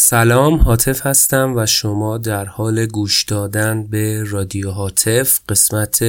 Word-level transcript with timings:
سلام 0.00 0.54
حاطف 0.54 1.06
هستم 1.06 1.52
و 1.56 1.66
شما 1.66 2.18
در 2.18 2.44
حال 2.44 2.86
گوش 2.86 3.24
دادن 3.24 3.86
به 3.86 4.24
رادیو 4.24 4.70
حاطف 4.70 5.40
قسمت 5.48 6.04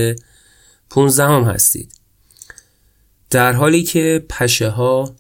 15 0.90 1.24
هم 1.24 1.44
هستید. 1.44 1.94
در 3.30 3.54
حالی 3.54 3.84
که 3.84 4.26
پشه 4.30 4.70
ها 4.70 5.16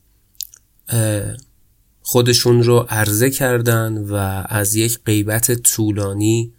خودشون 2.01 2.63
رو 2.63 2.85
عرضه 2.89 3.29
کردن 3.29 3.97
و 3.97 4.13
از 4.49 4.75
یک 4.75 4.99
غیبت 5.05 5.51
طولانی 5.51 6.53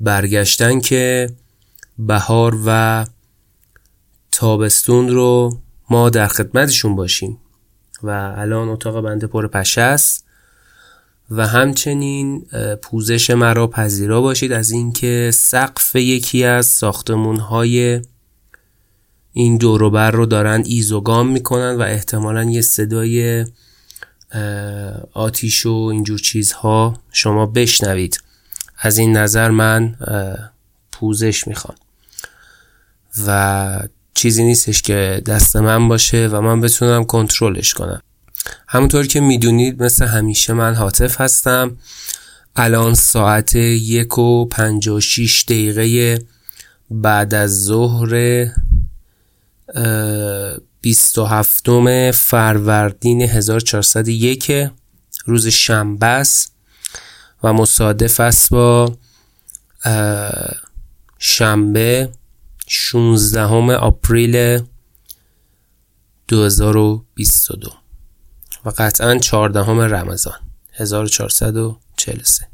برگشتن 0.00 0.80
که 0.80 1.30
بهار 1.98 2.58
و 2.66 3.04
تابستون 4.32 5.08
رو 5.08 5.58
ما 5.90 6.10
در 6.10 6.26
خدمتشون 6.26 6.96
باشیم 6.96 7.38
و 8.02 8.34
الان 8.36 8.68
اتاق 8.68 9.00
بنده 9.00 9.26
پر 9.26 9.46
پشه 9.46 9.80
است. 9.80 10.25
و 11.30 11.46
همچنین 11.46 12.46
پوزش 12.82 13.30
مرا 13.30 13.66
پذیرا 13.66 14.20
باشید 14.20 14.52
از 14.52 14.70
اینکه 14.70 15.30
سقف 15.34 15.96
یکی 15.96 16.44
از 16.44 16.66
ساختمون 16.66 17.36
های 17.36 18.02
این 19.32 19.56
دوروبر 19.56 20.10
رو 20.10 20.26
دارن 20.26 20.62
ایزوگام 20.66 21.28
می‌کنن 21.28 21.76
و 21.76 21.82
احتمالا 21.82 22.44
یه 22.44 22.60
صدای 22.60 23.46
آتیش 25.12 25.66
و 25.66 25.72
اینجور 25.92 26.18
چیزها 26.18 27.00
شما 27.12 27.46
بشنوید. 27.46 28.20
از 28.78 28.98
این 28.98 29.16
نظر 29.16 29.50
من 29.50 29.96
پوزش 30.92 31.48
می‌خوام. 31.48 31.76
و 33.26 33.88
چیزی 34.14 34.44
نیستش 34.44 34.82
که 34.82 35.22
دست 35.26 35.56
من 35.56 35.88
باشه 35.88 36.28
و 36.28 36.40
من 36.40 36.60
بتونم 36.60 37.04
کنترلش 37.04 37.74
کنم. 37.74 38.02
همونطور 38.68 39.06
که 39.06 39.20
می‌دونید 39.20 39.82
مثل 39.82 40.06
همیشه 40.06 40.52
من 40.52 40.74
حاطف 40.74 41.20
هستم. 41.20 41.76
الان 42.56 42.94
ساعت 42.94 43.54
یک 43.56 44.18
و 44.18 44.46
پنج 44.46 44.88
و 44.88 45.00
شیش 45.00 45.44
دقیقه 45.44 46.18
بعد 46.90 47.34
از 47.34 47.64
ظهر 47.64 48.46
بیست 50.80 51.18
و 51.18 51.24
هفتم 51.24 52.10
فروردین 52.10 53.22
1401 53.22 54.70
روز 55.26 55.46
شنبه 55.46 56.06
است 56.06 56.52
و 57.42 57.52
مصادف 57.52 58.20
است 58.20 58.50
با 58.50 58.96
شنبه 61.18 62.08
16 62.66 63.42
آپریل 63.74 64.62
2022 66.28 67.85
و 68.66 68.72
قطعا 68.78 69.18
14 69.18 69.60
رمضان 69.70 70.38
1443 70.72 72.48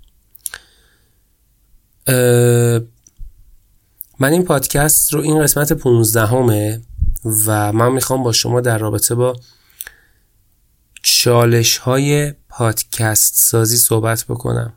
من 4.19 4.33
این 4.33 4.45
پادکست 4.45 5.15
رو 5.15 5.21
این 5.21 5.43
قسمت 5.43 5.73
15 5.73 6.27
همه 6.27 6.83
و 7.47 7.73
من 7.73 7.93
می‌خوام 7.93 8.23
با 8.23 8.33
شما 8.33 8.61
در 8.61 8.79
رابطه 8.79 9.15
با 9.15 9.41
چالش 11.03 11.79
های 11.79 12.33
پادکست 12.49 13.35
سازی 13.37 13.77
صحبت 13.77 14.25
بکنم. 14.25 14.73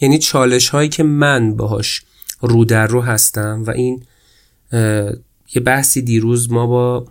یعنی 0.00 0.18
چالش 0.18 0.68
هایی 0.68 0.88
که 0.88 1.02
من 1.02 1.56
باهاش 1.56 2.02
رو 2.40 2.64
در 2.64 2.86
رو 2.86 3.00
هستم 3.02 3.64
و 3.66 3.70
این 3.70 4.04
یه 5.54 5.62
بحثی 5.64 6.02
دیروز 6.02 6.52
ما 6.52 6.66
با 6.66 7.06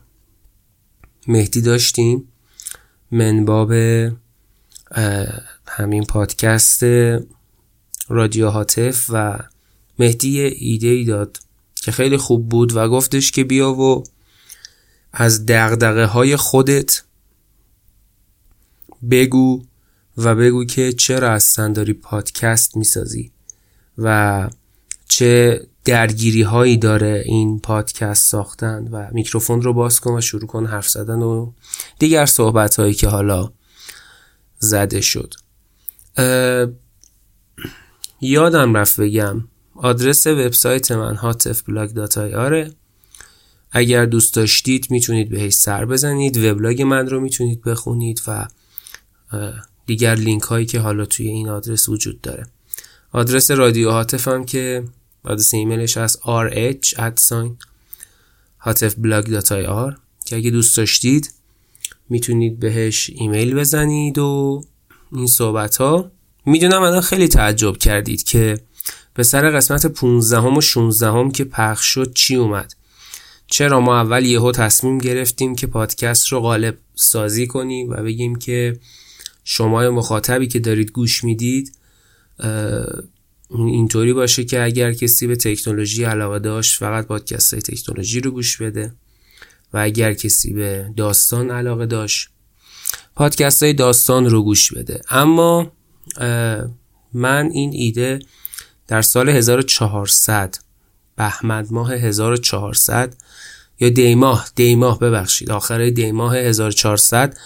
مهدی 1.28 1.62
داشتیم. 1.62 2.29
منباب 3.12 3.72
همین 5.68 6.04
پادکست 6.10 6.84
رادیو 8.10 8.50
هاتف 8.50 9.06
و 9.10 9.40
مهدی 10.00 10.42
ایده 10.42 10.88
ای 10.88 11.04
داد 11.06 11.38
که 11.76 11.92
خیلی 11.92 12.18
خوب 12.18 12.50
بود 12.50 12.76
و 12.76 12.90
گفتش 12.90 13.32
که 13.32 13.44
بیا 13.44 13.74
و 13.74 14.04
از 15.14 15.46
دغدغه 15.46 16.06
های 16.06 16.36
خودت 16.36 17.04
بگو 19.12 19.64
و 20.18 20.36
بگو 20.36 20.66
که 20.66 20.94
چرا 20.94 21.32
اصلا 21.32 21.74
داری 21.74 21.94
پادکست 21.94 22.78
می‌سازی 22.78 23.32
و 23.98 24.50
چه 25.08 25.62
درگیری 25.86 26.42
هایی 26.42 26.78
داره 26.78 27.24
این 27.26 27.60
پادکست 27.60 28.28
ساختن 28.28 28.88
و 28.88 29.08
میکروفون 29.12 29.62
رو 29.62 29.74
باز 29.74 30.00
کن 30.00 30.18
و 30.18 30.22
شروع 30.22 30.48
کن 30.48 30.66
حرف 30.66 30.90
زدن 30.90 31.22
و 31.22 31.52
دیگر 32.00 32.26
صحبت 32.26 32.80
هایی 32.80 32.94
که 32.94 33.08
حالا 33.08 33.52
زده 34.60 35.02
شد. 35.02 35.34
یادم 38.22 38.78
رفت 38.78 39.00
بگم 39.00 39.44
آدرس 39.76 40.28
وبسایت 40.28 40.92
من 40.92 41.18
آره 42.36 42.72
اگر 43.72 44.06
دوست 44.06 44.36
داشتید 44.36 44.92
می‌تونید 44.92 45.30
بهش 45.30 45.54
سر 45.54 45.86
بزنید 45.86 46.38
وبلاگ 46.38 46.82
من 46.82 47.10
رو 47.10 47.20
می‌تونید 47.20 47.62
بخونید 47.62 48.22
و 48.28 48.48
دیگر 49.86 50.16
لینک 50.16 50.44
هایی 50.44 50.66
که 50.66 50.80
حالا 50.80 51.06
توی 51.06 51.28
این 51.28 51.50
آدرس 51.50 51.90
وجود 51.90 52.22
داره. 52.22 52.48
آدرس 53.12 53.52
رادیو 53.52 53.92
هاتفم 53.92 54.44
که 54.44 54.84
آدرس 55.24 55.54
ایمیلش 55.54 55.98
هست 55.98 56.20
rh 56.22 56.96
hatefblog.ir 58.62 59.94
که 60.26 60.36
اگه 60.36 60.52
دوست 60.52 60.78
داشتید 60.78 61.34
می‌تونید 62.10 62.60
بهش 62.60 63.10
ایمیل 63.16 63.56
بزنید 63.56 64.18
و 64.18 64.64
این 65.12 65.28
صحبت 65.28 65.78
ها 65.78 66.12
می‌دونم 66.46 66.82
الان 66.82 67.02
خیلی 67.02 67.28
تعجب 67.28 67.78
کردید 67.78 68.24
که 68.24 68.62
به 69.14 69.24
سر 69.24 69.50
قسمت 69.50 69.86
15 69.86 70.38
هم 70.38 70.58
و 70.58 70.62
16 70.62 71.08
هم 71.08 71.32
که 71.32 71.44
پخش 71.44 71.86
شد 71.86 72.14
چی 72.14 72.36
اومد؟ 72.36 72.74
چرا 73.48 73.80
ما 73.80 74.02
اول 74.02 74.26
یهو 74.26 74.52
تصمیم 74.52 74.98
گرفتیم 74.98 75.56
که 75.56 75.68
پادکست 75.68 76.28
رو 76.28 76.40
غالب 76.40 76.78
سازی 76.96 77.48
کنیم 77.48 77.90
و 77.90 77.94
بگیم 77.94 78.36
که 78.36 78.80
شما 79.44 79.92
مخاطبی 79.92 80.48
که 80.48 80.60
دارید 80.60 80.92
گوش 80.92 81.24
می‌دید 81.24 81.76
اینطوری 83.50 84.14
باشه 84.14 84.44
که 84.44 84.64
اگر 84.64 84.94
کسی 84.94 85.28
به 85.28 85.36
تکنولوژی 85.36 86.04
علاقه 86.04 86.40
داشت 86.40 86.80
فقط 86.80 87.06
پادکست 87.06 87.54
های 87.54 87.62
تکنولوژی 87.62 88.22
رو 88.22 88.32
گوش 88.32 88.58
بده. 88.58 88.94
و 89.74 89.78
اگر 89.78 90.14
کسی 90.14 90.54
به 90.54 90.94
داستان 90.98 91.52
علاقه 91.52 91.86
داشت 91.86 92.30
پادکست 93.16 93.64
های 93.64 93.74
داستان 93.74 94.30
رو 94.30 94.44
گوش 94.44 94.74
بده. 94.74 95.02
اما 95.10 95.72
من 97.14 97.50
این 97.54 97.74
ایده 97.74 98.20
در 98.88 99.02
سال 99.02 99.30
1400 99.30 100.56
بهمن 101.16 101.68
ماه 101.72 101.94
1400 101.94 103.16
یا 103.80 103.90
دیماه 103.90 104.50
دیماه 104.56 105.00
ببخشید 105.00 105.52
آخر 105.52 105.90
دیماه 105.90 106.38
1400 106.38 107.38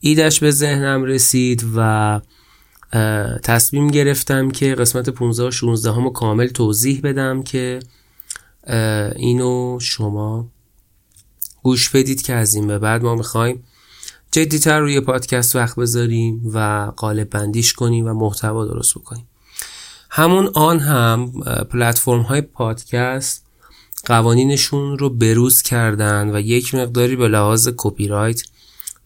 ایدش 0.00 0.40
به 0.40 0.50
ذهنم 0.50 1.04
رسید 1.04 1.64
و 1.76 2.20
تصمیم 3.42 3.88
گرفتم 3.88 4.50
که 4.50 4.74
قسمت 4.74 5.10
15 5.10 5.48
و 5.48 5.50
16 5.50 5.92
همو 5.92 6.10
کامل 6.10 6.46
توضیح 6.46 7.00
بدم 7.00 7.42
که 7.42 7.80
اینو 9.16 9.78
شما 9.80 10.48
گوش 11.62 11.90
بدید 11.90 12.22
که 12.22 12.34
از 12.34 12.54
این 12.54 12.66
به 12.66 12.78
بعد 12.78 13.02
ما 13.02 13.14
می‌خوایم 13.14 13.64
جدیتر 14.30 14.80
روی 14.80 15.00
پادکست 15.00 15.56
وقت 15.56 15.76
بذاریم 15.76 16.50
و 16.54 16.92
قالب 16.96 17.30
بندیش 17.30 17.72
کنیم 17.72 18.06
و 18.06 18.12
محتوا 18.12 18.64
درست 18.64 18.94
بکنیم. 18.94 19.26
همون 20.10 20.50
آن 20.54 20.80
هم 20.80 21.32
پلتفرم 21.70 22.20
های 22.20 22.40
پادکست 22.40 23.46
قوانینشون 24.04 24.98
رو 24.98 25.10
بروز 25.10 25.62
کردن 25.62 26.36
و 26.36 26.40
یک 26.40 26.74
مقداری 26.74 27.16
به 27.16 27.28
لحاظ 27.28 27.68
کپی 27.76 28.08
رایت 28.08 28.42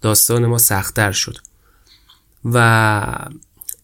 داستان 0.01 0.47
ما 0.47 0.59
سختتر 0.59 1.13
شد. 1.13 1.37
و 2.45 3.29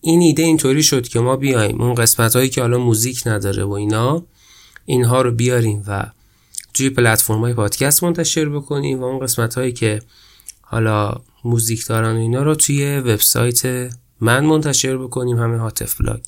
این 0.00 0.20
ایده 0.20 0.42
اینطوری 0.42 0.82
شد 0.82 1.08
که 1.08 1.20
ما 1.20 1.36
بیایم 1.36 1.80
اون 1.80 1.94
قسمت 1.94 2.36
هایی 2.36 2.48
که 2.48 2.60
حالا 2.60 2.78
موزیک 2.78 3.26
نداره 3.26 3.64
و 3.64 3.72
اینا 3.72 4.24
اینها 4.84 5.22
رو 5.22 5.30
بیاریم 5.30 5.84
و 5.86 6.06
توی 6.74 6.90
پلتفرم 6.90 7.40
های 7.40 7.54
پادکست 7.54 8.04
منتشر 8.04 8.48
بکنیم 8.48 9.00
و 9.00 9.04
اون 9.04 9.18
قسمت 9.18 9.54
هایی 9.54 9.72
که 9.72 10.02
حالا 10.60 11.14
موزیک 11.44 11.86
دارن 11.86 12.16
و 12.16 12.18
اینا 12.18 12.42
رو 12.42 12.54
توی 12.54 12.98
وبسایت 12.98 13.90
من 14.20 14.44
منتشر 14.44 14.96
بکنیم 14.96 15.38
همین 15.38 15.58
هاتف 15.58 16.00
بلاگ. 16.00 16.20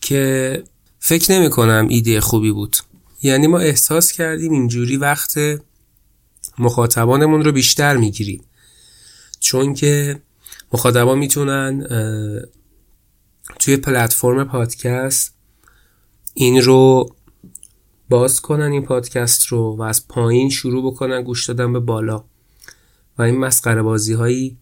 که 0.00 0.62
فکر 0.98 1.32
نمی 1.32 1.50
کنم 1.50 1.86
ایده 1.88 2.20
خوبی 2.20 2.52
بود. 2.52 2.76
یعنی 3.22 3.46
ما 3.46 3.58
احساس 3.58 4.12
کردیم 4.12 4.52
اینجوری 4.52 4.96
وقت 4.96 5.38
مخاطبانمون 6.58 7.44
رو 7.44 7.52
بیشتر 7.52 7.96
می‌گیریم. 7.96 8.44
چون 9.40 9.74
که 9.74 10.20
مخاطبان 10.76 11.18
می‌تونن 11.18 11.86
توی 13.58 13.76
پلتفرم 13.76 14.44
پادکست 14.44 15.34
این 16.34 16.62
رو 16.62 17.08
باز 18.08 18.40
کنن 18.40 18.72
این 18.72 18.82
پادکست 18.82 19.46
رو 19.46 19.76
و 19.76 19.82
از 19.82 20.08
پایین 20.08 20.50
شروع 20.50 20.92
بکنن 20.92 21.22
گوش 21.22 21.46
دادن 21.46 21.72
به 21.72 21.80
بالا. 21.80 22.24
و 23.18 23.22
این 23.22 23.36
مسخره 23.38 23.82
بازی 23.82 24.12
هایی 24.12 24.56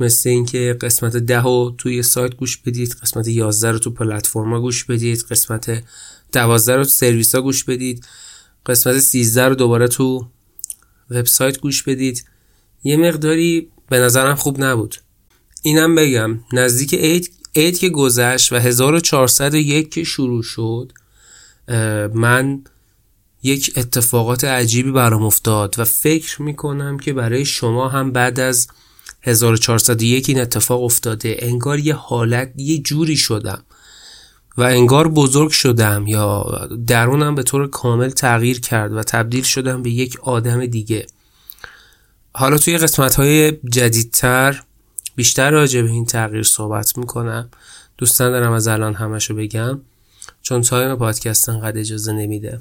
مثل 0.00 0.28
اینکه 0.28 0.76
قسمت 0.80 1.16
ده 1.16 1.42
رو 1.42 1.74
توی 1.78 2.02
سایت 2.02 2.34
گوش 2.34 2.56
بدید 2.56 2.96
قسمت 3.02 3.28
11 3.28 3.70
رو 3.70 3.78
تو 3.78 3.90
پلتفرما 3.90 4.60
گوش 4.60 4.84
بدید 4.84 5.24
قسمت 5.30 5.82
12 6.32 6.76
رو 6.76 6.84
تو 6.84 6.90
سرویس 6.90 7.34
ها 7.34 7.40
گوش 7.40 7.64
بدید 7.64 8.06
قسمت 8.66 8.98
13 8.98 9.48
رو 9.48 9.54
دوباره 9.54 9.88
تو 9.88 10.28
وبسایت 11.10 11.58
گوش 11.58 11.82
بدید. 11.82 12.24
یه 12.84 12.96
مقداری 12.96 13.70
به 13.88 13.98
نظرم 13.98 14.34
خوب 14.34 14.64
نبود. 14.64 14.96
اینم 15.62 15.94
بگم 15.94 16.40
نزدیک 16.52 16.94
عید 16.94 17.32
عید 17.56 17.78
که 17.78 17.88
گذشت 17.88 18.52
و 18.52 18.56
1401 18.56 19.90
که 19.90 20.04
شروع 20.04 20.42
شد 20.42 20.92
من 22.14 22.64
یک 23.42 23.72
اتفاقات 23.76 24.44
عجیبی 24.44 24.90
برام 24.90 25.22
افتاد 25.22 25.74
و 25.78 25.84
فکر 25.84 26.42
می‌کنم 26.42 26.98
که 26.98 27.12
برای 27.12 27.44
شما 27.44 27.88
هم 27.88 28.12
بعد 28.12 28.40
از 28.40 28.68
1401 29.22 30.28
این 30.28 30.40
اتفاق 30.40 30.82
افتاده. 30.82 31.36
انگار 31.38 31.78
یه 31.78 31.94
حالت 31.94 32.52
یه 32.56 32.78
جوری 32.78 33.16
شدم 33.16 33.64
و 34.56 34.62
انگار 34.62 35.08
بزرگ 35.08 35.50
شدم 35.50 36.06
یا 36.06 36.44
درونم 36.86 37.34
به 37.34 37.42
طور 37.42 37.66
کامل 37.66 38.10
تغییر 38.10 38.60
کرد 38.60 38.92
و 38.92 39.02
تبدیل 39.02 39.42
شدم 39.42 39.82
به 39.82 39.90
یک 39.90 40.20
آدم 40.20 40.66
دیگه. 40.66 41.06
حالا 42.32 42.58
توی 42.58 42.78
قسمت 42.78 43.14
های 43.14 43.52
جدیدتر 43.52 44.62
بیشتر 45.20 45.50
راجع 45.50 45.82
به 45.82 45.90
این 45.90 46.04
تغییر 46.04 46.42
صحبت 46.42 46.98
می‌کنم. 46.98 47.50
دوستان 47.98 48.30
دارم 48.30 48.52
از 48.52 48.68
الان 48.68 48.94
همشو 48.94 49.34
بگم 49.34 49.80
چون 50.42 50.60
تایم 50.60 50.96
پادکست 50.96 51.48
انقدر 51.48 51.78
اجازه 51.78 52.12
نمیده. 52.12 52.60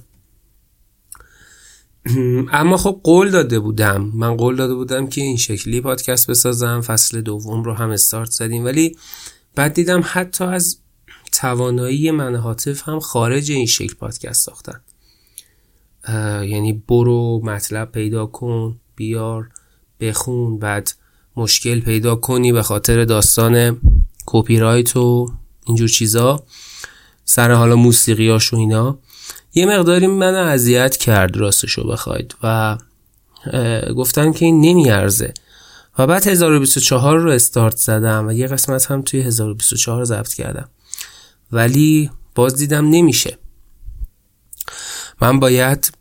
اما 2.52 2.78
خب 2.78 3.02
قول 3.04 3.32
داده 3.32 3.60
بودم. 3.60 4.12
من 4.14 4.38
قول 4.38 4.56
داده 4.56 4.76
بودم 4.76 5.08
که 5.08 5.22
این 5.22 5.38
شکلی 5.38 5.82
پادکست 5.82 6.30
بسازم 6.30 6.82
فصل 6.82 7.22
دوم 7.22 7.64
رو 7.64 7.74
هم 7.74 7.90
استارت 7.90 8.32
زدیم. 8.32 8.66
ولی 8.66 8.98
بعد 9.56 9.74
دیدم 9.74 10.02
حتی 10.06 10.44
از 10.44 10.78
توانایی 11.32 12.12
من 12.12 12.36
حاطف 12.36 12.90
هم 12.90 13.00
خارج 13.00 13.52
این 13.52 13.66
شکل 13.66 13.96
پادکست 13.96 14.46
ساختن. 14.46 14.82
یعنی 16.48 16.74
برو 16.88 17.42
مطلب 17.44 17.92
پیدا 17.92 18.26
کن 18.26 18.80
بیار 18.96 19.50
بخون 20.00 20.60
بعد 20.60 20.92
مشکل 21.40 21.80
پیدا 21.80 22.16
کنی 22.16 22.52
به 22.52 22.64
خاطر 22.64 23.06
داستان 23.06 23.82
کپی 24.26 24.60
رایت 24.60 24.98
و 24.98 25.32
اینجور 25.66 25.88
چیزا 25.88 26.44
سر 27.26 27.52
حالا 27.52 27.76
موسیقیاش 27.76 28.54
و 28.54 28.58
اینا. 28.58 29.00
یه 29.54 29.66
مقداری 29.66 30.08
من 30.08 30.36
اذیت 30.36 30.98
کرد 30.98 31.38
راستشو 31.38 31.88
بخواید 31.88 32.36
و 32.44 32.78
گفتم 33.96 34.34
که 34.34 34.46
این 34.46 34.62
نمیارزه. 34.62 35.34
و 35.98 36.08
بعد 36.08 36.28
1024 36.28 37.20
رو 37.20 37.32
استارت 37.32 37.76
زدم 37.78 38.28
و 38.28 38.32
یه 38.32 38.48
قسمت 38.48 38.92
هم 38.92 39.02
توی 39.02 39.22
1024 39.22 40.06
ضبط 40.06 40.34
کردم. 40.34 40.70
ولی 41.52 42.12
باز 42.36 42.56
دیدم 42.56 42.90
نمیشه. 42.90 43.38
من 45.22 45.40
باید 45.40 45.92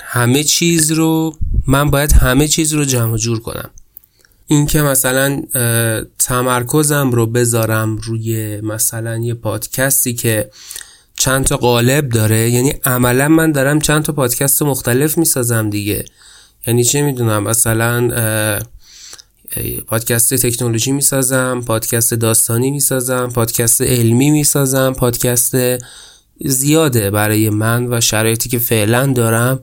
همه 0.00 0.44
چیز 0.44 0.92
رو 0.92 1.36
من 1.66 1.90
باید 1.90 2.12
همه 2.12 2.48
چیز 2.48 2.74
رو 2.74 2.84
جمع 2.84 3.16
جور 3.16 3.40
کنم. 3.40 3.70
این 4.46 4.66
که 4.66 4.82
مثلا 4.82 5.42
تمرکزم 6.18 7.10
رو 7.10 7.26
بذارم 7.26 7.96
روی 7.96 8.60
مثلا 8.60 9.16
یه 9.16 9.34
پادکستی 9.34 10.14
که 10.14 10.50
چند 11.18 11.44
تا 11.44 11.56
قالب 11.56 12.08
داره. 12.08 12.50
یعنی 12.50 12.74
عملا 12.84 13.28
من 13.28 13.52
دارم 13.52 13.80
چند 13.80 14.02
تا 14.02 14.12
پادکست 14.12 14.62
مختلف 14.62 15.18
می‌سازم 15.18 15.70
دیگه. 15.70 16.04
یعنی 16.66 16.84
چه 16.84 17.02
می‌دونم؟ 17.02 17.42
مثلا 17.42 18.10
پادکست 19.86 20.34
تکنولوژی 20.34 20.92
می‌سازم 20.92 21.62
پادکست 21.66 22.14
داستانی 22.14 22.70
می‌سازم 22.70 23.28
پادکست 23.28 23.82
علمی 23.82 24.30
می‌سازم 24.30 24.92
پادکست 24.92 25.56
زیاده 26.44 27.10
برای 27.10 27.50
من 27.50 27.92
و 27.92 28.00
شرایطی 28.00 28.48
که 28.48 28.58
فعلا 28.58 29.12
دارم. 29.12 29.60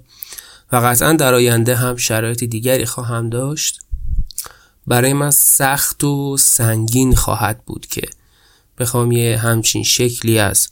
و 0.71 0.75
قطعا 0.75 1.13
در 1.13 1.33
آینده 1.33 1.75
هم 1.75 1.95
شرایط 1.95 2.43
دیگری 2.43 2.85
خواهم 2.85 3.29
داشت. 3.29 3.79
برای 4.87 5.13
من 5.13 5.31
سخت 5.31 6.03
و 6.03 6.37
سنگین 6.37 7.15
خواهد 7.15 7.65
بود 7.65 7.85
که 7.85 8.01
بخوام 8.77 9.11
یه 9.11 9.37
همچین 9.37 9.83
شکلی 9.83 10.39
از 10.39 10.69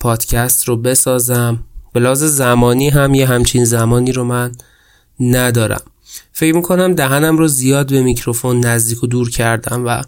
پادکست 0.00 0.68
رو 0.68 0.76
بسازم. 0.76 1.64
بلاز 1.92 2.18
زمانی 2.18 2.88
هم 2.88 3.14
یه 3.14 3.26
همچین 3.26 3.64
زمانی 3.64 4.12
رو 4.12 4.24
من 4.24 4.52
ندارم. 5.20 5.82
فکر 6.32 6.54
می‌کنم 6.54 6.94
دهنم 6.94 7.38
رو 7.38 7.48
زیاد 7.48 7.90
به 7.90 8.02
میکروفون 8.02 8.60
نزدیک 8.60 9.04
و 9.04 9.06
دور 9.06 9.30
کردم 9.30 9.86
و 9.86 10.02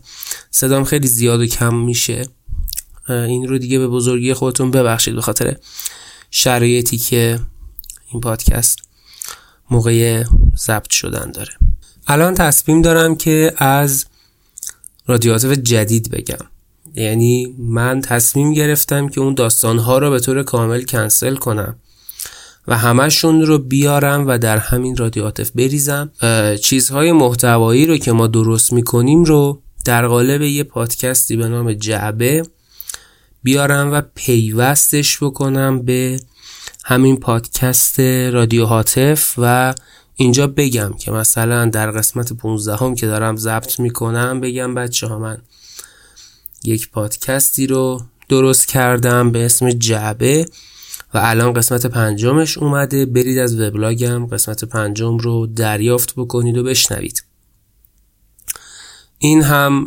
صدام 0.50 0.85
خیلی 0.85 1.09
زیاد 1.09 1.41
و 1.41 1.47
کم 1.47 1.75
میشه. 1.75 2.29
این 3.09 3.49
رو 3.49 3.59
دیگه 3.59 3.79
به 3.79 3.88
بزرگی 3.88 4.35
خودتون 4.35 4.71
ببخشید 4.71 5.15
به 5.15 5.21
خاطر 5.21 5.56
شرایطی 6.31 6.99
که 6.99 7.41
این 8.12 8.21
پادکست 8.21 8.79
موقع 9.71 10.25
ضبط 10.56 10.91
شدن 10.91 11.31
داره. 11.31 11.53
الان 12.06 12.35
تصمیم 12.35 12.82
دارم 12.82 13.17
که 13.17 13.53
از 13.56 14.06
رادیاتیو 15.06 15.55
جدید 15.55 16.11
بگم. 16.11 16.47
یعنی 16.94 17.55
من 17.58 18.00
تصمیم 18.00 18.53
گرفتم 18.53 19.08
که 19.08 19.20
اون 19.20 19.35
داستانها 19.35 19.99
رو 19.99 20.11
به 20.11 20.20
طور 20.20 20.43
کامل 20.43 20.82
کنسل 20.82 21.37
کنم 21.37 21.76
و 22.69 22.76
همشون 22.79 23.43
رو 23.43 23.58
بیارم 23.58 24.26
و 24.26 24.38
در 24.38 24.56
همین 24.56 24.97
رادیاتف 24.97 25.50
بریزم. 25.50 26.11
چیزهای 26.62 27.12
محتوایی 27.12 27.87
رو 27.87 27.97
که 27.97 28.12
ما 28.12 28.26
درست 28.26 28.73
می‌کنیم 28.73 29.25
رو 29.25 29.62
در 29.85 30.06
قالب 30.06 30.43
یه 30.43 30.64
پادکستی 30.64 31.37
به 31.37 31.49
نام 31.49 31.73
جعبه 31.73 32.43
بیارم 33.43 33.93
و 33.93 34.02
پیوستش 34.14 35.19
بکنم 35.23 35.82
به 35.82 36.20
همین 36.85 37.17
پادکست 37.17 38.00
رادیو 38.00 38.64
هاتف 38.64 39.35
و 39.38 39.75
اینجا 40.17 40.47
بگم 40.47 40.93
که 40.93 41.11
مثلا 41.11 41.65
در 41.65 41.91
قسمت 41.91 42.33
15 42.33 42.77
هم 42.77 42.95
که 42.95 43.07
دارم 43.07 43.37
ضبط 43.37 43.81
می‌کنم 43.81 44.41
بگم 44.41 44.75
بچه 44.75 45.07
ها 45.07 45.19
من 45.19 45.39
یک 46.65 46.91
پادکستی 46.91 47.67
رو 47.67 48.03
درست 48.29 48.69
کردم 48.69 49.33
به 49.33 49.45
اسم 49.45 49.71
جعبه 49.71 50.47
و 51.15 51.19
الان 51.23 51.53
قسمت 51.53 51.87
پنجمش 51.87 52.59
اومده. 52.59 53.07
برید 53.07 53.39
از 53.39 53.61
وبلاگم 53.61 54.27
قسمت 54.27 54.65
پنجم 54.65 55.19
رو 55.19 55.47
دریافت 55.47 56.13
بکنید 56.17 56.57
و 56.57 56.62
بشنوید. 56.62 57.25
این 59.19 59.43
هم 59.43 59.85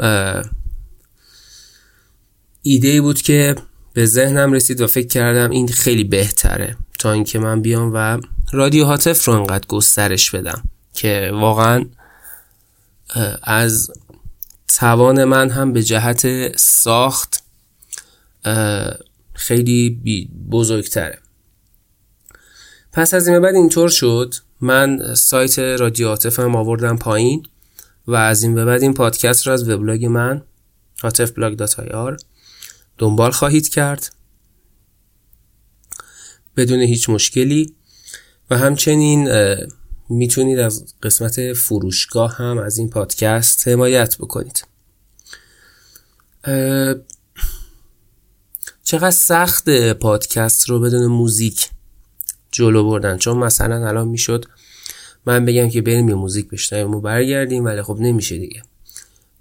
ایده 2.62 3.02
بود 3.02 3.22
که 3.22 3.56
به 3.94 4.06
ذهنم 4.06 4.53
رسید 4.53 4.82
و 4.82 4.88
فکر 4.88 5.08
کردم 5.08 5.50
این 5.50 5.68
خیلی 5.68 6.03
بهتره 6.03 6.77
تا 7.00 7.12
اینکه 7.12 7.39
من 7.39 7.62
بیام 7.62 7.92
و 7.94 8.20
رادیو 8.51 8.86
هاتف 8.86 9.25
رو 9.25 9.34
انقدر 9.34 9.68
گسترش 9.68 10.32
بدم 10.32 10.63
که 10.94 11.32
واقعا 11.34 11.86
از 13.44 13.91
توان 14.68 15.24
من 15.24 15.50
هم 15.50 15.74
به 15.74 15.84
جهت 15.84 16.58
ساخت 16.58 17.44
خیلی 19.34 20.29
بزرگتره. 20.51 21.20
پس 22.94 23.13
از 23.13 23.27
این 23.27 23.39
بعد 23.39 23.56
اینطور 23.56 23.89
شد 23.89 24.36
من 24.62 25.15
سایت 25.15 25.60
رادیو 25.60 26.18
هم 26.38 26.56
آوردم 26.56 26.98
پایین 26.98 27.46
و 28.08 28.15
از 28.15 28.44
این 28.44 28.56
به 28.56 28.65
بعد 28.65 28.82
این 28.82 28.94
پادکست 28.94 29.48
رو 29.48 29.53
از 29.53 29.70
وبلاگ 29.70 30.06
من 30.06 30.41
hatefblog.ir 31.03 32.24
دنبال 32.98 33.32
خواهید 33.32 33.70
کرد. 33.70 34.15
بدون 36.58 36.79
هیچ 36.79 37.10
مشکلی. 37.10 37.75
و 38.50 38.58
همچنین 38.58 39.29
می‌تونید 40.10 40.60
از 40.60 40.94
قسمت 41.03 41.53
فروشگاه 41.53 42.36
هم 42.36 42.58
از 42.58 42.77
این 42.77 42.89
پادکست 42.89 43.68
حمایت 43.68 44.18
بکنید. 44.18 44.65
چقدر 48.84 49.12
سخت 49.12 49.70
پادکست 49.94 50.70
رو 50.70 50.79
بدون 50.79 51.06
موزیک 51.06 51.70
جلو 52.51 52.84
بردن؟ 52.84 53.18
چون 53.18 53.38
مثلا 53.38 53.88
الان 53.88 54.08
می‌شد 54.08 54.46
من 55.25 55.46
بگم 55.46 55.70
که 55.70 55.82
بریم 55.82 56.10
یه 56.10 56.15
موزیک 56.15 56.50
بشنویم 56.50 56.96
و 56.96 57.01
برگردیم 57.01 57.65
ولی 57.65 57.82
خب 57.82 57.98
نمیشه 58.00 58.38
دیگه. 58.38 58.62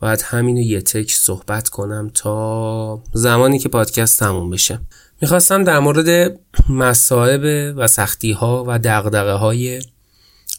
باید 0.00 0.22
همینو 0.22 0.60
یه 0.60 0.80
تک 0.80 1.12
صحبت 1.12 1.68
کنم 1.68 2.10
تا 2.14 3.02
زمانی 3.12 3.58
که 3.58 3.68
پادکست 3.68 4.18
تموم 4.18 4.50
بشه. 4.50 4.80
می‌خواستم 5.20 5.64
در 5.64 5.78
مورد 5.78 6.40
مصائب 6.68 7.74
و 7.76 7.86
سختی 7.86 8.32
ها 8.32 8.64
و 8.66 8.78
دقدقه 8.78 9.32
های 9.32 9.82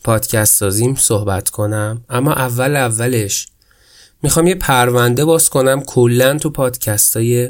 پادکست 0.04 0.58
سازیم 0.58 0.96
صحبت 0.96 1.50
کنم. 1.50 2.04
اما 2.10 2.34
اول 2.34 2.76
اولش 2.76 3.48
می‌خوام 4.24 4.48
یه 4.48 4.56
پرونده 4.56 5.26
باز 5.26 5.50
کنم 5.50 5.82
کلا 5.82 6.38
تو 6.38 6.50
پادکست 6.50 7.18
های 7.18 7.50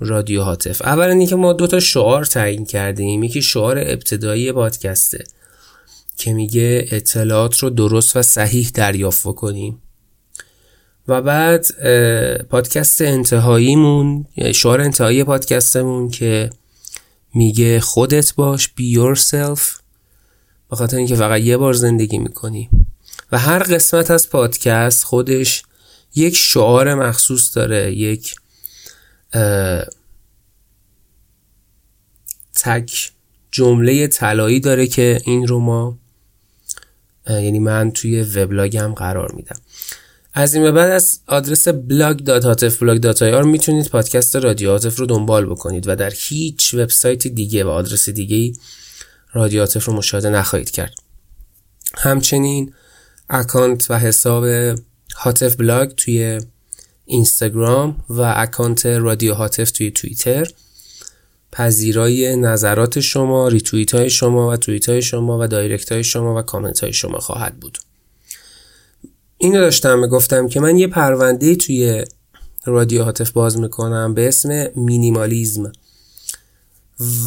رادیو 0.00 0.42
هاتف. 0.42 0.82
اولا 0.82 1.12
اینکه 1.12 1.36
ما 1.36 1.52
دو 1.52 1.66
تا 1.66 1.80
شعار 1.80 2.24
تعیین 2.24 2.66
کردیم. 2.66 3.22
یکی 3.22 3.42
شعار 3.42 3.78
ابتدایی 3.78 4.52
پادکسته 4.52 5.24
که 6.16 6.32
میگه 6.32 6.88
اطلاعات 6.90 7.58
رو 7.58 7.70
درست 7.70 8.16
و 8.16 8.22
صحیح 8.22 8.70
دریافت 8.74 9.34
کنیم 9.34 9.82
و 11.08 11.22
بعد 11.22 11.66
پادکست 12.42 13.02
انتهاییمون 13.02 14.26
شعار 14.54 14.80
انتهایی 14.80 15.24
پادکستمون 15.24 16.10
که 16.10 16.50
میگه 17.34 17.80
خودت 17.80 18.34
باش 18.34 18.66
be 18.66 18.96
yourself 18.96 19.60
به 20.70 20.76
خاطر 20.76 20.96
اینکه 20.96 21.16
فقط 21.16 21.40
یه 21.40 21.56
بار 21.56 21.72
زندگی 21.72 22.18
می‌کنی. 22.18 22.70
و 23.32 23.38
هر 23.38 23.58
قسمت 23.58 24.10
از 24.10 24.30
پادکست 24.30 25.04
خودش 25.04 25.62
یک 26.14 26.36
شعار 26.36 26.94
مخصوص 26.94 27.56
داره 27.56 27.92
یک 27.92 28.34
تک 32.54 33.12
جمله 33.50 34.06
طلایی 34.06 34.60
داره 34.60 34.86
که 34.86 35.20
این 35.24 35.46
رو 35.46 35.58
ما 35.58 35.98
یعنی 37.26 37.58
من 37.58 37.90
توی 37.90 38.22
وبلاگم 38.22 38.94
قرار 38.94 39.32
میدم. 39.32 39.56
از 40.36 40.54
این 40.54 40.62
به 40.62 40.72
بعد 40.72 40.90
از 40.90 41.20
آدرس 41.26 41.68
blog.hatefblog.ir 41.68 43.44
می‌تونید 43.44 43.88
پادکست 43.88 44.36
رادیو 44.36 44.70
هاتف 44.70 44.98
رو 44.98 45.06
دنبال 45.06 45.46
بکنید 45.46 45.88
و 45.88 45.96
در 45.96 46.12
هیچ 46.16 46.74
وبسایت 46.74 47.26
دیگه 47.26 47.64
و 47.64 47.68
آدرس 47.68 48.08
دیگه 48.08 48.58
رادیو 49.32 49.60
هاتف 49.60 49.84
رو 49.84 49.92
مشاهده 49.92 50.30
نخواهید 50.30 50.70
کرد. 50.70 50.94
همچنین 51.96 52.72
account 53.30 53.90
و 53.90 53.98
حساب 53.98 54.44
هاتف 55.16 55.56
بلاگ 55.56 55.90
توی 55.90 56.40
اینستاگرام 57.04 58.04
و 58.08 58.32
account 58.36 58.86
رادیو 58.86 59.34
هاتف 59.34 59.70
توی 59.70 59.90
توییتر. 59.90 60.46
پذیرای 61.52 62.36
نظرات 62.36 63.00
شما 63.00 63.48
ریتویت 63.48 63.94
های 63.94 64.10
شما 64.10 64.48
و 64.48 64.56
توییت 64.56 64.88
های 64.88 65.02
شما 65.02 65.38
و 65.40 65.46
direct 65.46 65.92
های 65.92 66.04
شما 66.04 66.38
و 66.38 66.42
کامنت 66.42 66.80
های 66.80 66.92
شما 66.92 67.18
خواهد 67.18 67.60
بود. 67.60 67.78
اینو 69.44 69.60
داشتم 69.60 70.06
گفتم 70.06 70.48
که 70.48 70.60
من 70.60 70.76
یه 70.76 70.86
پرونده 70.86 71.54
توی 71.54 72.04
رادیو 72.64 73.04
هاتف 73.04 73.30
باز 73.30 73.58
می‌کنم 73.58 74.14
به 74.14 74.28
اسم 74.28 74.66
مینیمالیزم. 74.76 75.72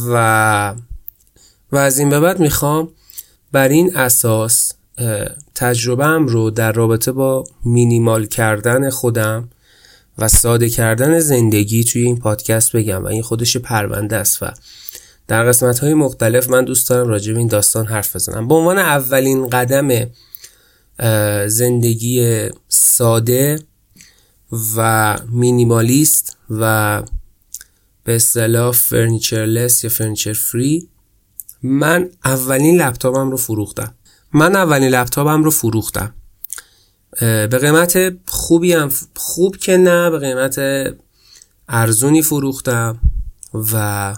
و 0.09 0.75
و 1.71 1.77
از 1.77 1.99
این 1.99 2.09
به 2.09 2.19
بعد 2.19 2.39
می‌خوام 2.39 2.89
بر 3.51 3.67
این 3.67 3.97
اساس 3.97 4.71
تجربهم 5.55 6.27
رو 6.27 6.49
در 6.49 6.71
رابطه 6.71 7.11
با 7.11 7.43
مینیمال 7.65 8.25
کردن 8.25 8.89
خودم 8.89 9.49
و 10.17 10.27
ساده 10.27 10.69
کردن 10.69 11.19
زندگی 11.19 11.83
توی 11.83 12.01
این 12.01 12.19
پادکست 12.19 12.75
بگم 12.75 13.03
و 13.03 13.07
این 13.07 13.21
خودش 13.21 13.57
پرونده 13.57 14.15
است 14.15 14.43
و 14.43 14.45
در 15.27 15.43
قسمت 15.43 15.79
های 15.79 15.93
مختلف 15.93 16.49
من 16.49 16.65
دوست 16.65 16.89
دارم 16.89 17.07
راجع 17.07 17.33
به 17.33 17.39
این 17.39 17.47
داستان 17.47 17.85
حرف 17.85 18.15
بزنم. 18.15 18.47
به 18.47 18.55
عنوان 18.55 18.77
اولین 18.77 19.49
قدم 19.49 20.07
زندگی 21.47 22.49
ساده 22.67 23.59
و 24.75 25.17
minimalist 25.27 26.37
و 26.49 27.03
به 28.03 28.15
اصطلاح 28.15 28.71
furnitureless 28.71 29.83
یا 29.83 29.89
furniture 29.89 30.33
free. 30.33 30.87
من 31.63 32.09
اولین 32.25 32.81
لپتاپم 32.81 33.31
رو 33.31 33.37
فروختم. 33.37 33.93
من 34.33 34.55
اولین 34.55 34.89
لپتاپم 34.89 35.43
رو 35.43 35.51
فروختم. 35.51 36.13
به 37.19 37.57
قیمت 37.61 38.13
خوبی 38.27 38.73
هم 38.73 38.89
خوب 39.15 39.57
که 39.57 39.77
نه 39.77 40.09
به 40.09 40.19
قیمت 40.19 40.59
ارزونی 41.69 42.21
فروختم 42.21 42.99
و 43.53 44.15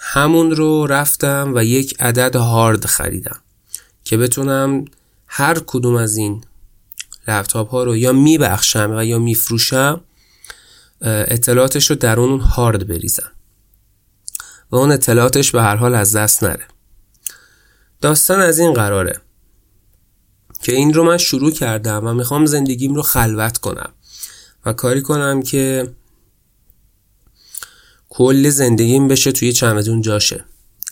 همون 0.00 0.50
رو 0.50 0.86
رفتم 0.86 1.52
و 1.54 1.64
یک 1.64 1.96
عدد 2.00 2.36
هارد 2.36 2.86
خریدم. 2.86 3.40
که 4.08 4.16
بتونم 4.16 4.84
هر 5.26 5.58
کدوم 5.66 5.94
از 5.94 6.16
این 6.16 6.44
لپتاپ 7.28 7.70
ها 7.70 7.84
رو 7.84 7.96
یا 7.96 8.12
میبخشم 8.12 8.94
و 8.96 9.04
یا 9.04 9.18
میفروشم 9.18 10.00
اطلاعاتش 11.00 11.90
رو 11.90 11.96
در 11.96 12.20
اون 12.20 12.40
هارد 12.40 12.86
بریزم 12.88 13.30
و 14.70 14.76
اون 14.76 14.92
اطلاعاتش 14.92 15.50
به 15.50 15.62
هر 15.62 15.76
حال 15.76 15.94
از 15.94 16.16
دست 16.16 16.44
نره. 16.44 16.64
داستان 18.00 18.40
از 18.40 18.58
این 18.58 18.72
قراره 18.72 19.20
که 20.62 20.72
این 20.74 20.94
رو 20.94 21.04
من 21.04 21.18
شروع 21.18 21.50
کردم 21.50 22.06
و 22.06 22.14
می‌خوام 22.14 22.46
زندگیم 22.46 22.94
رو 22.94 23.02
خلوت 23.02 23.58
کنم 23.58 23.92
و 24.66 24.72
کاری 24.72 25.02
کنم 25.02 25.42
که 25.42 25.94
کل 28.08 28.48
زندگیم 28.48 29.08
بشه 29.08 29.32
توی 29.32 29.52
چمدون 29.52 30.02
جاشه. 30.02 30.44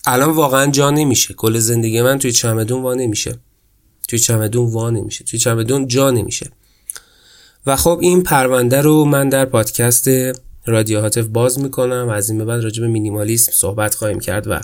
الان 0.06 0.30
واقعا 0.30 0.70
جا 0.70 0.90
نمیشه. 0.90 1.34
کل 1.34 1.58
زندگی 1.58 2.02
من 2.02 2.18
توی 2.18 2.32
چمدون 2.32 2.82
وا 2.82 2.94
نمیشه. 2.94 3.38
توی 4.08 4.18
چمدون 4.18 4.66
وا 4.66 4.90
نمیشه. 4.90 5.24
توی 5.24 5.38
چمدون 5.38 5.88
جا 5.88 6.10
نمیشه. 6.10 6.50
و 7.66 7.76
خب 7.76 7.98
این 8.02 8.22
پرونده 8.22 8.80
رو 8.80 9.04
من 9.04 9.28
در 9.28 9.44
پادکست 9.44 10.08
رادیو 10.66 11.00
هاتف 11.00 11.26
باز 11.26 11.58
می‌کنم. 11.58 12.06
و 12.08 12.10
از 12.10 12.30
این 12.30 12.38
به 12.38 12.44
بعد 12.44 12.60
راجع 12.60 12.80
به 12.80 12.88
مینیمالیسم 12.88 13.52
صحبت 13.52 13.94
خواهیم 13.94 14.20
کرد 14.20 14.46
و 14.46 14.60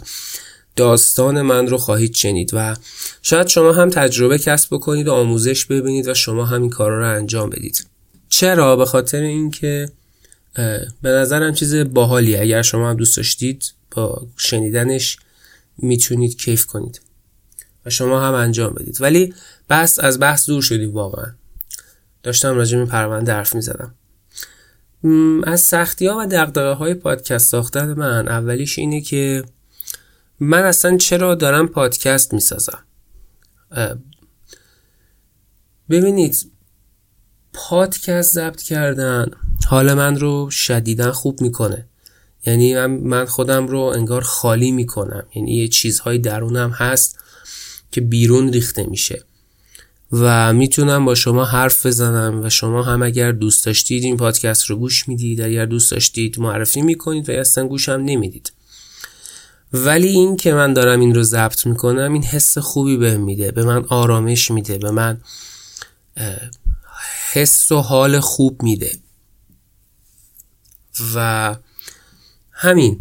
داستان 0.77 1.43
من 1.43 1.67
رو 1.67 1.79
خواهید 1.79 2.15
شنید 2.15 2.51
و 2.53 2.77
شاید 3.23 3.47
شما 3.47 3.73
هم 3.73 3.91
تجربه 3.91 4.39
کسب 4.39 4.75
بکنید 4.75 5.09
و 5.09 5.13
آموزش 5.13 5.65
ببینید 5.65 6.09
و 6.09 6.15
شما 6.15 6.45
هم 6.45 6.61
این 6.61 6.71
کارا 6.71 6.99
رو 6.99 7.17
انجام 7.17 7.51
بدید. 7.51 7.87
چرا؟ 8.29 8.77
به 8.77 8.85
خاطر 8.85 9.21
اینکه 9.21 9.89
به 11.03 11.09
نظرم 11.11 11.55
چیز 11.55 11.75
باحالی 11.75 12.37
اگر 12.37 12.63
شما 12.63 12.91
هم 12.91 12.97
دوست 12.97 13.17
داشتید 13.17 13.73
با 13.91 14.27
شنیدنش 14.37 15.17
می‌تونید 15.79 16.37
کیف 16.37 16.67
کنید 16.67 17.01
و 17.87 17.91
شما 17.91 18.21
هم 18.21 18.35
انجام 18.35 18.75
بدید. 18.75 19.01
ولی 19.01 19.35
بس 19.71 19.99
از 19.99 20.21
بحث 20.21 20.47
دور 20.47 20.63
شدیم 20.63 20.93
واقعا. 20.93 21.33
داشتم 22.23 22.55
راجع 22.55 22.79
به 22.79 22.85
پرونده 22.85 23.33
حرف 23.33 23.55
می‌زدم. 23.55 23.95
از 25.45 25.61
سختی 25.61 26.07
ها 26.07 26.19
و 26.19 26.27
دقدقه 26.27 26.73
های 26.73 26.95
پادکست 26.95 27.49
ساختن 27.49 27.95
من 27.95 28.29
اولیش 28.29 28.79
اینه 28.79 29.01
که 29.01 29.45
من 30.41 30.63
اصلا 30.63 30.97
چرا 30.97 31.35
دارم 31.35 31.69
پادکست 31.69 32.35
می‌سازم؟ 32.35 32.85
ببینید 35.91 36.51
پادکست 37.53 38.35
ضبط 38.35 38.63
کردن 38.63 39.31
حال 39.67 39.95
من 39.95 40.21
رو 40.21 40.51
شدیدا 40.51 41.13
خوب 41.13 41.41
می‌کنه. 41.41 41.89
یعنی 42.47 42.87
من 42.87 43.25
خودم 43.25 43.67
رو 43.67 43.81
انگار 43.81 44.23
خالی 44.23 44.71
می‌کنم. 44.71 45.27
یعنی 45.35 45.57
یه 45.57 45.69
چیزهای 45.69 46.19
درونم 46.19 46.71
هست 46.71 47.19
که 47.91 48.01
بیرون 48.01 48.53
ریخته 48.53 48.87
میشه. 48.87 49.25
و 50.13 50.53
می‌تونم 50.53 51.05
با 51.05 51.15
شما 51.15 51.45
حرف 51.45 51.87
بزنم 51.87 52.45
و 52.45 52.49
شما 52.49 52.83
هم 52.83 53.03
اگر 53.03 53.33
دوست 53.33 53.67
داشتید 53.67 54.05
این 54.05 54.17
پادکست 54.17 54.65
رو 54.65 54.77
گوش 54.77 55.09
می‌دید 55.09 55.41
اگر 55.41 55.67
دوست 55.67 55.91
داشتید 55.91 56.41
معرفی 56.41 56.83
می‌کنید 56.83 57.29
و 57.29 57.33
اصلا 57.33 57.67
گوشم 57.67 57.93
نمی‌دید. 57.93 58.53
ولی 59.73 60.09
این 60.09 60.37
که 60.37 60.55
من 60.55 60.75
دارم 60.75 61.01
این 61.01 61.15
رو 61.15 61.23
ضبط 61.23 61.67
می‌کنم 61.67 62.13
این 62.13 62.25
حس 62.25 62.59
خوبی 62.59 62.97
به 62.97 63.17
میده 63.17 63.53
به 63.53 63.65
من 63.65 63.85
آرامش 63.85 64.51
میده 64.51 64.79
به 64.79 64.91
من 64.91 65.21
حس 67.33 67.73
و 67.73 67.81
حال 67.81 68.21
خوب 68.21 68.63
میده. 68.63 68.93
و 71.15 71.57
همین. 72.63 73.01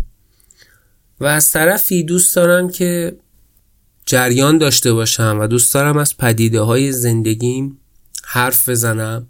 و 1.20 1.25
از 1.25 1.51
طرفی 1.51 2.03
دوست 2.03 2.36
دارم 2.36 2.70
که 2.70 3.15
جریان 4.06 4.58
داشته 4.58 4.94
باشم 4.94 5.38
و 5.41 5.48
دوست 5.48 5.74
دارم 5.74 5.98
از 5.98 6.18
پدیده 6.18 6.62
های 6.62 6.91
زندگیم 6.91 7.77
حرف 8.24 8.70
بزنم 8.70 9.27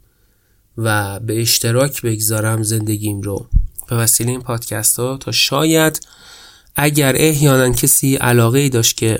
و 0.77 1.19
به 1.19 1.41
اشتراک 1.41 2.01
بگذارم 2.01 2.63
زندگیم 2.63 3.21
رو. 3.21 3.47
به 3.87 3.95
وسیله 3.95 4.31
این 4.31 4.41
پادکست 4.41 4.99
ها 4.99 5.17
تا 5.17 5.31
شاید 5.31 6.07
اگر 6.75 7.15
احیانا 7.15 7.69
کسی 7.69 8.15
علاقه 8.15 8.59
ای 8.59 8.69
داشت 8.69 8.97
که 8.97 9.19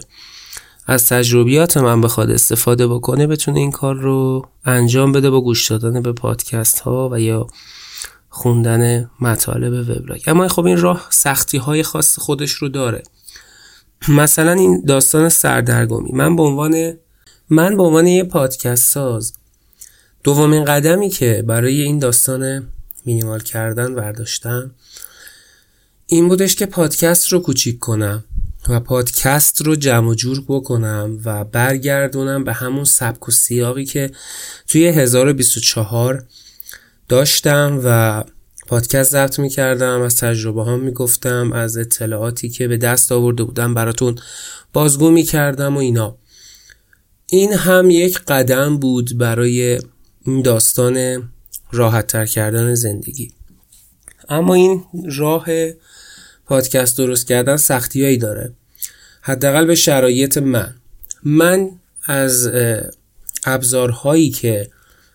از 0.88 1.08
تجربیات 1.08 1.78
من 1.78 2.02
بخواد 2.02 2.32
استفاده 2.32 2.88
بکنه 2.88 3.28
بتونه 3.28 3.60
این 3.60 3.72
کار 3.72 3.96
رو 3.96 4.50
انجام 4.66 5.12
بده 5.12 5.30
با 5.30 5.42
گوش 5.42 5.72
دادن 5.72 6.02
به 6.02 6.14
پادکست 6.14 6.80
ها 6.80 7.10
و 7.12 7.20
یا 7.20 7.48
خوندن 8.34 9.10
مطالب 9.20 9.90
وبلاگ. 9.90 10.22
اما 10.28 10.48
خب 10.48 10.66
این 10.66 10.82
راه 10.82 11.08
سختی 11.10 11.58
های 11.58 11.84
خاص 11.84 12.20
خودش 12.20 12.52
رو 12.52 12.70
داره. 12.70 13.04
مثلا 14.08 14.52
این 14.52 14.84
داستان 14.88 15.30
سردرگمی. 15.30 16.12
من 16.14 16.36
به 16.36 16.44
عنوان 16.44 16.94
من 17.50 17.78
به 17.78 17.84
عنوان 17.84 18.08
یه 18.08 18.24
پادکست 18.24 18.94
ساز 18.94 19.34
دومین 20.24 20.66
قدمی 20.66 21.10
که 21.10 21.44
برای 21.48 21.82
این 21.82 22.00
داستان 22.00 22.68
مینیمال 23.06 23.40
کردن 23.40 23.96
برداشتم 23.96 24.72
این 26.06 26.28
بودش 26.28 26.56
که 26.56 26.66
پادکست 26.66 27.28
رو 27.28 27.40
کوچیک 27.40 27.80
کنم 27.80 28.24
و 28.70 28.80
پادکست 28.80 29.62
رو 29.62 29.76
جمع 29.76 30.10
و 30.10 30.14
جور 30.14 30.44
بکنم 30.48 31.20
و 31.26 31.44
برگردونم 31.44 32.44
به 32.44 32.54
همون 32.54 32.84
سبک 32.84 33.28
و 33.28 33.32
سیاقی 33.32 33.86
که 33.86 34.12
توی 34.68 34.88
1024 34.88 36.26
داشتم 37.12 37.82
و 37.84 38.24
پادکست 38.68 39.12
ضبط 39.12 39.40
می‌کردم 39.40 40.02
از 40.02 40.18
تجربه 40.18 40.64
ها 40.64 40.78
می‌گفتم 40.78 41.54
از 41.54 41.78
اطلاعاتی 41.78 42.50
که 42.50 42.68
به 42.68 42.78
دست 42.78 43.12
آورده 43.12 43.44
بودم 43.44 43.74
براتون 43.74 44.16
بازگو 44.74 45.10
می‌کردم 45.10 45.76
و 45.76 45.80
اینا. 45.80 46.18
این 47.26 47.54
هم 47.54 47.90
یک 47.90 48.20
قدم 48.20 48.78
بود 48.78 49.18
برای 49.18 49.80
این 50.26 50.42
داستان 50.42 51.24
راحت 51.72 52.26
کردن 52.26 52.76
زندگی. 52.76 53.32
اما 54.30 54.54
این 54.54 54.84
راه 55.18 55.46
پادکست 56.46 56.98
درست 56.98 57.28
کردن 57.28 57.58
سختیایی 57.58 58.18
داره. 58.18 58.54
حداقل 59.22 59.66
به 59.66 59.76
شرایط 59.76 60.38
من. 60.38 60.76
من 61.24 61.70
از 62.06 62.50
ابزارهایی 63.46 64.30
که 64.30 64.70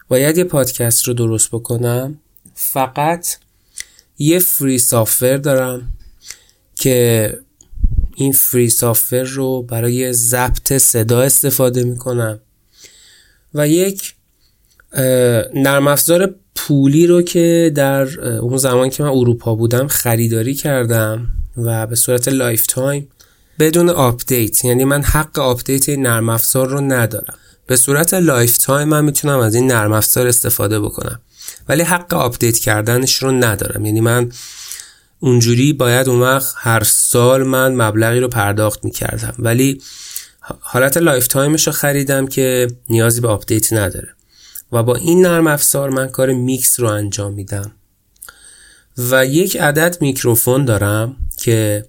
باید 0.08 0.38
یه 0.38 0.44
پادکست 0.44 1.08
رو 1.08 1.14
درست 1.14 1.50
بکنم؟ 1.50 2.18
فقط 2.54 3.36
یه 4.18 4.38
فری 4.38 4.78
سافر 4.78 5.36
دارم 5.36 5.92
که 6.74 7.38
این 8.14 8.32
فری 8.32 8.70
سافر 8.70 9.22
رو 9.22 9.62
برای 9.62 10.12
ضبط 10.12 10.72
صدا 10.72 11.20
استفاده 11.20 11.84
می‌کنم 11.84 12.40
و 13.54 13.68
یک 13.68 14.14
نرم 15.54 15.86
افزار 15.86 16.34
پولی 16.54 17.06
رو 17.06 17.22
که 17.22 17.72
در 17.74 18.20
اون 18.20 18.56
زمان 18.56 18.90
که 18.90 19.02
من 19.02 19.08
اروپا 19.08 19.54
بودم 19.54 19.86
خریداری 19.86 20.54
کردم 20.54 21.26
و 21.56 21.86
به 21.86 21.96
صورت 21.96 22.28
lifetime 22.28 23.08
بدون 23.58 23.90
update 23.90 24.64
یعنی 24.64 24.84
من 24.84 25.02
حق 25.02 25.38
update 25.38 25.88
نرم 25.88 26.28
افزار 26.28 26.68
رو 26.68 26.80
ندارم. 26.80 27.38
به 27.66 27.76
صورت 27.76 28.14
lifetime 28.14 28.88
من 28.88 29.04
می‌تونم 29.04 29.38
از 29.38 29.54
این 29.54 29.66
نرم 29.66 29.92
افزار 29.92 30.26
استفاده 30.26 30.80
بکنم. 30.80 31.20
ولی 31.68 31.82
حق 31.82 32.14
update 32.14 32.58
کردنش 32.58 33.22
رو 33.22 33.32
ندارم. 33.32 33.84
یعنی 33.84 34.00
من 34.00 34.32
اونجوری 35.20 35.72
باید 35.72 36.08
اون 36.08 36.20
وقت 36.20 36.54
هر 36.56 36.82
سال 36.84 37.42
من 37.42 37.74
مبلغی 37.74 38.20
رو 38.20 38.28
پرداخت 38.28 38.84
می‌کردم. 38.84 39.34
ولی 39.38 39.82
حالت 40.60 40.96
lifetime 40.96 41.26
ش 41.26 41.66
رو 41.66 41.72
خریدم 41.72 42.26
که 42.26 42.68
نیازی 42.88 43.20
به 43.20 43.28
update 43.28 43.72
نداره. 43.72 44.08
و 44.72 44.82
با 44.82 44.94
این 44.94 45.26
نرم 45.26 45.46
افزار 45.46 45.90
من 45.90 46.08
کار 46.08 46.32
میکس 46.32 46.80
رو 46.80 46.88
انجام 46.88 47.32
میدم. 47.32 47.72
و 48.98 49.26
یک 49.26 49.56
عدد 49.56 49.96
میکروفون 50.00 50.64
دارم 50.64 51.16
که 51.36 51.84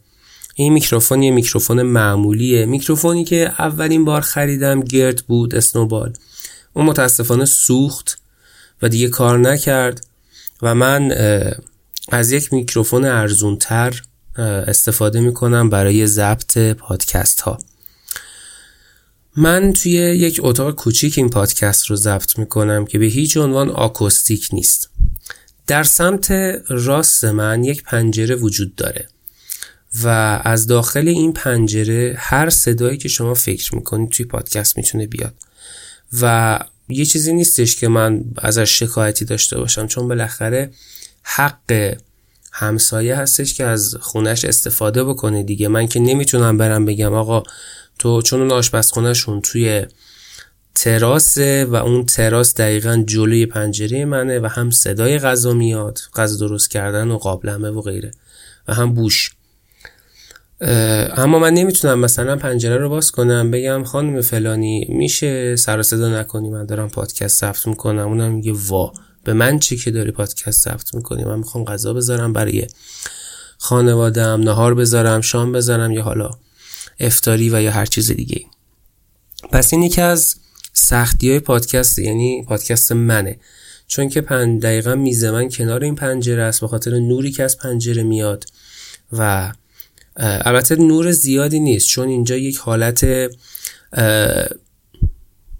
این 0.60 0.74
میکروفون 0.74 1.24
یه 1.24 1.32
میکروفون 1.32 1.82
معمولیه. 1.82 2.66
میکروفونی 2.66 3.26
که 3.26 3.54
اولین 3.60 4.06
بار 4.06 4.22
خریدم 4.22 4.80
گرد 4.80 5.24
بود 5.28 5.56
Snowball. 5.56 6.14
اون 6.74 6.86
متاسفانه 6.86 7.46
سوخت 7.46 8.22
و 8.82 8.90
دیگه 8.90 9.10
کار 9.10 9.40
نکرد 9.40 10.08
و 10.62 10.76
من 10.76 11.12
از 12.10 12.32
یک 12.32 12.54
میکروفون 12.54 13.06
ارزونتر 13.06 14.02
استفاده 14.38 15.20
می‌کنم 15.20 15.70
برای 15.70 16.08
ضبط 16.08 16.58
پادکست 16.58 17.42
ها 17.42 17.58
من 19.36 19.74
توی 19.74 19.92
یک 19.92 20.40
اتاق 20.44 20.76
کوچیک 20.76 21.18
این 21.18 21.30
پادکست 21.30 21.86
رو 21.86 21.96
ضبط 21.96 22.40
می‌کنم 22.40 22.86
که 22.86 23.00
به 23.00 23.06
هیچ 23.06 23.38
عنوان 23.38 23.70
آکوستیک 23.70 24.50
نیست. 24.54 24.90
در 25.68 25.84
سمت 25.84 26.32
راست 26.70 27.26
من 27.26 27.64
یک 27.64 27.84
پنجره 27.84 28.36
وجود 28.36 28.76
داره. 28.76 29.08
و 30.04 30.08
از 30.44 30.68
داخل 30.68 31.08
این 31.08 31.34
پنجره 31.34 32.16
هر 32.18 32.50
صدایی 32.50 32.98
که 32.98 33.10
شما 33.10 33.34
فکر 33.34 33.76
می‌کنید 33.76 34.10
توی 34.10 34.26
پادکست 34.26 34.78
می‌تونه 34.78 35.08
بیاد. 35.08 35.34
و 36.22 36.60
یه 36.90 37.06
چیزی 37.06 37.34
نیستش 37.34 37.76
که 37.76 37.88
من 37.88 38.24
ازش 38.38 38.80
شکایتی 38.80 39.26
داشته 39.26 39.58
باشم 39.58 39.88
چون 39.88 40.08
بالاخره 40.08 40.72
حق 41.24 41.98
همسایه 42.52 43.16
هستش 43.16 43.54
که 43.54 43.66
از 43.66 43.96
خونش 44.00 44.46
استفاده 44.46 45.04
بکنه 45.04 45.44
دیگه. 45.44 45.68
من 45.68 45.88
که 45.88 46.00
نمی‌تونم 46.00 46.58
برم 46.58 46.86
بگم 46.86 47.14
آقا 47.14 47.44
تو 48.00 48.22
چون 48.22 48.42
اون 48.42 48.52
آشپزخونهشون 48.52 49.42
توی 49.42 49.86
تراسه 50.76 51.66
و 51.66 51.76
اون 51.76 52.06
تراس 52.06 52.56
دقیقا 52.56 53.04
جلوی 53.08 53.46
پنجره 53.46 54.06
منه 54.06 54.40
و 54.40 54.46
هم 54.46 54.72
صدای 54.72 55.20
غذا 55.20 55.54
میاد 55.54 56.00
غذا 56.16 56.48
درست 56.48 56.72
کردن 56.72 57.12
و 57.12 57.18
قابلمه 57.18 57.70
و 57.70 57.82
غیره 57.82 58.12
و 58.68 58.74
هم 58.74 58.94
بوش. 58.94 59.32
اما 60.62 61.40
من 61.40 61.54
نمی‌تونم 61.54 62.00
مثلا 62.00 62.36
پنجره 62.36 62.78
رو 62.78 62.90
باز 62.90 63.12
کنم 63.12 63.52
بگم 63.52 63.84
خانم 63.84 64.22
فلانی 64.22 64.86
میشه 64.90 65.56
سر 65.56 65.82
صدا 65.82 66.20
نکنی؟ 66.20 66.50
من 66.50 66.66
دارم 66.66 66.90
پادکست 66.90 67.42
ضبط 67.42 67.68
می‌کنم. 67.68 68.08
اونم 68.08 68.32
میگه 68.32 68.54
وا. 68.54 68.94
به 69.24 69.34
من 69.34 69.60
چی 69.60 69.78
که 69.78 69.92
داری 69.92 70.12
پادکست 70.12 70.70
ضبط 70.70 70.96
می‌کنی؟ 70.96 71.24
من 71.24 71.38
می‌خوام 71.38 71.64
غذا 71.64 71.94
بذارم 71.94 72.34
برای 72.34 72.68
خانوادم 73.58 74.42
نهار 74.42 74.76
بذارم 74.76 75.22
شام 75.22 75.52
بذارم 75.52 75.92
یا 75.92 76.04
حالا 76.04 76.30
افتاری 77.00 77.50
و 77.50 77.62
یا 77.62 77.72
هر 77.72 77.86
چیز 77.86 78.12
دیگه 78.12 78.42
پس 79.52 79.74
این 79.74 79.84
یکی 79.84 80.02
از 80.02 80.36
سختی 80.74 81.30
های 81.30 81.40
پادکست 81.40 82.00
یعنی 82.00 82.46
پادکست 82.48 82.92
منه. 82.92 83.40
چون 83.88 84.10
که 84.10 84.22
پنج 84.22 84.62
دقیقا 84.62 84.96
میز 84.96 85.24
من 85.24 85.50
کنار 85.50 85.84
این 85.84 85.96
پنجره 85.96 86.44
است 86.44 86.62
به 86.62 86.68
خاطر 86.68 86.92
نوری 87.00 87.32
که 87.32 87.44
از 87.44 87.58
پنجره 87.58 88.04
میاد 88.04 88.46
و 89.14 89.52
البته 90.18 90.76
نور 90.76 91.12
زیادی 91.12 91.60
نیست 91.60 91.88
چون 91.88 92.08
اینجا 92.08 92.36
یک 92.36 92.58
حالت 92.58 93.04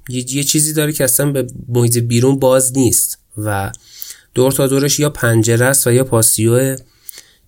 یه 0.10 0.44
چیزی 0.44 0.74
داره 0.74 0.94
که 0.94 1.04
اصلا 1.04 1.32
به 1.32 1.48
محیط 1.68 1.98
بیرون 1.98 2.40
باز 2.40 2.78
نیست 2.78 3.20
و 3.38 3.72
دور 4.34 4.52
تا 4.52 4.68
دورش 4.68 5.00
یا 5.00 5.10
پنجره 5.10 5.66
است 5.66 5.88
و 5.88 5.92
یا 5.92 6.04
پاسیوه 6.04 6.76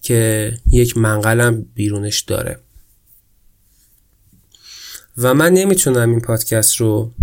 که 0.02 0.54
یک 0.72 0.98
منقلم 0.98 1.66
بیرونش 1.76 2.22
داره. 2.22 2.60
و 5.18 5.34
من 5.34 5.54
نمی‌تونم 5.54 6.10
این 6.10 6.20
پادکست 6.20 6.76
رو 6.76 7.14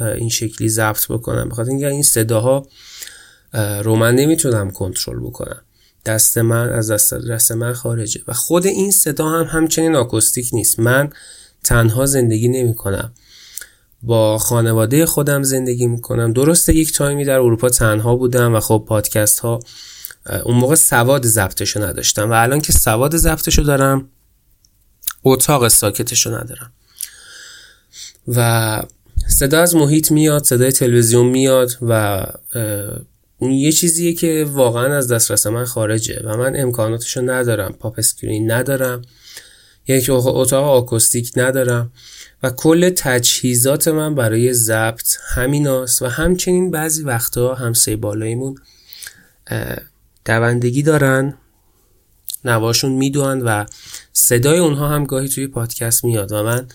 این 0.00 0.28
شکلی 0.28 0.68
ضبط 0.68 1.06
بکنم 1.08 1.48
بخاطر 1.48 1.70
اینکه 1.70 1.88
این 1.88 2.02
صداها 2.02 2.68
رو 3.54 3.96
من 3.96 4.14
نمی‌تونم 4.14 4.70
کنترل 4.70 5.20
بکنم. 5.20 5.62
دست 6.06 6.38
من 6.38 6.72
از 6.72 6.90
دست 6.90 7.14
دست 7.14 7.52
من 7.52 7.72
خارجه. 7.72 8.20
و 8.28 8.32
خود 8.32 8.66
این 8.66 8.90
صدا 8.90 9.28
هم 9.28 9.44
همچنین 9.44 9.94
آکوستیک 9.94 10.50
نیست. 10.52 10.80
من 10.80 11.10
تنها 11.64 12.06
زندگی 12.06 12.48
نمی 12.48 12.74
کنم. 12.74 13.12
با 14.02 14.38
خانواده 14.38 15.06
خودم 15.06 15.42
زندگی 15.42 15.86
می 15.86 16.00
کنم. 16.00 16.32
درسته 16.32 16.74
یک 16.74 16.92
time 16.92 17.18
ی 17.18 17.24
در 17.24 17.38
اروپا 17.38 17.68
تنها 17.68 18.16
بودم 18.16 18.54
و 18.54 18.60
خب 18.60 18.84
پادکست 18.88 19.38
ها 19.40 19.60
اون 20.44 20.56
موقع 20.56 20.74
سواد 20.74 21.26
ضبطشو 21.26 21.82
نداشتم. 21.82 22.30
و 22.30 22.32
الان 22.32 22.60
که 22.60 22.72
سواد 22.72 23.16
ضبطشو 23.16 23.62
دارم 23.62 24.08
اتاق 25.24 25.68
ساکتشو 25.68 26.30
ندارم. 26.30 26.72
و 28.28 28.82
صدا 29.28 29.60
از 29.60 29.76
محیط 29.76 30.12
میاد 30.12 30.44
صدای 30.44 30.72
تلویزیون 30.72 31.26
میاد 31.26 31.70
و 31.82 32.22
اون 33.44 33.52
یه 33.52 33.72
چیزیه 33.72 34.12
که 34.12 34.46
واقعا 34.50 34.96
از 34.96 35.12
دسترس 35.12 35.46
من 35.46 35.64
خارجه 35.64 36.20
و 36.24 36.36
من 36.36 36.52
امکاناتشو 36.56 37.20
ندارم 37.22 37.72
pop 37.72 37.98
screen 37.98 38.50
ندارم 38.50 39.02
یک 39.88 40.06
اتاق 40.10 40.64
آکوستیک 40.64 41.32
ندارم 41.36 41.92
و 42.42 42.50
کل 42.50 42.90
تجهیزات 42.90 43.88
من 43.88 44.14
برای 44.14 44.52
ضبط 44.52 45.16
همیناست 45.28 46.02
و 46.02 46.06
همچنین 46.06 46.70
بعضی 46.70 47.02
وقتا 47.02 47.54
همسایه 47.54 47.96
بالاییمون 47.96 48.58
دوندگی 50.24 50.82
دارن 50.82 51.34
نواشون 52.44 52.92
می‌دونن 52.92 53.42
و 53.42 53.64
صدای 54.12 54.58
اونها 54.58 54.88
هم 54.88 55.04
گاهی 55.04 55.28
توی 55.28 55.46
پادکست 55.46 56.04
میاد 56.04 56.32
و 56.32 56.42
من 56.42 56.66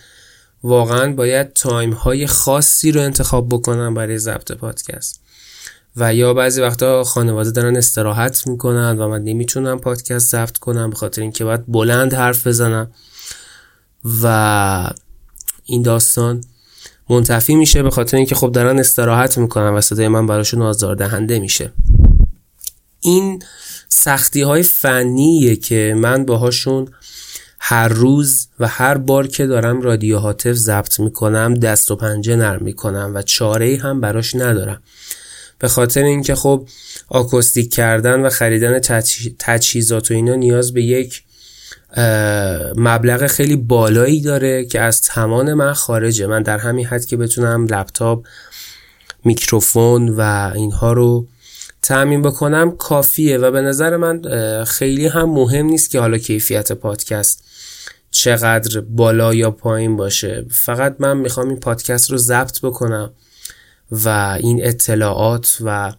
واقعا 0.62 1.12
باید 1.12 1.52
تایم 1.52 1.92
های 1.92 2.26
خاصی 2.26 2.92
رو 2.92 3.00
انتخاب 3.00 3.48
بکنم 3.48 3.94
برای 3.94 4.18
ضبط 4.18 4.52
پادکست. 4.52 5.20
و 5.96 6.14
یا 6.14 6.34
بعضی 6.34 6.60
وقتا 6.60 7.04
خانواده 7.04 7.50
دارن 7.50 7.76
استراحت 7.76 8.46
می‌کنن 8.46 8.98
و 8.98 9.08
من 9.08 9.24
نمی‌تونم 9.24 9.78
پادکست 9.78 10.30
ضبط 10.30 10.58
کنم 10.58 10.90
به 10.90 10.96
خاطر 10.96 11.22
اینکه 11.22 11.44
باید 11.44 11.66
بلند 11.66 12.14
حرف 12.14 12.46
بزنم. 12.46 12.90
و 14.22 14.90
این 15.64 15.82
داستان 15.82 16.40
منتفی 17.10 17.54
میشه 17.54 17.82
به 17.82 17.90
خاطر 17.90 18.16
اینکه 18.16 18.34
خب 18.34 18.52
دارن 18.52 18.78
استراحت 18.78 19.38
می‌کنن 19.38 19.68
و 19.68 19.80
صدای 19.80 20.08
من 20.08 20.26
براشون 20.26 20.62
آزاردهنده 20.62 21.38
میشه. 21.38 21.72
این 23.00 23.42
سختی 23.88 24.42
های 24.42 24.62
فنیه 24.62 25.56
که 25.56 25.94
من 25.98 26.24
باهاشون 26.24 26.88
هر 27.60 27.88
روز 27.88 28.48
و 28.60 28.68
هر 28.68 28.98
بار 28.98 29.26
که 29.26 29.46
دارم 29.46 29.80
رادیو 29.80 30.18
هاتف 30.18 30.52
ضبط 30.52 31.00
می‌کنم 31.00 31.54
دست 31.54 31.90
و 31.90 31.96
پنجه 31.96 32.36
نرم 32.36 32.64
می‌کنم 32.64 33.12
و 33.14 33.22
چاره 33.22 33.78
هم 33.82 34.00
براش 34.00 34.34
ندارم. 34.34 34.82
به 35.60 35.68
خاطر 35.68 36.02
اینکه 36.02 36.34
خب 36.34 36.68
آکوستیک 37.08 37.74
کردن 37.74 38.20
و 38.20 38.28
خریدن 38.28 38.78
تجهیزات 39.38 40.10
و 40.10 40.14
اینا 40.14 40.34
نیاز 40.34 40.72
به 40.72 40.82
یک 40.82 41.22
مبلغ 42.76 43.26
خیلی 43.26 43.56
بالایی 43.56 44.20
داره 44.20 44.64
که 44.64 44.80
از 44.80 45.02
تمان 45.02 45.54
من 45.54 45.72
خارجه. 45.72 46.26
من 46.26 46.42
در 46.42 46.58
همین 46.58 46.86
حد 46.86 47.04
که 47.04 47.16
بتونم 47.16 47.66
لپتاپ 47.66 48.26
میکروفون 49.24 50.08
و 50.08 50.52
اینها 50.54 50.92
رو 50.92 51.26
تعمین 51.82 52.22
بکنم 52.22 52.76
کافیه 52.76 53.38
و 53.38 53.50
به 53.50 53.60
نظر 53.60 53.96
من 53.96 54.22
خیلی 54.64 55.06
هم 55.06 55.30
مهم 55.30 55.66
نیست 55.66 55.90
که 55.90 56.00
حالا 56.00 56.18
کیفیت 56.18 56.72
پادکست 56.72 57.44
چقدر 58.10 58.80
بالا 58.80 59.34
یا 59.34 59.50
پایین 59.50 59.96
باشه. 59.96 60.46
فقط 60.50 60.96
من 60.98 61.16
می‌خوام 61.16 61.48
این 61.48 61.60
پادکست 61.60 62.10
رو 62.10 62.16
ضبط 62.16 62.60
بکنم. 62.60 63.10
و 63.92 64.08
این 64.40 64.66
اطلاعات 64.66 65.58
و 65.60 65.92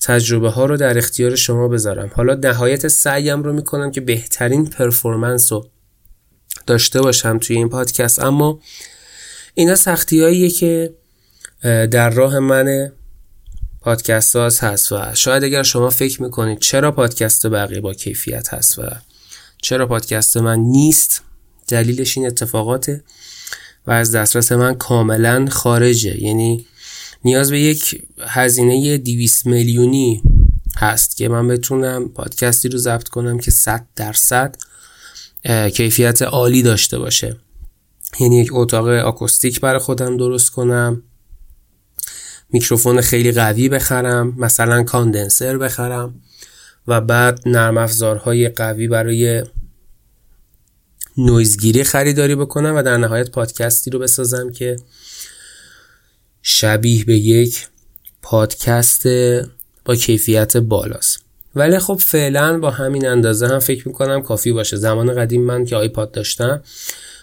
تجربه 0.00 0.50
ها 0.50 0.66
رو 0.66 0.76
در 0.76 0.98
اختیار 0.98 1.36
شما 1.36 1.68
بذارم. 1.68 2.10
حالا 2.14 2.34
نهایت 2.34 2.88
سعیم 2.88 3.42
رو 3.42 3.52
می‌کنم 3.52 3.90
که 3.90 4.00
بهترین 4.00 4.66
پرفورمنس 4.66 5.52
رو 5.52 5.68
داشته 6.66 7.00
باشم 7.00 7.38
توی 7.38 7.56
این 7.56 7.68
پادکست. 7.68 8.18
اما 8.18 8.60
اینا 9.54 9.74
سختی 9.74 10.50
که 10.50 10.94
در 11.62 12.10
راه 12.10 12.38
من 12.38 12.92
پادکست 13.80 14.32
ساز 14.32 14.60
هست 14.60 14.92
و 14.92 15.14
شاید 15.14 15.44
اگر 15.44 15.62
شما 15.62 15.90
فکر 15.90 16.22
می‌کنید 16.22 16.58
چرا 16.58 16.92
پادکست 16.92 17.46
بقیه 17.46 17.80
با 17.80 17.94
کیفیت 17.94 18.54
هست 18.54 18.78
و 18.78 18.82
چرا 19.62 19.86
پادکست 19.86 20.36
من 20.36 20.58
نیست 20.58 21.22
دلیلش 21.68 22.18
این 22.18 22.26
اتفاقاته 22.26 23.04
و 23.86 23.90
از 23.90 24.12
دسترس 24.12 24.52
من 24.52 24.74
کاملا 24.74 25.46
خارجه. 25.50 26.22
یعنی 26.22 26.66
نیاز 27.24 27.50
به 27.50 27.60
یک 27.60 28.04
هزینه 28.20 28.98
200 28.98 29.46
میلیونی 29.46 30.22
هست 30.76 31.16
که 31.16 31.28
من 31.28 31.48
بتونم 31.48 32.08
پادکستی 32.08 32.68
رو 32.68 32.78
ضبط 32.78 33.08
کنم 33.08 33.38
که 33.38 33.50
100 33.50 33.86
درصد 33.96 34.56
کیفیت 35.74 36.22
عالی 36.22 36.62
داشته 36.62 36.98
باشه. 36.98 37.36
یعنی 38.20 38.40
یک 38.40 38.48
اتاق 38.52 38.88
آکوستیک 38.88 39.60
برای 39.60 39.80
خودم 39.80 40.16
درست 40.16 40.50
کنم. 40.50 41.02
میکروفون 42.50 43.00
خیلی 43.00 43.32
قوی 43.32 43.68
بخرم 43.68 44.34
مثلا 44.38 44.82
کاندنسر 44.82 45.58
بخرم 45.58 46.14
و 46.86 47.00
بعد 47.00 47.48
نرم 47.48 47.78
افزارهای 47.78 48.48
قوی 48.48 48.88
برای 48.88 49.44
نویزگیری 51.16 51.84
خریداری 51.84 52.34
بکنم 52.34 52.76
و 52.76 52.82
در 52.82 52.96
نهایت 52.96 53.30
پادکستی 53.30 53.90
رو 53.90 53.98
بسازم 53.98 54.52
که 54.52 54.76
شبیه 56.42 57.04
به 57.04 57.16
یک 57.16 57.66
پادکست 58.22 59.06
با 59.84 59.94
کیفیت 59.94 60.56
بالاست. 60.56 61.20
ولی 61.54 61.78
خب 61.78 61.94
فعلا 61.94 62.58
با 62.58 62.70
همین 62.70 63.06
اندازه 63.06 63.48
هم 63.48 63.58
فکر 63.58 63.88
می‌کنم 63.88 64.22
کافی 64.22 64.52
باشه. 64.52 64.76
زمان 64.76 65.14
قدیم 65.14 65.42
من 65.42 65.64
که 65.64 65.76
آیپاد 65.76 66.10
داشتم 66.10 66.62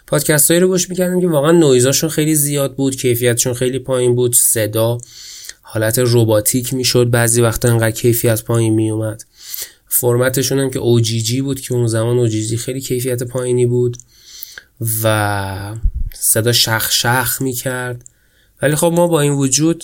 پادکست 0.08 0.52
هایی 0.52 0.62
رو 0.62 0.68
گوش 0.68 0.90
می‌کردم 0.90 1.22
که 1.22 1.28
واقعا 1.28 1.52
نویزاشون 1.52 2.10
خیلی 2.10 2.36
زیاد 2.36 2.76
بود 2.76 2.96
کیفیتشون 2.96 3.54
خیلی 3.54 3.80
پایین 3.80 4.16
بود 4.16 4.36
صدا 4.36 4.98
حالت 5.62 6.00
رباتیک 6.00 6.74
می‌شد. 6.74 7.10
بعضی 7.10 7.42
وقتا 7.42 7.70
انقدر 7.70 7.92
کیفیت 7.92 8.44
پایین 8.44 8.74
میومد 8.74 9.24
فرمتشون 9.88 10.60
هم 10.60 10.70
که 10.70 10.80
OGG 10.80 11.42
بود 11.42 11.60
که 11.60 11.74
اون 11.74 11.88
زمان 11.88 12.30
OGG 12.30 12.56
خیلی 12.56 12.82
کیفیت 12.82 13.24
پایینی 13.24 13.66
بود 13.66 13.98
و 15.04 15.76
صدا 16.14 16.52
شخ 16.52 16.92
شخ 16.92 17.42
می‌کرد. 17.42 18.06
ولی 18.62 18.76
خب 18.76 18.92
ما 18.96 19.08
با 19.08 19.22
این 19.22 19.34
وجود 19.34 19.84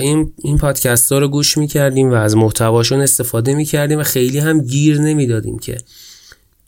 این 0.00 0.32
این 0.38 0.58
پادکست 0.58 1.12
ها 1.12 1.18
رو 1.18 1.28
گوش 1.28 1.58
می‌کردیم 1.58 2.10
و 2.10 2.14
از 2.14 2.36
محتواشون 2.36 3.00
استفاده 3.00 3.54
می‌کردیم 3.54 3.98
و 3.98 4.02
خیلی 4.02 4.38
هم 4.38 4.60
گیر 4.60 5.00
نمی‌دادیم 5.00 5.58
که 5.58 5.78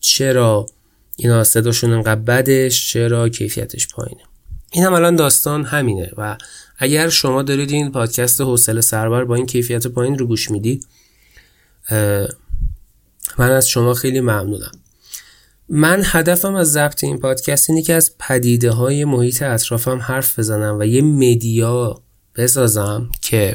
چرا 0.01 0.67
اینا 1.17 1.45
صداشون 1.45 1.93
انقدر 1.93 2.21
بدش 2.21 2.93
چرا 2.93 3.29
کیفیتش 3.29 3.89
پایینه. 3.89 4.23
این 4.73 4.85
هم 4.85 4.93
الان 4.93 5.17
داستان 5.17 5.65
همینه 5.65 6.11
و 6.17 6.37
اگر 6.79 7.09
شما 7.09 7.43
دارید 7.43 7.71
این 7.71 7.93
پادکست 7.93 8.41
حوصله 8.41 8.81
سربر 8.81 9.25
با 9.25 9.35
این 9.35 9.47
کیفیت 9.47 9.87
پایین 9.87 10.19
رو 10.19 10.27
گوش 10.27 10.51
می‌دید 10.51 10.87
من 13.39 13.51
از 13.51 13.69
شما 13.69 13.95
خیلی 13.95 14.21
ممنونم. 14.21 14.73
من 15.69 16.03
هدفم 16.05 16.55
از 16.55 16.73
ضبط 16.73 17.05
این 17.05 17.19
پادکست 17.19 17.71
اینه 17.71 17.83
که 17.83 17.95
از 17.95 18.11
پدیده 18.19 18.71
های 18.71 19.05
محیط 19.05 19.43
اطرافم 19.43 19.99
حرف 19.99 20.39
بزنم 20.39 20.79
و 20.79 20.85
یه 20.85 21.03
مدیا 21.03 22.03
بسازم 22.37 23.11
که 23.21 23.53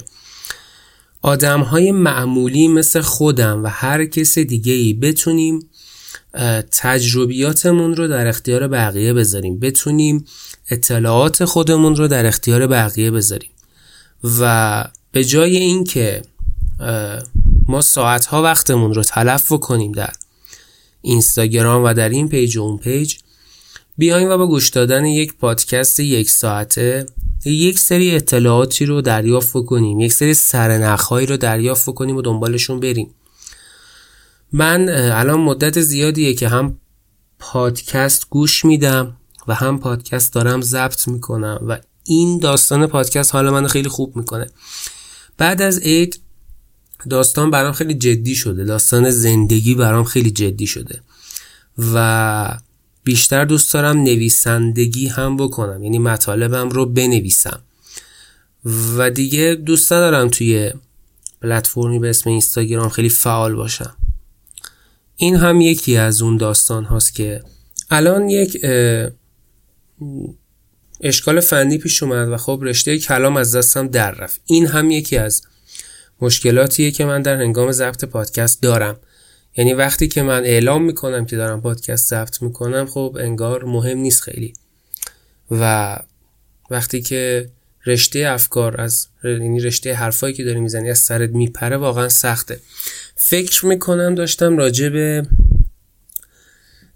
آدم 1.21 1.61
های 1.61 1.91
معمولی 1.91 2.67
مثل 2.67 3.01
خودم 3.01 3.63
و 3.63 3.67
هر 3.67 4.05
کس 4.05 4.37
دیگه 4.37 4.73
ای 4.73 4.93
بتونیم 4.93 5.69
تجربیاتمون 6.71 7.95
رو 7.95 8.07
در 8.07 8.27
اختیار 8.27 8.67
بقیه 8.67 9.13
بذاریم. 9.13 9.59
بتونیم 9.59 10.25
اطلاعات 10.69 11.45
خودمون 11.45 11.95
رو 11.95 12.07
در 12.07 12.25
اختیار 12.25 12.67
بقیه 12.67 13.11
بذاریم. 13.11 13.49
و 14.39 14.83
به 15.11 15.23
جای 15.23 15.57
اینکه 15.57 16.21
ما 17.67 17.81
ساعتها 17.81 18.43
وقتمون 18.43 18.93
رو 18.93 19.03
تلف 19.03 19.49
کنیم 19.49 19.91
در 19.91 20.09
اینستاگرام 21.01 21.83
و 21.83 21.93
در 21.93 22.09
این 22.09 22.29
پیج 22.29 22.57
و 22.57 22.61
اون 22.61 22.77
پیج. 22.77 23.15
بیایم 23.97 24.29
و 24.29 24.37
با 24.37 24.47
گوش 24.47 24.69
دادن 24.69 25.05
یک 25.05 25.33
پادکست 25.33 25.99
یک 25.99 26.29
ساعته. 26.29 27.05
یک 27.45 27.79
سری 27.79 28.15
اطلاعاتی 28.15 28.85
رو 28.85 29.01
دریافت 29.01 29.53
کنیم. 29.65 29.99
یک 29.99 30.13
سری 30.13 30.33
سرنخهایی 30.33 31.27
رو 31.27 31.37
دریافت 31.37 31.89
کنیم 31.93 32.15
و 32.15 32.21
دنبالشون 32.21 32.79
بریم. 32.79 33.13
من 34.51 34.89
الان 34.89 35.39
مدت 35.39 35.81
زیادیه 35.81 36.33
که 36.33 36.47
هم 36.47 36.77
پادکست 37.39 38.29
گوش 38.29 38.65
میدم 38.65 39.17
و 39.47 39.53
هم 39.53 39.79
پادکست 39.79 40.33
دارم 40.33 40.61
ضبط 40.61 41.07
می‌کنم 41.07 41.59
و 41.67 41.79
این 42.03 42.39
داستان 42.39 42.87
پادکست 42.87 43.35
حال 43.35 43.49
من 43.49 43.67
خیلی 43.67 43.89
خوب 43.89 44.15
می‌کنه. 44.15 44.49
بعد 45.37 45.61
از 45.61 45.79
عید 45.79 46.19
داستان 47.09 47.51
برام 47.51 47.73
خیلی 47.73 47.93
جدی 47.93 48.35
شده. 48.35 48.63
داستان 48.63 49.09
زندگی 49.09 49.75
برام 49.75 50.03
خیلی 50.03 50.31
جدی 50.31 50.67
شده. 50.67 51.01
و 51.93 52.57
بیشتر 53.03 53.45
دوست 53.45 53.73
دارم 53.73 53.97
نویسندگی 53.97 55.07
هم 55.07 55.37
بکنم. 55.37 55.83
یعنی 55.83 55.99
مطالبم 55.99 56.69
رو 56.69 56.85
بنویسم. 56.85 57.61
و 58.97 59.09
دیگه 59.09 59.55
دوست 59.55 59.89
دارم 59.89 60.29
توی 60.29 60.73
پلتفرمی 61.41 61.99
به 61.99 62.09
اسم 62.09 62.29
اینستاگرام 62.29 62.89
خیلی 62.89 63.09
فعال 63.09 63.55
باشم. 63.55 63.97
این 65.15 65.35
هم 65.35 65.61
یکی 65.61 65.97
از 65.97 66.21
اون 66.21 66.37
داستان 66.37 66.83
هاست 66.83 67.15
که 67.15 67.43
الان 67.89 68.29
یک 68.29 68.57
اشکال 71.01 71.39
فنی 71.39 71.77
پیش 71.77 72.03
اومد 72.03 72.29
و 72.29 72.37
خب 72.37 72.59
رشته 72.63 72.99
کلام 72.99 73.37
از 73.37 73.55
دستم 73.55 73.87
در 73.87 74.11
رفت. 74.11 74.41
این 74.45 74.67
هم 74.67 74.91
یکی 74.91 75.17
از 75.17 75.41
مشکلاتیه 76.21 76.91
که 76.91 77.05
من 77.05 77.21
در 77.21 77.41
هنگام 77.41 77.71
ضبط 77.71 78.05
پادکست 78.05 78.61
دارم. 78.61 78.99
یعنی 79.57 79.73
وقتی 79.73 80.07
که 80.07 80.23
من 80.23 80.43
اعلام 80.43 80.83
می‌کنم 80.83 81.25
که 81.25 81.37
دارم 81.37 81.61
پادکست 81.61 82.09
ضبط 82.09 82.41
می‌کنم 82.41 82.85
خب 82.85 83.17
انگار 83.19 83.63
مهم 83.63 83.97
نیست 83.97 84.21
خیلی. 84.21 84.53
و 85.51 85.95
وقتی 86.69 87.01
که 87.01 87.49
رشته 87.85 88.19
افکار 88.19 88.81
از 88.81 89.07
یعنی 89.23 89.59
رشته 89.59 89.93
حرفایی 89.93 90.33
که 90.33 90.43
داری 90.43 90.59
می‌زنی 90.59 90.89
از 90.89 90.99
سرت 90.99 91.29
میپره 91.29 91.77
واقعا 91.77 92.09
سخته. 92.09 92.59
فکر 93.15 93.65
می‌کنم 93.65 94.15
داشتم 94.15 94.57
راجع 94.57 94.89
به 94.89 95.27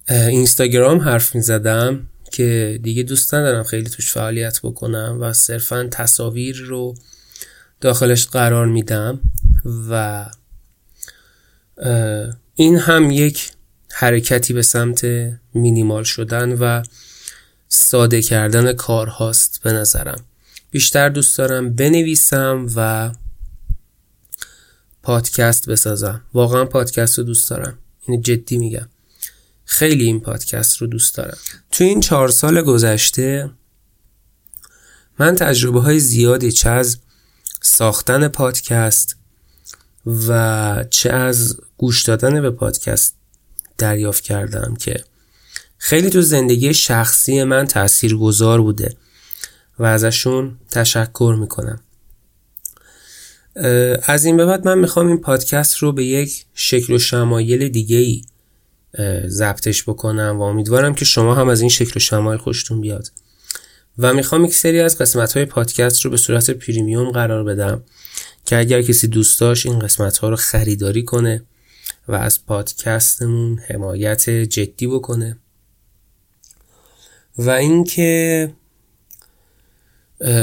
اینستاگرام 0.09 0.99
حرف 0.99 1.35
می‌زدم 1.35 2.07
که 2.31 2.79
دیگه 2.83 3.03
دوست 3.03 3.33
ندارم 3.33 3.63
خیلی 3.63 3.89
توش 3.89 4.11
فعالیت 4.11 4.59
بکنم 4.63 5.17
و 5.21 5.33
صرفا 5.33 5.87
تصاویر 5.91 6.57
رو 6.57 6.95
داخلش 7.81 8.27
قرار 8.27 8.65
میدم 8.65 9.19
و 9.89 10.25
این 12.55 12.77
هم 12.77 13.11
یک 13.11 13.51
حرکتی 13.91 14.53
به 14.53 14.61
سمت 14.61 15.05
مینیمال 15.53 16.03
شدن 16.03 16.51
و 16.51 16.83
ساده 17.67 18.21
کردن 18.21 18.73
کار 18.73 19.07
هاست 19.07 19.59
به 19.63 19.73
نظرم. 19.73 20.23
بیشتر 20.71 21.09
دوست 21.09 21.37
دارم 21.37 21.73
بنویسم 21.73 22.67
و 22.75 23.11
پادکست 25.03 25.69
بسازم. 25.69 26.21
واقعا 26.33 26.65
پادکست 26.65 27.17
رو 27.17 27.23
دوست 27.23 27.49
دارم. 27.49 27.77
این 28.07 28.21
جدی 28.21 28.57
میگم. 28.57 28.87
خیلی 29.65 30.05
این 30.05 30.19
پادکست 30.19 30.77
رو 30.77 30.87
دوست 30.87 31.15
دارم. 31.15 31.37
تو 31.71 31.83
این 31.83 31.99
چهار 31.99 32.29
سال 32.29 32.61
گذشته 32.61 33.49
من 35.19 35.35
تجربه 35.35 35.81
های 35.81 35.99
زیادی 35.99 36.51
چه 36.51 36.69
از 36.69 36.97
ساختن 37.61 38.27
پادکست 38.27 39.15
و 40.27 40.85
چه 40.89 41.09
از 41.09 41.57
گوش 41.77 42.03
دادن 42.03 42.41
به 42.41 42.51
پادکست 42.51 43.15
دریافت 43.77 44.23
کردم 44.23 44.75
که 44.75 45.03
خیلی 45.77 46.09
تو 46.09 46.21
زندگی 46.21 46.73
شخصی 46.73 47.43
من 47.43 47.67
تأثیر 47.67 48.17
گذار 48.17 48.61
بوده 48.61 48.95
و 49.79 49.83
ازشون 49.83 50.57
تشکر 50.71 51.35
می‌کنم. 51.39 51.79
از 54.03 54.25
این 54.25 54.37
به 54.37 54.45
بعد 54.45 54.67
من 54.67 54.79
می‌خوام 54.79 55.07
این 55.07 55.17
پادکست 55.17 55.77
رو 55.77 55.91
به 55.91 56.05
یک 56.05 56.45
شکل 56.53 56.93
و 56.93 56.99
شمایل 56.99 57.69
دیگه 57.69 57.97
ای 57.97 58.21
ضبطش 59.27 59.83
بکنم 59.83 60.35
و 60.39 60.41
امیدوارم 60.41 60.95
که 60.95 61.05
شما 61.05 61.35
هم 61.35 61.49
از 61.49 61.61
این 61.61 61.69
شکل 61.69 61.93
و 61.95 61.99
شمایل 61.99 62.39
خوشتون 62.39 62.81
بیاد. 62.81 63.11
و 63.97 64.13
می‌خوام 64.13 64.45
یک 64.45 64.53
سری 64.55 64.79
از 64.79 64.97
قسمت 64.97 65.33
های 65.33 65.45
پادکست 65.45 66.01
رو 66.01 66.11
به 66.11 66.17
صورت 66.17 66.51
پریمیوم 66.51 67.11
قرار 67.11 67.43
بدم 67.43 67.83
که 68.45 68.57
اگر 68.57 68.81
کسی 68.81 69.07
دوست 69.07 69.39
داشت 69.39 69.65
این 69.65 69.79
قسمت 69.79 70.17
ها 70.17 70.29
رو 70.29 70.35
خریداری 70.35 71.03
کنه 71.03 71.43
و 72.07 72.15
از 72.15 72.45
پادکستمون 72.45 73.59
حمایت 73.59 74.29
جدی 74.29 74.87
بکنه. 74.87 75.37
و 77.37 77.49
اینکه 77.49 78.53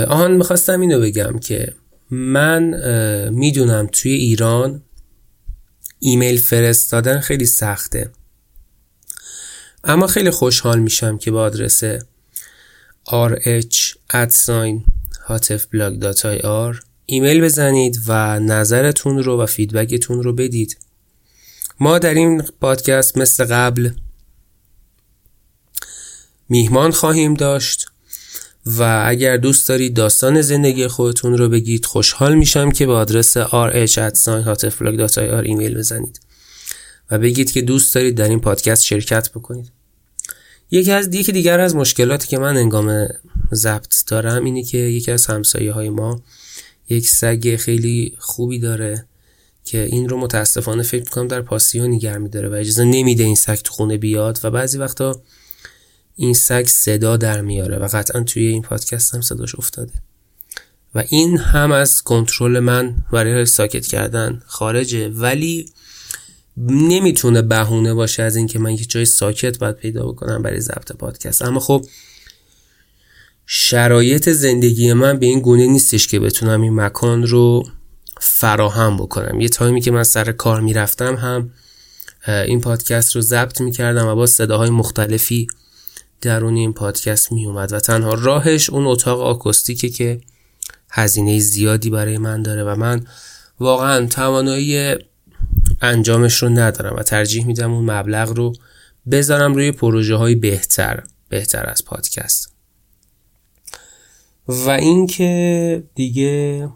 آهان 0.09 0.37
می‌خواستم 0.37 0.81
اینو 0.81 1.01
بگم 1.01 1.39
که 1.39 1.75
من 2.11 2.63
می‌دونم 3.31 3.89
توی 3.93 4.13
ایران 4.13 4.83
ایمیل 5.99 6.39
فرستادن 6.39 7.21
خیلی 7.21 7.47
سخته. 7.47 8.11
اما 9.85 10.07
خیلی 10.07 10.31
خوشحال 10.31 10.79
میشم 10.79 11.19
که 11.19 11.31
با 11.31 11.43
آدرس 11.43 11.83
rh 13.09 13.95
ایمیل 17.07 17.41
بزنید 17.41 18.01
و 18.07 18.41
نظرتون 18.41 19.23
رو 19.23 19.43
و 19.43 19.47
feedback 19.47 20.02
تون 20.02 20.23
رو 20.23 20.33
بدید. 20.33 20.79
ما 21.81 21.99
در 21.99 22.15
این 22.15 22.43
پادکست 22.61 23.19
مثل 23.19 23.45
قبل 23.45 23.91
میهمان 26.49 26.91
خواهیم 26.91 27.35
داشت 27.35 27.87
و 28.67 29.05
اگر 29.07 29.37
دوست 29.37 29.69
دارید 29.69 29.95
داستان 29.95 30.43
زندگی 30.43 30.89
خودتون 30.89 31.39
رو 31.39 31.49
بگید 31.49 31.85
خوشحال 31.85 32.35
میشم 32.35 32.71
که 32.71 32.87
به 32.87 32.93
آدرس 32.93 33.39
rh@hotfblog.ir 33.39 35.19
ایمیل 35.19 35.79
بزنید 35.79 36.21
و 37.11 37.19
بگید 37.19 37.53
که 37.53 37.63
دوست 37.63 37.95
دارید 37.95 38.17
در 38.17 38.29
این 38.29 38.41
پادکست 38.41 38.85
شرکت 38.85 39.31
بکنید. 39.31 39.78
یکی 40.71 40.93
از 40.93 41.15
یکی 41.15 41.33
دیگر 41.33 41.61
از 41.61 41.77
مشکلاتی 41.77 42.29
که 42.29 42.39
من 42.39 42.57
انگام 42.57 43.09
ضبط 43.55 43.95
دارم 44.07 44.45
اینه 44.45 44.63
که 44.63 44.79
یکی 44.79 45.11
از 45.11 45.27
همسایه 45.27 45.73
های 45.73 45.91
ما 45.91 46.23
یک 46.89 47.09
سگ 47.09 47.57
خیلی 47.57 48.17
خوبی 48.19 48.59
داره 48.59 49.07
که 49.65 49.85
این 49.85 50.09
رو 50.09 50.17
متاسفانه 50.17 50.83
فکر 50.83 51.03
می‌کنم 51.03 51.29
در 51.29 51.43
پاسیو 51.43 51.87
نگر 51.87 52.19
میداره 52.19 52.49
و 52.49 52.53
اجازه 52.53 52.85
نمیده 52.85 53.25
این 53.25 53.35
سگ 53.35 53.55
تو 53.55 53.73
خونه 53.73 53.97
بیاد 53.97 54.41
و 54.45 54.51
بعضی 54.51 54.79
وقتا 54.79 55.23
این 56.17 56.35
سگ 56.35 56.67
صدا 56.67 57.17
در 57.17 57.41
میاره 57.41 57.79
و 57.79 57.89
قطعا 57.93 58.23
توی 58.23 58.47
این 58.47 58.63
پادکست 58.63 59.15
هم 59.15 59.21
صداش 59.21 59.55
افتاده. 59.55 59.93
و 60.95 61.05
این 61.09 61.39
هم 61.39 61.73
از 61.73 62.03
کنترل 62.03 62.59
من 62.59 63.05
برای 63.13 63.47
ساکت 63.47 63.87
کردن 63.87 64.43
خارجه. 64.47 65.09
ولی 65.09 65.67
نمی‌تونه 66.67 67.43
بهونه 67.43 67.95
باشه 67.95 68.23
از 68.23 68.37
اینکه 68.37 68.59
من 68.59 68.73
یک 68.73 68.91
جای 68.91 69.05
ساکت 69.05 69.59
باید 69.59 69.77
پیدا 69.77 70.07
بکنم 70.07 70.43
برای 70.43 70.61
ضبط 70.61 70.93
پادکست. 70.93 71.43
اما 71.43 71.61
خب 71.61 71.87
شرایط 73.47 74.29
زندگی 74.29 74.93
من 74.93 75.19
به 75.19 75.27
این 75.27 75.41
گونه 75.41 75.67
نیستش 75.67 76.07
که 76.07 76.21
بتونم 76.21 76.61
این 76.61 76.75
مکان 76.75 77.27
رو 77.27 77.63
فراهم 78.21 78.97
بکنم. 78.97 79.41
یه 79.41 79.49
تایمی 79.49 79.81
که 79.81 79.91
من 79.91 80.03
سر 80.03 80.33
کار 80.33 80.61
می‌رفتم 80.61 81.15
هم 81.15 81.51
این 82.27 82.61
پادکست 82.61 83.17
رو 83.17 83.23
ضبط 83.23 83.61
می‌کردم 83.61 84.07
و 84.07 84.15
با 84.15 84.27
صداهای 84.27 84.71
مختلفی 84.71 85.47
درون 86.21 86.57
این 86.57 86.73
پادکست 86.73 87.33
می 87.33 87.47
اومد 87.47 87.73
و 87.73 87.81
تنها 87.81 88.15
راهش 88.15 88.71
اون 88.71 88.87
اتاق 88.87 89.21
آکوستیکه 89.21 89.89
که 89.89 90.21
هزینه 90.91 91.39
زیادی 91.39 91.91
برای 91.91 92.19
من 92.19 92.43
داره 92.43 92.65
و 92.65 92.77
من 92.77 93.07
واقعا 93.61 94.07
توانایی 94.07 94.95
انجامش 95.81 96.43
رو 96.43 96.49
ندارم 96.49 96.97
و 96.97 97.03
ترجیح 97.03 97.47
میدم 97.47 97.73
اون 97.73 97.91
مبلغ 97.91 98.31
رو 98.31 98.53
بذارم 99.11 99.55
روی 99.55 99.73
پروژه 99.73 100.15
های 100.15 100.35
بهتر 100.35 101.03
بهتر 101.29 101.67
از 101.67 101.85
پادکست. 101.85 102.53
و 104.49 104.71
اینکه 104.71 105.83
دیگه 105.95 106.69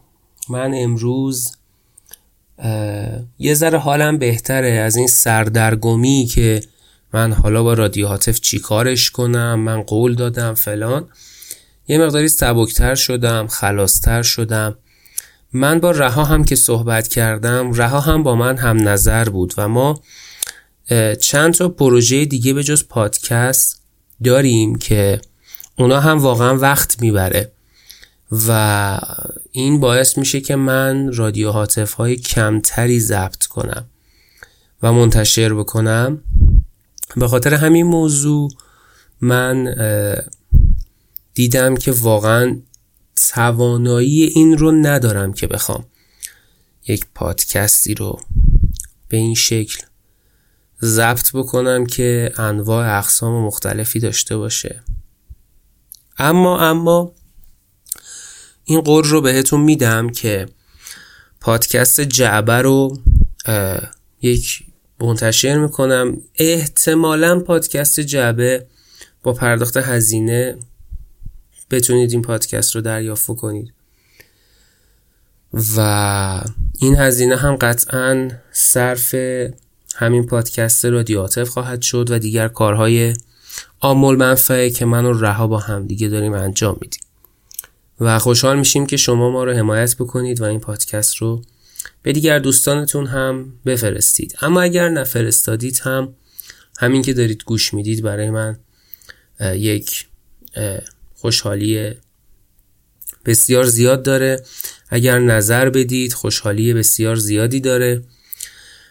من 0.48 0.72
امروز 0.74 1.56
یه 3.38 3.54
ذره 3.54 3.78
حالم 3.78 4.18
بهتره 4.18 4.68
از 4.68 4.96
این 4.96 5.06
سردرگمی 5.06 6.28
که 6.30 6.60
من 7.14 7.32
حالا 7.32 7.62
با 7.62 7.74
رادیو 7.74 8.06
هاتف 8.06 8.40
چی 8.40 8.58
کارش 8.58 9.10
کنم 9.10 9.60
من 9.60 9.82
قول 9.82 10.14
دادم 10.14 10.54
فلان. 10.54 11.08
یه 11.88 11.98
مقداری 11.98 12.28
سبکتر 12.28 12.94
شدم 12.94 13.46
خلاستر 13.46 14.22
شدم. 14.22 14.78
من 15.52 15.80
با 15.80 15.90
رها 15.90 16.24
هم 16.24 16.44
که 16.44 16.56
صحبت 16.56 17.08
کردم 17.08 17.72
رها 17.72 18.00
هم 18.00 18.22
با 18.22 18.34
من 18.34 18.56
هم 18.56 18.88
نظر 18.88 19.28
بود 19.28 19.54
و 19.56 19.68
ما 19.68 20.00
چند 21.20 21.54
تا 21.54 21.68
پروژه 21.68 22.24
دیگه 22.24 22.52
به 22.52 22.64
جز 22.64 22.88
پادکست 22.88 23.82
داریم 24.24 24.74
که 24.74 25.20
اونا 25.78 26.00
هم 26.00 26.18
واقعا 26.18 26.56
وقت 26.56 27.02
می‌بره 27.02 27.52
و 28.48 28.98
این 29.52 29.80
باعث 29.80 30.18
میشه 30.18 30.40
که 30.40 30.56
من 30.56 31.12
رادیو 31.12 31.50
هاتف 31.50 31.92
های 31.92 32.16
کمتری 32.16 33.00
ضبط 33.00 33.46
کنم 33.46 33.84
و 34.82 34.92
منتشر 34.92 35.54
بکنم. 35.54 36.20
به 37.16 37.28
خاطر 37.28 37.54
همین 37.54 37.86
موضوع 37.86 38.50
من 39.20 39.74
دیدم 41.34 41.76
که 41.76 41.92
واقعا 41.92 42.56
توانایی 43.16 44.24
این 44.24 44.58
رو 44.58 44.72
ندارم 44.72 45.32
که 45.32 45.46
بخوام. 45.46 45.84
یک 46.88 47.06
پادکستی 47.14 47.94
رو 47.94 48.20
به 49.08 49.16
این 49.16 49.34
شکل 49.34 49.82
ضبط 50.82 51.30
بکنم 51.32 51.86
که 51.86 52.32
انواع 52.36 52.98
اقسام 52.98 53.46
مختلفی 53.46 54.00
داشته 54.00 54.36
باشه. 54.36 54.82
اما 56.18 56.60
اما 56.60 57.12
این 58.64 58.80
قول 58.80 59.04
رو 59.04 59.20
بهتون 59.20 59.60
میدم 59.60 60.10
که 60.10 60.46
پادکست 61.40 62.00
جعبه 62.00 62.52
رو 62.52 62.98
یک 64.22 64.62
منتشر 65.00 65.58
می‌کنم. 65.58 66.16
احتمالا 66.34 67.40
پادکست 67.40 68.00
جعبه 68.00 68.66
با 69.22 69.32
پرداخت 69.32 69.76
هزینه 69.76 70.58
بتونید 71.72 72.12
این 72.12 72.22
پادکست 72.22 72.74
رو 72.74 72.80
دریافت 72.80 73.26
کنید. 73.26 73.72
و 75.76 76.44
این 76.78 76.96
هزینه 76.96 77.36
هم 77.36 77.56
قطعا 77.56 78.30
صرف 78.52 79.14
همین 79.94 80.26
پادکست 80.26 80.84
رادیاتف 80.84 81.48
خواهد 81.48 81.82
شد 81.82 82.10
و 82.10 82.18
دیگر 82.18 82.48
کارهای 82.48 83.14
آمول 83.80 84.16
منفعه 84.16 84.70
که 84.70 84.84
من 84.84 85.04
و 85.04 85.12
رها 85.12 85.46
با 85.46 85.58
هم 85.58 85.86
دیگه 85.86 86.08
داریم 86.08 86.32
انجام 86.32 86.78
میدیم. 86.80 87.00
و 88.00 88.18
خوشحال 88.18 88.58
میشیم 88.58 88.86
که 88.86 88.96
شما 88.96 89.30
ما 89.30 89.44
رو 89.44 89.52
حمایت 89.52 89.96
بکنید 89.96 90.40
و 90.40 90.44
این 90.44 90.60
پادکست 90.60 91.16
رو 91.16 91.42
به 92.02 92.12
دیگر 92.12 92.38
دوستانتون 92.38 93.06
هم 93.06 93.52
بفرستید. 93.66 94.36
اما 94.40 94.62
اگر 94.62 94.88
نفرستادید 94.88 95.80
هم 95.84 96.14
همین 96.78 97.02
که 97.02 97.12
دارید 97.12 97.44
گوش 97.44 97.74
می‌دید 97.74 98.02
برای 98.02 98.30
من 98.30 98.58
یک 99.40 100.06
خوشحالی 101.22 101.94
بسیار 103.24 103.64
زیاد 103.64 104.02
داره. 104.02 104.44
اگر 104.88 105.18
نظر 105.18 105.70
بدید 105.70 106.12
خوشحالی 106.12 106.74
بسیار 106.74 107.16
زیادی 107.16 107.60
داره. 107.60 108.02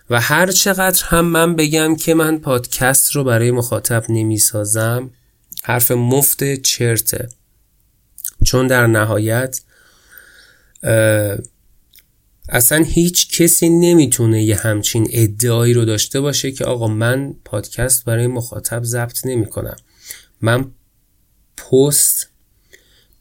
و 0.09 0.21
هر 0.21 0.51
چقدر 0.51 1.03
هم 1.05 1.25
من 1.25 1.55
بگم 1.55 1.95
که 1.95 2.13
من 2.13 2.39
پادکست 2.39 3.11
رو 3.11 3.23
برای 3.23 3.51
مخاطب 3.51 4.05
نمی‌سازم 4.09 5.11
حرف 5.63 5.91
مفت 5.91 6.61
چرته. 6.61 7.29
چون 8.43 8.67
در 8.67 8.87
نهایت 8.87 9.61
اصلا 12.49 12.83
هیچ 12.83 13.41
کسی 13.41 13.69
نمی‌تونه 13.69 14.43
یه 14.43 14.55
همچین 14.55 15.07
ادعایی 15.11 15.73
رو 15.73 15.85
داشته 15.85 16.21
باشه 16.21 16.51
که 16.51 16.65
آقا 16.65 16.87
من 16.87 17.33
پادکست 17.45 18.05
برای 18.05 18.27
مخاطب 18.27 18.83
ضبط 18.83 19.25
نمی 19.25 19.45
کنم 19.45 19.75
من 20.41 20.71
پست 21.61 22.29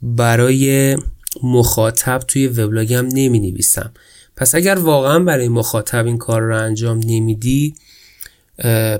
برای 0.02 0.96
مخاطب 1.42 2.18
توی 2.28 2.46
وبلاگم 2.46 3.06
نمی 3.12 3.38
نویسم 3.38 3.92
پس 4.36 4.54
اگر 4.54 4.74
واقعا 4.74 5.18
برای 5.18 5.48
مخاطب 5.48 6.06
این 6.06 6.18
کار 6.18 6.42
رو 6.42 6.56
انجام 6.56 7.00
نمیدی 7.06 7.74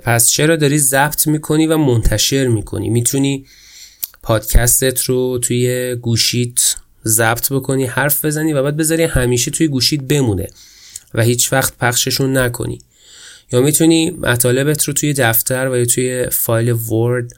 پس 0.03 0.29
چرا 0.29 0.57
داری 0.57 0.79
ضبط 0.79 1.27
می‌کنی 1.27 1.67
و 1.67 1.77
منتشر 1.77 2.47
می‌کنی؟ 2.47 2.91
می‌تونی 2.91 3.47
پادکستت 4.23 5.03
رو 5.03 5.39
توی 5.39 5.95
گوشیت 5.95 6.77
ضبط 7.05 7.53
بکنی 7.53 7.85
حرف 7.85 8.25
بزنی 8.25 8.53
و 8.53 8.63
بعد 8.63 8.77
بذاری 8.77 9.03
همیشه 9.03 9.51
توی 9.51 9.69
گوشیت 9.69 10.01
بمونه 10.01 10.47
و 11.15 11.23
هیچ 11.23 11.53
وقت 11.53 11.77
پخششون 11.79 12.37
نکنی. 12.37 12.79
یا 13.53 13.61
می‌تونی 13.61 14.11
مطالبت 14.11 14.85
رو 14.85 14.95
توی 14.95 15.13
دفتر 15.13 15.69
و 15.69 15.77
یا 15.77 15.85
توی 15.85 16.27
فایل 16.31 16.73
ورد 16.73 17.33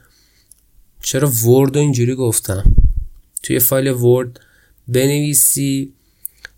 چرا 1.03 1.31
ورد 1.31 1.77
اینجوری 1.77 2.15
گفتم؟ 2.15 2.75
توی 3.43 3.59
فایل 3.59 3.89
ورد 3.89 4.41
بنویسی 4.89 5.93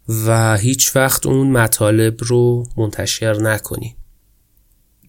و 0.09 0.57
هیچ 0.57 0.97
وقت 0.97 1.27
اون 1.27 1.51
مطالب 1.51 2.17
رو 2.19 2.67
منتشر 2.77 3.43
نکنی. 3.43 3.97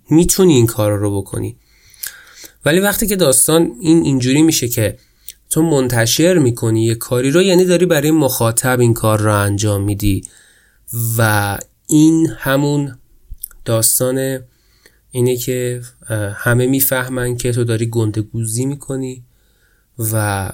می‌تونی 0.10 0.54
این 0.54 0.66
کار 0.66 0.98
رو 0.98 1.22
بکنی. 1.22 1.58
ولی 2.66 2.80
وقتی 2.80 3.08
که 3.08 3.16
داستان 3.16 3.72
این 3.82 4.04
اینجوری 4.04 4.42
میشه 4.42 4.68
که 4.68 4.98
تو 5.50 5.62
منتشر 5.62 6.38
می‌کنی 6.38 6.86
یه 6.86 6.96
کاری 6.96 7.32
رو 7.32 7.42
یعنی 7.42 7.66
داری 7.66 7.86
برای 7.86 8.12
مخاطب 8.12 8.80
این 8.80 8.94
کار 8.94 9.22
رو 9.22 9.36
انجام 9.36 9.84
میدی 9.84 10.24
و 11.18 11.58
این 11.88 12.28
همون 12.38 12.98
داستان 13.66 14.40
اینه 15.12 15.38
که 15.38 15.82
همه 16.36 16.68
می‌فهمن 16.68 17.38
که 17.38 17.52
تو 17.52 17.64
داری 17.64 17.86
گنده 17.86 18.22
گوزی 18.22 18.66
می‌کنی. 18.66 19.24
و 20.00 20.50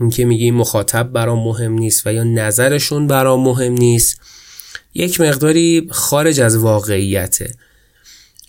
اینکه 0.00 0.24
میگی 0.24 0.50
مخاطب 0.50 1.02
برام 1.12 1.44
مهم 1.44 1.72
نیست 1.72 2.06
و 2.06 2.12
یا 2.12 2.24
نظرشون 2.24 3.06
برام 3.06 3.44
مهم 3.44 3.72
نیست 3.72 4.20
یک 4.94 5.20
مقداری 5.20 5.88
خارج 5.90 6.40
از 6.40 6.56
واقعیته. 6.56 7.54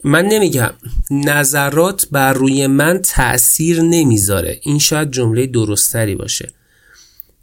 من 0.03 0.25
نمیگم 0.25 0.71
نظرات 1.11 2.07
بر 2.11 2.33
روی 2.33 2.67
من 2.67 3.01
تأثیر 3.03 3.81
نمی‌ذاره. 3.81 4.59
این 4.61 4.79
شاید 4.79 5.11
جمله 5.11 5.45
درستری 5.45 6.15
باشه. 6.15 6.51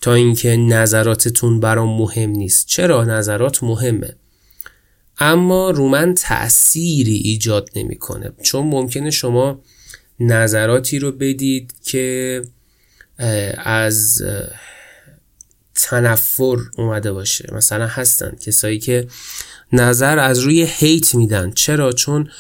تا 0.00 0.14
اینکه 0.14 0.56
نظراتتون 0.56 1.60
برام 1.60 1.98
مهم 1.98 2.30
نیست. 2.30 2.66
چرا؟ 2.66 3.04
نظرات 3.04 3.62
مهمه. 3.62 4.16
اما 5.18 5.70
رو 5.70 5.88
من 5.88 6.14
تأثیری 6.14 7.16
ایجاد 7.16 7.70
نمی‌کنه. 7.76 8.32
چون 8.42 8.66
ممکنه 8.66 9.10
شما 9.10 9.62
نظراتی 10.20 10.98
رو 10.98 11.12
بدید 11.12 11.74
که 11.84 12.42
از 13.64 14.22
تنفر 15.74 16.56
اومده 16.78 17.12
باشه. 17.12 17.48
مثلا 17.52 17.87
هستن 17.87 18.37
کسایی 18.40 18.78
که 18.78 19.06
نظر 19.72 20.18
از 20.18 20.38
روی 20.38 20.68
هیت 20.70 21.14
میدن. 21.14 21.50
چرا؟ 21.50 21.92
چون 21.92 22.30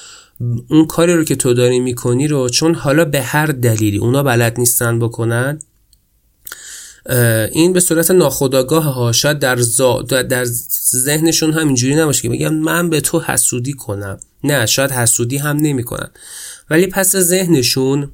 اون 0.68 0.86
کاری 0.86 1.14
رو 1.14 1.24
که 1.24 1.36
تو 1.36 1.54
داری 1.54 1.80
می‌کنی 1.80 2.28
رو 2.28 2.48
چون 2.48 2.74
حالا 2.74 3.04
به 3.04 3.22
هر 3.22 3.46
دلیلی 3.46 3.98
اونا 3.98 4.22
بلد 4.22 4.58
نیستن 4.58 4.98
بکنن. 4.98 5.58
این 7.52 7.72
به 7.72 7.80
صورت 7.80 8.10
ناخودآگاه 8.10 8.84
ها 8.84 9.12
شاید 9.12 9.38
در, 9.38 9.54
در 10.22 10.44
ذهنشون 10.94 11.52
هم 11.52 11.66
اینجوری 11.66 11.94
نباشه 11.94 12.22
که 12.22 12.28
بگم 12.28 12.54
من 12.54 12.90
به 12.90 13.00
تو 13.00 13.20
حسودی 13.20 13.72
کنم. 13.72 14.20
نه 14.44 14.66
شاید 14.66 14.90
حسودی 14.90 15.36
هم 15.36 15.56
نمی‌کنن. 15.56 16.10
ولی 16.70 16.86
پس 16.86 17.16
ذهنشون 17.16 18.12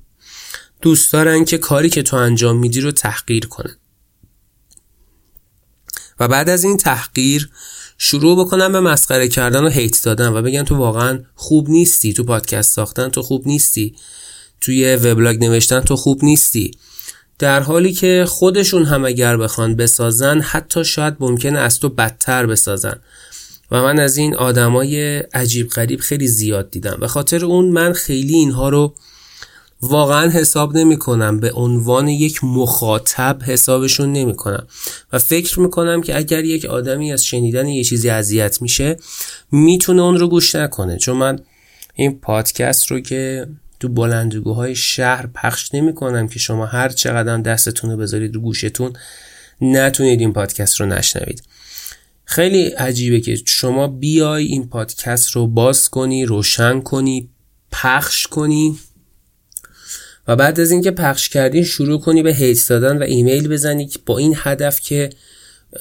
دوست 0.83 1.13
دارن 1.13 1.45
که 1.45 1.59
کاری 1.59 1.91
که 1.91 2.03
تو 2.03 2.17
انجام 2.17 2.57
میدی 2.57 2.81
رو 2.81 2.93
تحقیر 2.93 3.47
کنن. 3.47 3.77
و 6.21 6.29
بعد 6.29 6.49
از 6.49 6.65
این 6.65 6.77
تحقیر 6.77 7.51
شروع 7.99 8.45
بکنن 8.45 8.73
به 8.73 8.81
مسخره 8.81 9.29
کردن 9.29 9.65
و 9.65 9.69
هیت 9.69 10.05
دادن 10.05 10.29
و 10.29 10.43
بگن 10.43 10.65
تو 10.65 10.77
واقعا 10.77 11.21
خوب 11.35 11.71
نیستی 11.71 12.13
تو 12.13 12.25
پادکست 12.25 12.73
ساختن 12.73 13.09
تو 13.09 13.23
خوب 13.23 13.47
نیستی 13.47 13.95
توی 14.61 14.97
وبلاگ 14.97 15.45
نوشتن 15.45 15.81
تو 15.81 15.97
خوب 15.97 16.25
نیستی. 16.25 16.71
در 17.39 17.61
حالی 17.61 17.93
که 17.93 18.25
خودشون 18.29 18.85
هم 18.85 19.05
اگر 19.05 19.37
بخوان 19.37 19.77
بسازن 19.77 20.41
حتی 20.41 20.85
شاید 20.85 21.17
ممکنه 21.21 21.59
از 21.59 21.81
تو 21.81 21.89
بدتر 21.89 22.47
بسازن. 22.47 23.01
و 23.71 23.83
من 23.83 23.99
از 23.99 24.17
این 24.17 24.37
آدمای 24.37 25.19
عجیب 25.19 25.69
غریب 25.69 26.01
خیلی 26.01 26.29
زیاد 26.29 26.71
دیدم. 26.71 26.97
به 27.01 27.09
خاطر 27.09 27.45
اون 27.45 27.65
من 27.65 27.93
خیلی 27.93 28.35
اینها 28.35 28.69
رو 28.69 28.95
واقعا 29.87 30.31
حساب 30.31 30.77
نمی 30.77 30.97
کنم 30.97 31.41
به 31.41 31.53
عنوان 31.53 32.09
یک 32.09 32.45
مخاطب 32.45 33.43
حسابشون 33.43 34.13
نمی 34.13 34.35
کنم 34.37 34.67
و 35.13 35.19
فکر 35.19 35.61
می 35.61 35.71
کنم 35.71 36.01
که 36.01 36.17
اگر 36.17 36.45
یک 36.45 36.65
آدمی 36.65 37.13
از 37.13 37.25
شنیدن 37.25 37.69
یه 37.69 37.85
چیزی 37.85 38.11
اذیت 38.11 38.63
میشه 38.63 38.97
می‌تونه 39.53 40.03
اون 40.03 40.17
رو 40.17 40.29
گوش 40.29 40.55
نکنه. 40.55 40.97
چون 40.97 41.17
من 41.17 41.39
این 41.95 42.21
پادکست 42.21 42.91
رو 42.91 43.01
که 43.01 43.47
تو 43.81 43.89
بلندگوهای 43.89 44.75
شهر 44.75 45.27
پخش 45.27 45.75
نمی 45.75 45.95
کنم 45.95 46.29
که 46.29 46.39
شما 46.39 46.67
هر 46.67 46.89
چقدر 46.89 47.39
دستتون 47.39 47.91
رو 47.91 47.97
بذارید 47.97 48.35
رو 48.35 48.41
گوشتون 48.41 48.93
نتونید 49.61 50.21
این 50.21 50.33
پادکست 50.33 50.81
رو 50.81 50.87
نشنوید. 50.87 51.43
خیلی 52.25 52.63
عجیبه 52.67 53.21
که 53.21 53.37
شما 53.47 53.87
بیای 53.89 54.47
این 54.47 54.69
پادکست 54.69 55.31
رو 55.31 55.47
باز 55.47 55.89
کنی 55.89 56.25
روشن 56.25 56.81
کنی 56.81 57.31
پخش 57.73 58.27
کنی. 58.27 58.79
و 60.29 60.37
بعد 60.37 60.61
از 60.61 60.71
اینکه 60.71 60.91
پخش 60.91 61.29
کردی 61.29 61.65
شروع 61.65 62.01
کنی 62.01 62.23
به 62.23 62.35
هیت 62.35 62.69
دادن 62.69 62.99
و 62.99 63.03
ایمیل 63.03 63.49
بزنی 63.49 63.91
با 64.07 64.19
این 64.19 64.35
هدف 64.37 64.81
که 64.81 65.11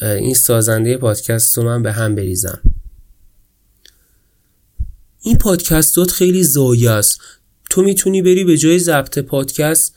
این 0.02 0.34
سازنده 0.34 0.98
پادکست 0.98 1.58
رو 1.58 1.64
من 1.64 1.84
به 1.84 1.92
هم 1.92 2.16
بریزم. 2.16 2.62
این 5.22 5.38
پادکستات 5.38 6.12
خیلی 6.12 6.44
زایه 6.44 6.92
است. 6.92 7.20
تو 7.70 7.82
می‌تونی 7.82 8.22
بری 8.22 8.44
به 8.44 8.58
جای 8.58 8.80
ضبط 8.80 9.20
پادکست 9.20 9.96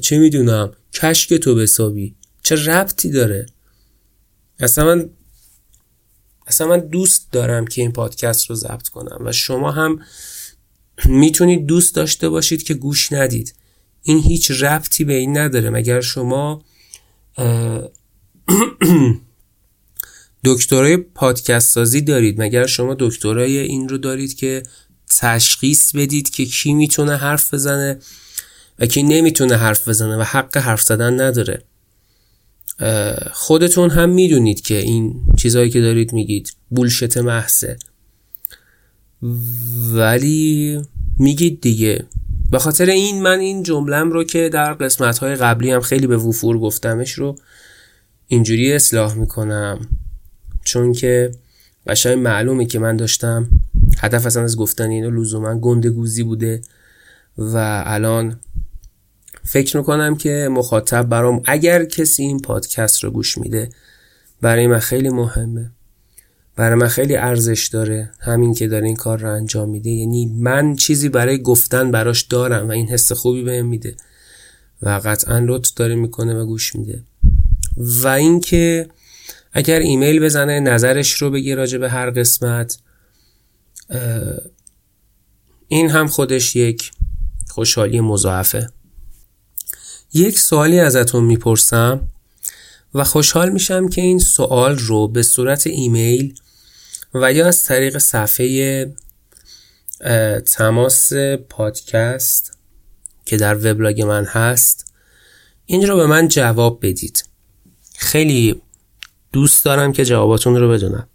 چه 0.00 0.18
می‌دونم 0.18 0.72
کشک 0.94 1.34
تو 1.34 1.54
بسابی. 1.54 2.14
چه 2.42 2.64
ربطی 2.64 3.10
داره؟ 3.10 3.46
اصلا 4.60 4.84
من 4.84 5.10
اصلا 6.46 6.66
من 6.66 6.80
دوست 6.80 7.28
دارم 7.32 7.66
که 7.66 7.82
این 7.82 7.92
پادکست 7.92 8.46
رو 8.46 8.56
ضبط 8.56 8.88
کنم 8.88 9.18
و 9.26 9.32
شما 9.32 9.72
هم 9.72 10.00
می‌تونید 11.04 11.66
دوست 11.66 11.94
داشته 11.94 12.28
باشید 12.28 12.62
که 12.62 12.74
گوش 12.74 13.12
ندید. 13.12 13.54
این 14.02 14.18
هیچ 14.18 14.50
ربطی 14.50 15.04
به 15.04 15.14
این 15.14 15.38
نداره. 15.38 15.70
مگر 15.70 16.00
شما 16.00 16.64
دکترای 20.44 20.96
پادکست 20.96 21.70
سازی 21.70 22.00
دارید 22.00 22.42
مگر 22.42 22.66
شما 22.66 22.96
دکترای 22.98 23.58
این 23.58 23.88
رو 23.88 23.98
دارید 23.98 24.34
که 24.34 24.62
تشخیص 25.18 25.96
بدید 25.96 26.30
که 26.30 26.44
کی 26.44 26.74
می‌تونه 26.74 27.16
حرف 27.16 27.54
بزنه 27.54 27.98
و 28.78 28.86
کی 28.86 29.02
نمی‌تونه 29.02 29.56
حرف 29.56 29.88
بزنه 29.88 30.16
و 30.16 30.22
حق 30.22 30.56
حرف 30.56 30.82
زدن 30.82 31.20
نداره. 31.20 31.62
خودتون 33.32 33.90
هم 33.90 34.10
می‌دونید 34.10 34.60
که 34.60 34.78
این 34.78 35.14
چیزهایی 35.38 35.70
که 35.70 35.80
دارید 35.80 36.12
میگید 36.12 36.52
بولشت 36.70 37.16
محضه. 37.16 37.78
ولی 39.92 40.82
میگید 41.18 41.60
دیگه. 41.60 42.04
به 42.50 42.58
خاطر 42.58 42.86
این 42.86 43.22
من 43.22 43.38
این 43.38 43.62
جملم 43.62 44.10
رو 44.10 44.24
که 44.24 44.48
در 44.48 44.74
قسمت 44.74 45.18
های 45.18 45.36
قبلی 45.36 45.70
هم 45.70 45.80
خیلی 45.80 46.06
به 46.06 46.16
وفور 46.16 46.58
گفتمش 46.58 47.12
رو 47.12 47.36
اینجوری 48.26 48.72
اصلاح 48.72 49.14
می‌کنم. 49.14 49.86
چون 50.64 50.92
که 50.92 51.30
قشنگ 51.86 52.18
معلومه 52.18 52.66
که 52.66 52.78
من 52.78 52.96
داشتم 52.96 53.48
هدف 53.98 54.26
اصلا 54.26 54.42
از 54.42 54.56
گفتن 54.56 54.90
اینو 54.90 55.10
لزوما 55.10 55.58
گندگوزی 55.58 56.22
بوده 56.22 56.60
و 57.38 57.82
الان 57.86 58.40
فکر 59.44 59.76
می‌کنم 59.76 60.16
که 60.16 60.48
مخاطب 60.50 61.02
برام 61.02 61.42
اگر 61.44 61.84
کسی 61.84 62.22
این 62.22 62.40
پادکست 62.40 63.04
رو 63.04 63.10
گوش 63.10 63.38
میده 63.38 63.70
برای 64.40 64.66
من 64.66 64.78
خیلی 64.78 65.08
مهمه. 65.08 65.70
برای 66.58 66.74
من 66.74 66.88
خیلی 66.88 67.16
ارزش 67.16 67.66
داره 67.66 68.10
همین 68.20 68.54
که 68.54 68.68
داره 68.68 68.86
این 68.86 68.96
کار 68.96 69.18
رو 69.18 69.34
انجام 69.34 69.68
میده. 69.68 69.90
یعنی 69.90 70.26
من 70.26 70.76
چیزی 70.76 71.08
برای 71.08 71.42
گفتن 71.42 71.90
براش 71.90 72.22
دارم 72.22 72.68
و 72.68 72.70
این 72.70 72.88
حس 72.88 73.12
خوبی 73.12 73.42
بهم 73.42 73.66
میده 73.66 73.96
و 74.82 75.00
قطعا 75.04 75.38
لطف 75.38 75.74
داره 75.74 75.94
می‌کنه 75.94 76.34
و 76.34 76.46
گوش 76.46 76.76
میده. 76.76 77.02
و 77.76 78.08
اینکه 78.08 78.88
اگر 79.52 79.78
ایمیل 79.78 80.20
بزنه 80.20 80.60
نظرش 80.60 81.12
رو 81.12 81.30
بگی 81.30 81.54
راجع 81.54 81.78
به 81.78 81.90
هر 81.90 82.10
قسمت 82.10 82.78
این 85.68 85.90
هم 85.90 86.06
خودش 86.06 86.56
یک 86.56 86.90
خوشحالی 87.48 88.00
مضاعفه. 88.00 88.70
یک 90.14 90.38
سوالی 90.38 90.80
ازتون 90.80 91.24
می‌پرسم 91.24 92.08
و 92.94 93.04
خوشحال 93.04 93.50
میشم 93.50 93.88
که 93.88 94.00
این 94.00 94.18
سوال 94.18 94.78
رو 94.78 95.08
به 95.08 95.22
صورت 95.22 95.66
ایمیل 95.66 96.34
و 97.22 97.32
یا 97.32 97.46
از 97.46 97.64
طریق 97.64 97.98
صفحه 97.98 98.94
تماس 100.46 101.12
پادکست 101.48 102.58
که 103.24 103.36
در 103.36 103.54
وبلاگ 103.54 104.02
من 104.02 104.24
هست 104.24 104.92
این 105.66 105.86
رو 105.86 105.96
به 105.96 106.06
من 106.06 106.28
جواب 106.28 106.86
بدید. 106.86 107.24
خیلی 107.96 108.62
دوست 109.32 109.64
دارم 109.64 109.92
که 109.92 110.04
جواباتون 110.04 110.56
رو 110.56 110.70
بدونم. 110.70 111.08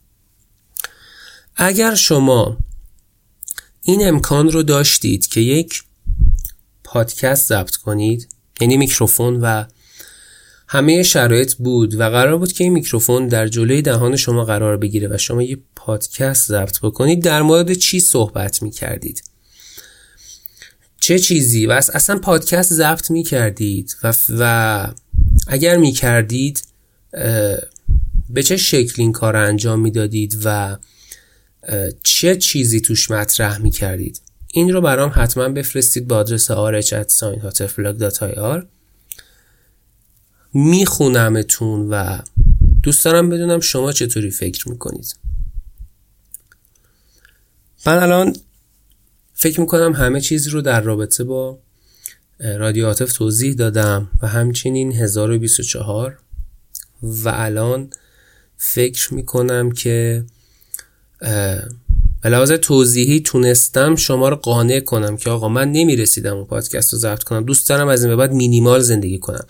اگر 1.55 1.95
شما 1.95 2.57
این 3.81 4.07
امکان 4.07 4.51
رو 4.51 4.63
داشتید 4.63 5.27
که 5.27 5.41
یک 5.41 5.83
پادکست 6.83 7.47
ضبط 7.47 7.75
کنید 7.75 8.27
یعنی 8.61 8.77
میکروفون 8.77 9.41
و 9.41 9.65
همه 10.73 11.03
شرایط 11.03 11.53
بود 11.53 11.95
و 11.95 12.09
قرار 12.09 12.37
بود 12.37 12.51
که 12.51 12.63
این 12.63 12.73
میکروفون 12.73 13.27
در 13.27 13.47
جلوی 13.47 13.81
دهان 13.81 14.15
شما 14.15 14.45
قرار 14.45 14.77
بگیره 14.77 15.07
و 15.07 15.17
شما 15.17 15.43
یه 15.43 15.57
پادکست 15.75 16.47
ضبط 16.47 16.79
بکنید 16.79 17.23
در 17.23 17.41
مورد 17.41 17.73
چی 17.73 17.99
صحبت 17.99 18.63
می‌کردید. 18.63 19.23
چه 20.99 21.19
چیزی؟ 21.19 21.65
و 21.65 21.71
اصلا 21.71 22.19
پادکست 22.19 22.73
ضبط 22.73 23.11
می‌کردید 23.11 23.95
و, 24.03 24.13
و 24.29 24.87
اگر 25.47 25.77
می‌کردید 25.77 26.63
به 28.29 28.43
چه 28.43 28.57
شکل 28.57 28.93
این 28.97 29.11
کار 29.11 29.35
انجام 29.35 29.79
می‌دادید 29.79 30.41
و 30.43 30.77
چه 32.03 32.35
چیزی 32.35 32.81
توش 32.81 33.11
مطرح 33.11 33.57
می‌کردید؟ 33.57 34.21
این 34.47 34.73
رو 34.73 34.81
برام 34.81 35.11
حتما 35.15 35.49
بفرستید 35.49 36.07
با 36.07 36.17
آدرس 36.17 36.51
rh@sainhateflag.ir 36.51 38.72
میخونمتون 40.53 41.89
و 41.89 42.19
دوست 42.83 43.05
دارم 43.05 43.29
بدونم 43.29 43.59
شما 43.59 43.91
چطوری 43.91 44.31
فکر 44.31 44.69
می‌کنید. 44.69 45.15
من 47.85 47.97
الان 47.97 48.35
فکر 49.33 49.59
می‌کنم 49.61 49.93
همه 49.93 50.21
چیز 50.21 50.47
رو 50.47 50.61
در 50.61 50.81
رابطه 50.81 51.23
با 51.23 51.59
رادیو 52.39 52.85
عاطف 52.85 53.13
توضیح 53.13 53.53
دادم 53.53 54.09
و 54.21 54.27
همچنین 54.27 54.91
1024 54.91 56.19
و 57.03 57.29
الان 57.29 57.89
فکر 58.57 59.13
می‌کنم 59.13 59.71
که 59.71 60.25
به 62.21 62.29
لحاظ 62.29 62.51
توضیحی 62.51 63.19
تونستم 63.19 63.95
شما 63.95 64.29
رو 64.29 64.35
قانع 64.35 64.79
کنم 64.79 65.17
که 65.17 65.29
آقا 65.29 65.49
من 65.49 65.71
نمی‌رسیدم 65.71 66.35
اون 66.35 66.45
پادکست 66.45 66.93
رو 66.93 66.99
ضبط 66.99 67.23
کنم. 67.23 67.45
دوست 67.45 67.69
دارم 67.69 67.87
از 67.87 68.03
این 68.03 68.11
به 68.11 68.15
بعد 68.15 68.33
مینیمال 68.33 68.79
زندگی 68.79 69.19
کنم. 69.19 69.45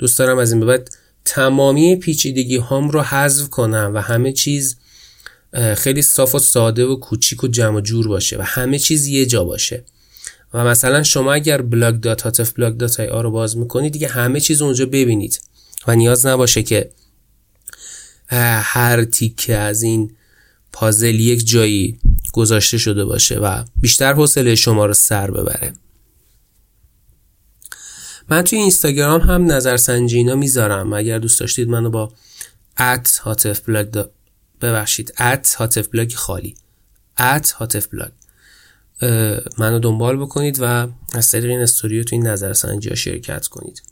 دوست 0.00 0.18
دارم 0.18 0.38
از 0.38 0.52
این 0.52 0.60
به 0.60 0.66
بعد 0.66 0.90
تمامی 1.24 1.96
پیچیدگی 1.96 2.56
هام 2.56 2.90
رو 2.90 3.02
حذف 3.02 3.48
کنم 3.48 3.92
و 3.94 3.98
همه 3.98 4.32
چیز 4.32 4.76
خیلی 5.76 6.02
صاف 6.02 6.34
و 6.34 6.38
ساده 6.38 6.84
و 6.84 6.96
کوچیک 6.96 7.44
و 7.44 7.48
جمع 7.48 7.76
و 7.76 7.80
جور 7.80 8.08
باشه 8.08 8.38
و 8.38 8.42
همه 8.42 8.78
چیز 8.78 9.06
یه 9.06 9.26
جا 9.26 9.44
باشه. 9.44 9.84
و 10.54 10.64
مثلا 10.64 11.02
شما 11.02 11.32
اگر 11.32 11.62
blog 11.62 11.94
dot 12.00 12.22
hatefblog 12.22 12.76
dot 12.76 13.00
ir 13.00 13.22
رو 13.22 13.30
باز 13.30 13.56
می‌کنید 13.56 13.92
دیگه 13.92 14.08
همه 14.08 14.40
چیز 14.40 14.62
اونجا 14.62 14.86
ببینید. 14.86 15.40
و 15.86 15.94
نیاز 15.94 16.26
نباشه 16.26 16.62
که 16.62 16.90
هر 18.62 19.04
تیکه 19.04 19.56
از 19.56 19.82
این 19.82 20.10
پازل 20.72 21.20
یک 21.20 21.46
جایی 21.46 21.98
گذاشته 22.32 22.78
شده 22.78 23.04
باشه 23.04 23.38
و 23.38 23.64
بیشتر 23.76 24.12
حوصله 24.12 24.54
شما 24.54 24.86
رو 24.86 24.94
سر 24.94 25.30
ببره. 25.30 25.72
من 28.30 28.42
توی 28.42 28.58
اینستاگرام 28.58 29.20
هم 29.20 29.52
نظرسنجی 29.52 30.16
اینا 30.16 30.34
می‌ذارم. 30.34 30.92
اگر 30.92 31.18
دوست 31.18 31.40
داشتید 31.40 31.68
منو 31.68 31.90
با 31.90 32.12
at 32.78 33.18
hatefblog 33.18 34.06
ببخشید. 34.60 35.14
at 35.18 35.54
hatefblog 35.54 36.14
خالی. 36.14 36.54
at 37.18 37.50
hatefblog 37.50 38.10
منو 39.58 39.78
دنبال 39.78 40.16
بکنید 40.16 40.58
و 40.60 40.88
از 41.12 41.30
طریق 41.30 41.50
این 41.50 41.60
استوری 41.60 41.97
و 41.97 42.04
تو 42.04 42.16
این 42.16 42.26
نظرسنجی 42.26 42.88
ها 42.88 42.94
شرکت 42.94 43.46
کنید. 43.46 43.82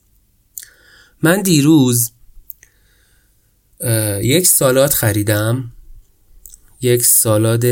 من 1.23 1.43
دیروز 1.43 2.11
یک 4.21 4.47
سالاد 4.47 4.95
خریدم. 4.95 5.73
یک 6.81 7.05
سالاد 7.05 7.65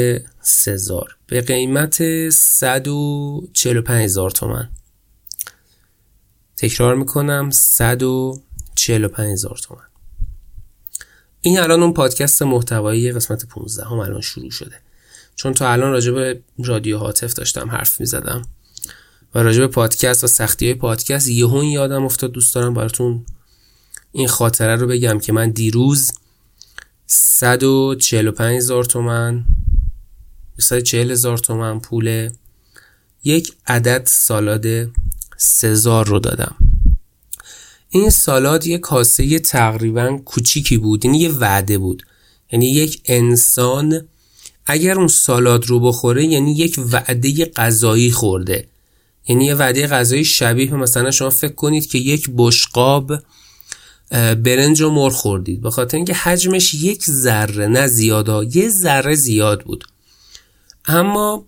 سزار. 0.42 1.16
به 1.26 1.40
قیمت 1.40 2.30
145 2.30 4.04
هزار 4.04 4.30
تومن. 4.30 4.68
تکرار 6.56 6.94
می‌کنم 6.94 7.50
145 7.50 9.32
هزار 9.32 9.58
تومن. 9.62 9.80
این 11.40 11.58
الان 11.58 11.82
اون 11.82 11.92
پادکست 11.92 12.42
محتوایی 12.42 13.12
قسمت 13.12 13.46
15 13.46 13.84
هم 13.84 13.98
الان 13.98 14.20
شروع 14.20 14.50
شده. 14.50 14.80
چون 15.36 15.54
تا 15.54 15.72
الان 15.72 15.92
راجع 15.92 16.12
به 16.12 16.40
رادیو 16.58 16.98
هاتف 16.98 17.34
داشتم 17.34 17.70
حرف 17.70 18.00
می‌زدم 18.00 18.42
و 19.34 19.38
راجع 19.38 19.60
به 19.60 19.66
پادکست 19.66 20.24
و 20.24 20.26
سختی 20.26 20.66
های 20.66 20.74
پادکست 20.74 21.28
یهو 21.28 21.64
یادم 21.64 22.04
افتاد 22.04 22.32
دوست 22.32 22.54
دارم 22.54 22.74
براتون 22.74 23.26
این 24.12 24.28
خاطره 24.28 24.76
رو 24.76 24.86
بگم 24.86 25.18
که 25.18 25.32
من 25.32 25.50
دیروز 25.50 26.12
145 27.06 28.56
هزار 28.56 28.84
تومن 28.84 29.44
140 30.58 31.10
هزار 31.10 31.38
تومن 31.38 31.80
پول 31.80 32.30
یک 33.24 33.52
عدد 33.66 34.02
سالاد 34.06 34.66
سزار 35.36 36.06
رو 36.06 36.18
دادم. 36.18 36.56
این 37.88 38.10
سالاد 38.10 38.66
یک 38.66 38.80
کاسه 38.80 39.38
تقریبا 39.38 40.18
کوچیکی 40.24 40.78
بود 40.78 41.04
یعنی 41.04 41.18
یه 41.18 41.30
وعده 41.30 41.78
بود. 41.78 42.02
یعنی 42.52 42.66
یک 42.66 43.02
انسان 43.04 44.08
اگر 44.66 44.98
اون 44.98 45.08
سالاد 45.08 45.66
رو 45.66 45.80
بخوره 45.80 46.24
یعنی 46.24 46.52
یک 46.52 46.80
وعده 46.92 47.44
غذایی 47.44 48.10
خورده. 48.10 48.68
یعنی 49.28 49.44
یه 49.44 49.54
وعده 49.54 49.86
غذایی 49.86 50.24
شبیه 50.24 50.74
مثلا 50.74 51.10
شما 51.10 51.30
فکر 51.30 51.54
کنید 51.54 51.86
که 51.86 51.98
یک 51.98 52.30
بشقاب 52.36 53.12
برنج 54.10 54.80
و 54.80 54.90
مر 54.90 55.10
خوردید. 55.10 55.60
به 55.60 55.70
خاطر 55.70 55.96
اینکه 55.96 56.14
حجمش 56.14 56.74
یک 56.74 57.04
ذره 57.04 57.66
نه 57.66 57.86
زیادا 57.86 58.44
یه 58.44 58.68
ذره 58.68 59.14
زیاد 59.14 59.62
بود. 59.62 59.84
اما 60.86 61.46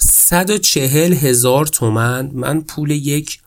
140 0.00 1.12
هزار 1.12 1.66
تومن. 1.66 2.30
من 2.34 2.60
پول 2.60 2.90
یک 2.90 3.40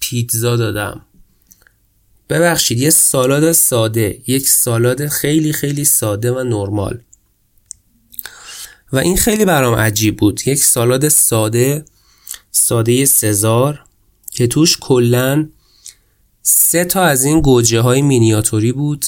پیتزا 0.00 0.56
دادم. 0.56 1.00
ببخشید 2.28 2.78
یه 2.78 2.90
سالاد 2.90 3.52
ساده. 3.52 4.22
یک 4.26 4.48
سالاد 4.48 5.06
خیلی 5.06 5.52
خیلی 5.52 5.84
ساده 5.84 6.32
و 6.32 6.44
نرمال. 6.44 7.00
و 8.92 8.98
این 8.98 9.16
خیلی 9.16 9.44
برام 9.44 9.74
عجیب 9.74 10.16
بود. 10.16 10.48
یک 10.48 10.64
سالاد 10.64 11.08
ساده 11.08 11.84
ساده 12.50 13.04
سزار 13.04 13.84
که 14.30 14.46
توش 14.46 14.76
کلا 14.80 15.48
سه 16.42 16.84
تا 16.84 17.02
از 17.02 17.24
این 17.24 17.40
گوجه 17.40 17.80
های 17.80 18.02
مینیاتوری 18.02 18.72
بود. 18.72 19.06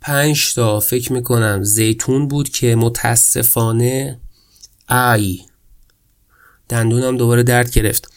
پنج 0.00 0.54
تا 0.54 0.80
فکر 0.80 1.12
می‌کنم 1.12 1.62
زیتون 1.62 2.28
بود 2.28 2.48
که 2.48 2.74
متاسفانه 2.76 4.20
ای. 4.92 5.40
دندونم 6.68 7.16
دوباره 7.16 7.42
درد 7.42 7.70
گرفت. 7.70 8.12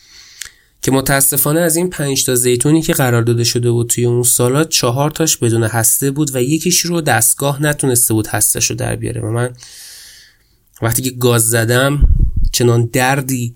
که 0.86 0.92
متاسفانه 0.92 1.60
از 1.60 1.76
این 1.76 1.90
پنج 1.90 2.26
تا 2.26 2.36
زیتونی 2.36 2.82
که 2.82 2.94
قرار 2.94 3.22
داده 3.22 3.44
شده 3.44 3.72
بود 3.72 3.90
توی 3.90 4.06
اون 4.06 4.24
سالاد 4.24 4.70
چهار 4.70 5.12
تاش 5.12 5.38
بدون 5.38 5.64
هسته 5.64 6.12
بود 6.12 6.36
و 6.36 6.42
یکیش 6.42 6.80
رو 6.80 7.02
دستگاه 7.02 7.62
نتونسته 7.62 8.14
بود 8.14 8.28
هستش 8.28 8.70
رو 8.70 8.76
در 8.76 8.96
بیاره 8.96 9.22
و 9.22 9.32
من 9.32 9.54
وقتی 10.82 11.02
که 11.02 11.12
گاز 11.12 11.50
زدم 11.50 12.08
چنان 12.52 12.86
دردی 12.86 13.54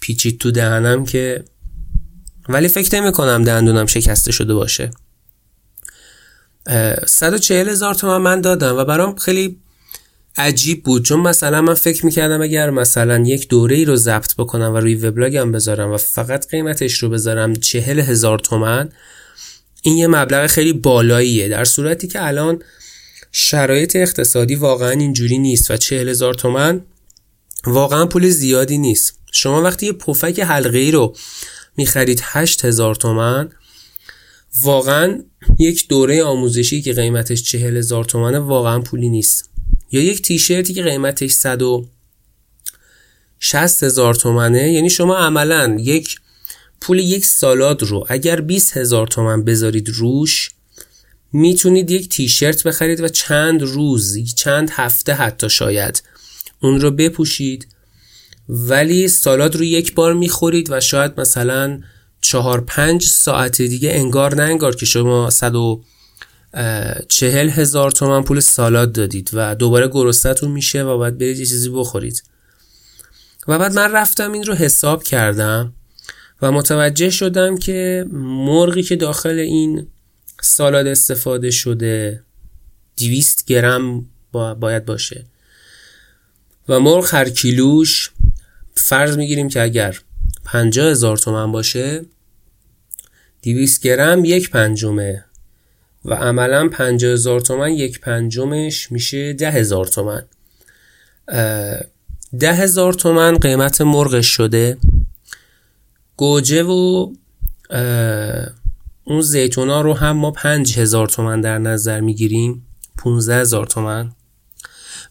پیچید 0.00 0.40
تو 0.40 0.50
دهنم 0.50 1.04
که 1.04 1.44
ولی 2.48 2.68
فکر 2.68 3.00
نمی 3.00 3.12
کنم 3.12 3.44
دندونم 3.44 3.86
شکسته 3.86 4.32
شده 4.32 4.54
باشه. 4.54 4.90
140 7.06 7.68
هزار 7.68 7.94
تومن 7.94 8.16
من 8.16 8.40
دادم 8.40 8.76
و 8.76 8.84
برام 8.84 9.16
خیلی 9.16 9.58
عجیب 10.40 10.82
بود. 10.82 11.04
چون 11.04 11.20
مثلا 11.20 11.62
من 11.62 11.74
فکر 11.74 12.06
می‌کردم 12.06 12.42
اگر 12.42 12.70
مثلا 12.70 13.18
یک 13.18 13.48
دوره 13.48 13.76
ای 13.76 13.84
رو 13.84 13.96
ضبط 13.96 14.34
بکنم 14.34 14.72
و 14.74 14.76
روی 14.76 14.94
وبلاگم 14.94 15.52
بذارم 15.52 15.90
و 15.90 15.96
فقط 15.96 16.48
قیمتش 16.48 16.98
رو 16.98 17.08
بذارم 17.08 17.54
چهل 17.54 18.00
هزار 18.00 18.38
تومن 18.38 18.88
این 19.82 19.96
یه 19.96 20.06
مبلغ 20.06 20.46
خیلی 20.46 20.72
بالاییه. 20.72 21.48
در 21.48 21.64
صورتی 21.64 22.08
که 22.08 22.26
الان 22.26 22.62
شرایط 23.32 23.96
اقتصادی 23.96 24.54
واقعا 24.54 24.90
اینجوری 24.90 25.38
نیست 25.38 25.70
و 25.70 25.76
چهل 25.76 26.08
هزار 26.08 26.34
تومن 26.34 26.80
واقعا 27.66 28.06
پول 28.06 28.28
زیادی 28.28 28.78
نیست. 28.78 29.18
شما 29.32 29.62
وقتی 29.62 29.86
یه 29.86 29.92
پفک 29.92 30.40
حلقه 30.40 30.78
ای 30.78 30.90
رو 30.90 31.16
می‌خرید 31.76 32.20
هشت 32.24 32.64
هزار 32.64 32.94
تومن 32.94 33.48
واقعا 34.62 35.20
یک 35.58 35.88
دوره 35.88 36.24
آموزشی 36.24 36.82
که 36.82 36.92
قیمتش 36.92 37.42
چهل 37.42 37.76
هزار 37.76 38.04
تومنه 38.04 38.38
واقعا 38.38 38.80
پولی 38.80 39.08
نیست. 39.08 39.49
یا 39.92 40.02
یک 40.02 40.22
تیشرتی 40.22 40.74
که 40.74 40.82
قیمتش 40.82 41.30
صد 41.30 41.62
و 41.62 41.86
شست 43.40 43.82
هزار 43.82 44.14
تومنه 44.14 44.72
یعنی 44.72 44.90
شما 44.90 45.16
عملا 45.16 45.76
یک 45.80 46.16
پول 46.80 46.98
یک 46.98 47.24
سالاد 47.24 47.82
رو 47.82 48.06
اگر 48.08 48.40
20 48.40 48.76
هزار 48.76 49.06
تومن 49.06 49.44
بذارید 49.44 49.88
روش 49.88 50.50
می‌تونید 51.32 51.90
یک 51.90 52.08
تیشرت 52.08 52.62
بخرید 52.62 53.00
و 53.00 53.08
چند 53.08 53.62
روز 53.62 54.34
چند 54.34 54.70
هفته 54.70 55.12
حتی 55.12 55.50
شاید 55.50 56.02
اون 56.62 56.80
رو 56.80 56.90
بپوشید. 56.90 57.66
ولی 58.48 59.08
سالاد 59.08 59.56
رو 59.56 59.64
یک 59.64 59.94
بار 59.94 60.14
می‌خورید 60.14 60.70
و 60.70 60.80
شاید 60.80 61.20
مثلا 61.20 61.80
چهار 62.20 62.60
پنج 62.60 63.04
ساعت 63.04 63.62
دیگه 63.62 63.90
انگار 63.92 64.34
نه 64.34 64.42
انگار 64.42 64.76
که 64.76 64.86
شما 64.86 65.30
صد 65.30 65.54
و 65.54 65.84
چهل 67.08 67.48
هزار 67.48 67.90
تومن 67.90 68.22
پول 68.22 68.40
سالاد 68.40 68.92
دادید 68.92 69.30
و 69.32 69.54
دوباره 69.54 69.88
گرستتون 69.88 70.50
میشه 70.50 70.82
و 70.82 70.98
باید 70.98 71.18
برید 71.18 71.38
یه 71.38 71.46
چیزی 71.46 71.70
بخورید. 71.70 72.22
و 73.48 73.58
بعد 73.58 73.72
من 73.72 73.92
رفتم 73.92 74.32
این 74.32 74.44
رو 74.44 74.54
حساب 74.54 75.02
کردم 75.02 75.72
و 76.42 76.52
متوجه 76.52 77.10
شدم 77.10 77.58
که 77.58 78.06
مرغی 78.12 78.82
که 78.82 78.96
داخل 78.96 79.38
این 79.38 79.86
سالاد 80.42 80.86
استفاده 80.86 81.50
شده 81.50 82.22
200 82.96 83.44
گرم 83.46 84.06
باید 84.32 84.84
باشه. 84.84 85.24
و 86.68 86.80
مرغ 86.80 87.14
هر 87.14 87.28
کیلوش 87.28 88.10
فرض 88.74 89.16
می‌گیریم 89.16 89.48
که 89.48 89.62
اگر 89.62 90.00
50 90.44 90.90
هزار 90.90 91.16
تومن 91.16 91.52
باشه 91.52 92.04
200 93.42 93.82
گرم 93.82 94.24
یک 94.24 94.50
پنجمه. 94.50 95.24
و 96.04 96.14
عملا 96.14 96.68
50 96.68 97.12
هزار 97.12 97.40
تومن 97.40 97.72
یک 97.72 98.00
پنجمش 98.00 98.92
میشه 98.92 99.32
ده 99.32 99.50
هزار 99.50 99.86
تومن. 99.86 100.22
هزار 102.42 102.92
تومن 102.92 103.38
قیمت 103.38 103.80
مرغش 103.80 104.26
شده. 104.26 104.78
گوجه 106.16 106.62
و 106.62 107.12
اون 109.04 109.20
زیتونا 109.20 109.80
رو 109.80 109.94
هم 109.94 110.16
ما 110.16 110.30
پنج 110.30 110.78
هزار 110.78 111.08
تومن 111.08 111.40
در 111.40 111.58
نظر 111.58 112.00
می‌گیریم. 112.00 112.66
15 112.98 113.36
هزار 113.36 113.66
تومن. 113.66 114.12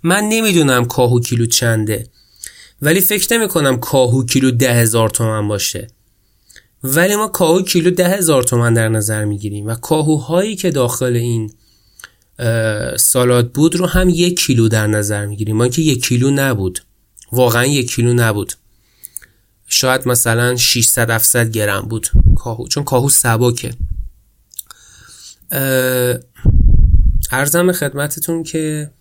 من 0.03 0.23
نمی‌دونم 0.23 0.85
کاهو 0.85 1.19
کیلو 1.19 1.45
چنده 1.45 2.07
ولی 2.81 3.01
فکر 3.01 3.37
نمی 3.37 3.47
کنم 3.47 3.79
کاهو 3.79 4.25
کیلو 4.25 4.51
ده 4.51 4.73
هزار 4.73 5.09
تومن 5.09 5.47
باشه. 5.47 5.87
ولی 6.83 7.15
ما 7.15 7.27
کاهو 7.27 7.61
کیلو 7.61 7.91
ده 7.91 8.09
هزار 8.09 8.43
تومن 8.43 8.73
در 8.73 8.89
نظر 8.89 9.25
می‌گیریم 9.25 9.67
و 9.67 9.75
کاهوهایی 9.75 10.55
که 10.55 10.71
داخل 10.71 11.15
این 11.15 11.51
سالاد 12.97 13.51
بود 13.51 13.75
رو 13.75 13.85
هم 13.85 14.09
یک 14.09 14.39
کیلو 14.39 14.67
در 14.67 14.87
نظر 14.87 15.25
می‌گیریم. 15.25 15.55
ما 15.55 15.67
که 15.67 15.81
یک 15.81 16.05
کیلو 16.05 16.31
نبود. 16.31 16.79
واقعا 17.31 17.65
یک 17.65 17.91
کیلو 17.91 18.13
نبود. 18.13 18.53
شاید 19.67 20.07
مثلا 20.07 20.55
600 20.55 21.09
700 21.09 21.51
گرم 21.51 21.81
بود 21.81 22.09
کاهو 22.35 22.67
چون 22.67 22.83
کاهو 22.83 23.09
سبکه. 23.09 23.71
ارزم 27.31 27.71
خدمتتون 27.71 28.43
که 28.43 28.91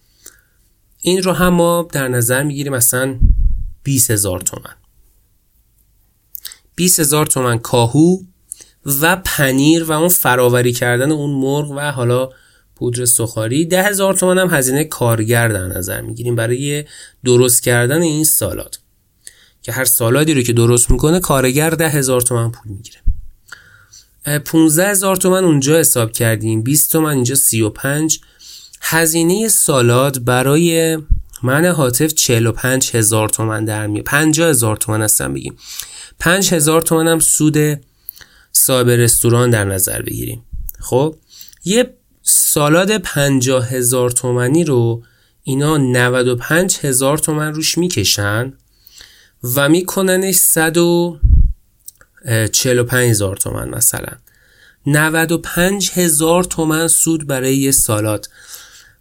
این 1.01 1.23
رو 1.23 1.33
هم 1.33 1.49
ما 1.55 1.89
در 1.93 2.09
نظر 2.09 2.43
می‌گیریم 2.43 2.73
مثلا 2.73 3.19
20 3.83 4.11
هزار 4.11 4.41
تومن. 4.41 4.75
20 6.79 7.01
هزار 7.01 7.27
تومن 7.27 7.59
کاهو 7.59 8.17
و 9.01 9.17
پنیر 9.25 9.85
و 9.85 9.93
اون 9.93 10.09
فراوری 10.09 10.73
کردن 10.73 11.13
اون 11.13 11.31
مرغ 11.31 11.71
و 11.71 11.81
حالا 11.81 12.31
پودر 12.77 13.05
سخاری. 13.05 13.65
ده 13.65 13.83
هزار 13.83 14.15
تومن 14.15 14.39
هم 14.39 14.51
هزینه 14.51 14.85
کارگر 14.85 15.49
در 15.49 15.67
نظر 15.67 16.01
می‌گیریم 16.01 16.37
برای 16.37 16.85
درست 17.25 17.63
کردن 17.63 18.03
این 18.03 18.25
سالاد. 18.25 18.79
که 19.63 19.73
هر 19.73 19.85
سالادی 19.85 20.35
رو 20.35 20.43
که 20.43 20.53
درست 20.53 20.91
می‌کنه 20.91 21.21
کارگر 21.21 21.71
ده 21.71 21.89
هزار 21.89 22.21
تومن 22.21 22.51
پول 22.51 22.73
می‌گیره. 22.73 22.99
15 24.39 24.89
هزار 24.89 25.17
تومن 25.17 25.45
اونجا 25.45 25.79
حساب 25.79 26.13
کردیم. 26.13 26.63
20 26.63 26.93
تومن 26.93 27.15
اینجا 27.15 27.35
35 27.35 28.21
هزینه 28.81 29.49
سالاد 29.49 30.25
برای 30.25 30.99
من 31.43 31.65
حاطف 31.65 32.15
45 32.15 32.91
هزار 32.97 33.29
تومن 33.29 33.65
در 33.65 33.87
میاد. 33.87 34.05
50 34.05 34.49
هزار 34.49 34.77
تومن 34.77 35.03
هستم 35.03 35.35
بگیم. 35.35 35.57
5 36.19 36.53
هزار 36.53 36.83
تومن 36.83 37.09
هم 37.09 37.19
سود 37.19 37.81
صاحب 38.53 38.89
رستوران 38.89 39.51
در 39.51 39.65
نظر 39.65 40.03
بگیریم. 40.03 40.45
خب 40.81 41.17
یه 41.65 41.95
سالاد 42.23 42.99
50 42.99 43.69
هزار 43.69 44.11
تومنی 44.11 44.65
رو 44.65 45.03
اینا 45.43 45.77
95 45.77 46.79
هزار 46.79 47.19
تومن 47.19 47.55
روش 47.55 47.79
می‌کشن 47.79 48.53
و 49.43 49.69
میکننش 49.69 50.35
145 50.35 53.11
هزار 53.11 53.37
تومن 53.37 53.69
مثلا. 53.69 54.13
95 54.87 55.91
هزار 55.91 56.45
تومن 56.45 56.89
سود 56.89 57.27
برای 57.27 57.57
یه 57.57 57.71
سالاد. 57.71 58.29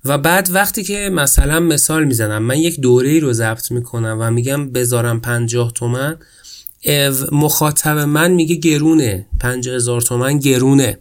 و 0.05 0.18
بعد 0.18 0.49
وقتی 0.51 0.84
که 0.84 1.09
مثلا 1.13 1.59
مثال 1.59 2.03
می‌زنم 2.03 2.43
من 2.43 2.57
یک 2.57 2.80
دوره 2.80 3.20
رو 3.20 3.34
ضبط 3.34 3.72
می‌کنم 3.72 4.18
و 4.22 4.32
میگم 4.32 4.72
بذارم 4.72 5.22
50 5.22 5.72
تومن 5.72 6.18
مخاطب 7.32 7.97
من 7.97 8.32
میگه 8.32 8.55
گرونه. 8.55 9.25
50 9.39 9.75
هزار 9.75 10.01
تومن 10.01 10.39
گرونه. 10.39 10.99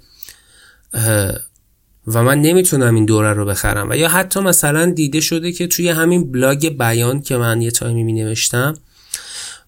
و 2.06 2.22
من 2.22 2.42
نمی‌تونم 2.42 2.94
این 2.94 3.04
دوره 3.04 3.32
رو 3.32 3.44
بخرم. 3.44 3.90
و 3.90 3.96
یا 3.96 4.08
حتی 4.08 4.40
مثلا 4.40 4.90
دیده 4.90 5.20
شده 5.20 5.52
که 5.52 5.66
توی 5.66 5.88
همین 5.88 6.32
بلاگ 6.32 6.68
بیان 6.68 7.22
که 7.22 7.36
من 7.36 7.62
یه 7.62 7.70
تایمی 7.70 8.04
می 8.04 8.12
نوشتم 8.12 8.74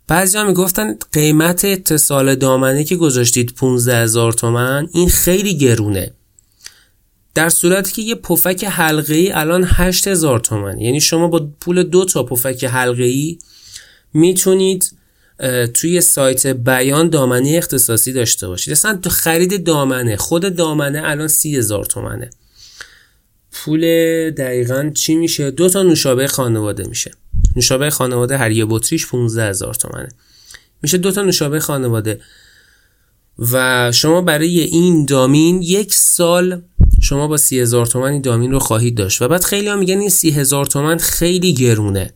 بعضی 0.08 0.38
ها 0.38 0.44
می‌گفتن 0.44 0.96
قیمت 1.12 1.64
اتصال 1.64 2.34
دامنه 2.34 2.84
که 2.84 2.96
گذاشتید 2.96 3.54
15 3.54 3.96
هزار 3.96 4.32
تومن 4.32 4.88
این 4.92 5.08
خیلی 5.08 5.58
گرونه. 5.58 6.12
در 7.34 7.48
صورتی 7.48 7.92
که 7.92 8.02
یه 8.02 8.14
پفک 8.14 8.64
حلقه 8.64 9.14
ای 9.14 9.32
الان 9.32 9.64
8000 9.68 10.40
تومن 10.40 10.78
یعنی 10.78 11.00
شما 11.00 11.28
با 11.28 11.48
پول 11.60 11.82
دو 11.82 12.04
تا 12.04 12.22
پفک 12.22 12.64
حلقه 12.64 13.04
ای 13.04 13.38
می‌تونید 14.14 14.97
توی 15.74 16.00
سایت 16.00 16.46
بیان 16.46 17.08
دامنه 17.08 17.54
اختصاصی 17.56 18.12
داشته 18.12 18.48
باشید. 18.48 18.72
اصلا 18.72 18.96
تو 18.96 19.10
خرید 19.10 19.66
دامنه 19.66 20.16
خود 20.16 20.56
دامنه 20.56 21.02
الان 21.04 21.28
سی 21.28 21.56
هزار 21.56 21.84
تومنه. 21.84 22.30
پول 23.52 23.80
دقیقا 24.30 24.90
چی 24.94 25.16
میشه؟ 25.16 25.50
دو 25.50 25.68
تا 25.68 25.82
نوشابه 25.82 26.26
خانواده 26.26 26.88
میشه. 26.88 27.10
نوشابه 27.56 27.90
خانواده 27.90 28.36
هر 28.36 28.50
یه 28.50 28.66
بطریش 28.68 29.06
15 29.06 29.48
هزار 29.48 29.74
تومنه. 29.74 30.08
میشه 30.82 30.98
دو 30.98 31.10
تا 31.10 31.22
نوشابه 31.22 31.60
خانواده. 31.60 32.20
و 33.52 33.92
شما 33.92 34.20
برای 34.20 34.60
این 34.60 35.04
دامین 35.04 35.62
یک 35.62 35.94
سال 35.94 36.62
شما 37.00 37.28
با 37.28 37.36
سی 37.36 37.60
هزار 37.60 37.86
تومن 37.86 38.12
این 38.12 38.22
دامین 38.22 38.50
رو 38.50 38.58
خواهید 38.58 38.94
داشت. 38.94 39.22
و 39.22 39.28
بعد 39.28 39.44
خیلی 39.44 39.68
ها 39.68 39.76
میگن 39.76 39.98
این 39.98 40.08
سی 40.08 40.30
هزار 40.30 40.66
تومن 40.66 40.98
خیلی 40.98 41.54
گرونه. 41.54 42.10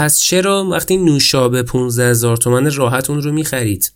پس 0.00 0.20
چرا 0.20 0.64
وقتی 0.64 0.96
نوشابه 0.96 1.62
15 1.62 2.10
هزار 2.10 2.36
تومن 2.36 2.72
راحت 2.72 3.10
اون 3.10 3.22
رو 3.22 3.32
می‌خرید؟ 3.32 3.92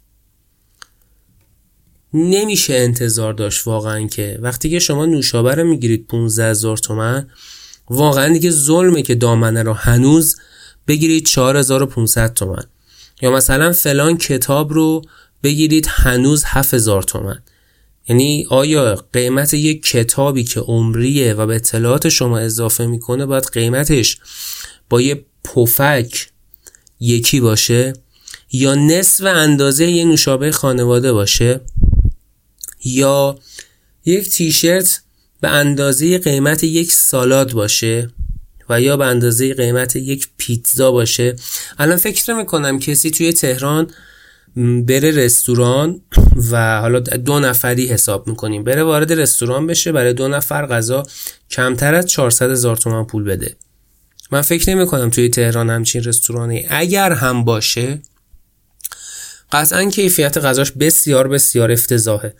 نمیشه 2.14 2.74
انتظار 2.74 3.32
داشت 3.32 3.66
واقعا 3.66 4.06
که 4.06 4.38
وقتی 4.42 4.70
که 4.70 4.78
شما 4.78 5.06
نوشابه 5.06 5.54
رو 5.54 5.64
می‌گیرید 5.64 6.06
15 6.06 6.50
هزار 6.50 6.76
تومن 6.76 7.28
واقعا 7.90 8.32
دیگه 8.32 8.50
ظلمه 8.50 9.02
که 9.02 9.14
دامنه 9.14 9.62
رو 9.62 9.72
هنوز 9.72 10.36
بگیرید 10.88 11.26
4500 11.26 12.34
تومن. 12.34 12.64
یا 13.22 13.30
مثلا 13.30 13.72
فلان 13.72 14.16
کتاب 14.16 14.72
رو 14.72 15.02
بگیرید 15.42 15.86
هنوز 15.90 16.44
7000 16.46 17.02
تومن. 17.02 17.42
یعنی 18.08 18.46
آیا 18.50 19.04
قیمت 19.12 19.54
یک 19.54 19.82
کتابی 19.82 20.44
که 20.44 20.60
عمریه 20.60 21.34
و 21.34 21.46
به 21.46 21.54
اطلاعات 21.54 22.08
شما 22.08 22.38
اضافه 22.38 22.86
می‌کنه 22.86 23.26
باید 23.26 23.44
قیمتش 23.52 24.18
با 24.90 25.00
یه 25.00 25.24
پفک 25.44 26.28
یکی 27.00 27.40
باشه 27.40 27.92
یا 28.52 28.74
نصف 28.74 29.24
اندازه 29.24 29.86
یه 29.86 30.04
نوشابه 30.04 30.52
خانواده 30.52 31.12
باشه 31.12 31.60
یا 32.84 33.38
یک 34.04 34.28
تیشرت 34.28 35.02
به 35.40 35.48
اندازه 35.48 36.18
قیمت 36.18 36.64
یک 36.64 36.92
سالاد 36.92 37.52
باشه 37.52 38.10
و 38.68 38.80
یا 38.80 38.96
به 38.96 39.04
اندازه 39.04 39.54
قیمت 39.54 39.96
یک 39.96 40.28
پیتزا 40.36 40.92
باشه. 40.92 41.36
الان 41.78 41.96
فکر 41.96 42.34
می‌کنم 42.34 42.78
کسی 42.78 43.10
توی 43.10 43.32
تهران 43.32 43.90
بره 44.86 45.10
رستوران 45.10 46.00
و 46.50 46.80
حالا 46.80 47.00
دو 47.00 47.40
نفری 47.40 47.86
حساب 47.86 48.28
می‌کنیم. 48.28 48.64
بره 48.64 48.82
وارد 48.82 49.12
رستوران 49.12 49.66
بشه 49.66 49.92
برای 49.92 50.12
دو 50.12 50.28
نفر 50.28 50.66
غذا 50.66 51.02
کمتر 51.50 51.94
از 51.94 52.06
400 52.06 52.50
هزار 52.50 52.76
تومن 52.76 53.04
پول 53.04 53.24
بده. 53.24 53.56
من 54.34 54.42
فکر 54.42 54.70
نمی 54.70 54.86
کنم 54.86 55.10
توی 55.10 55.28
تهران 55.28 55.70
همچین 55.70 56.04
رستورانی. 56.04 56.66
اگر 56.68 57.12
هم 57.12 57.44
باشه 57.44 58.02
قطعا 59.52 59.90
کیفیت 59.90 60.38
غذاش 60.38 60.70
بسیار 60.72 61.28
بسیار 61.28 61.72
افتضاحه. 61.72 62.34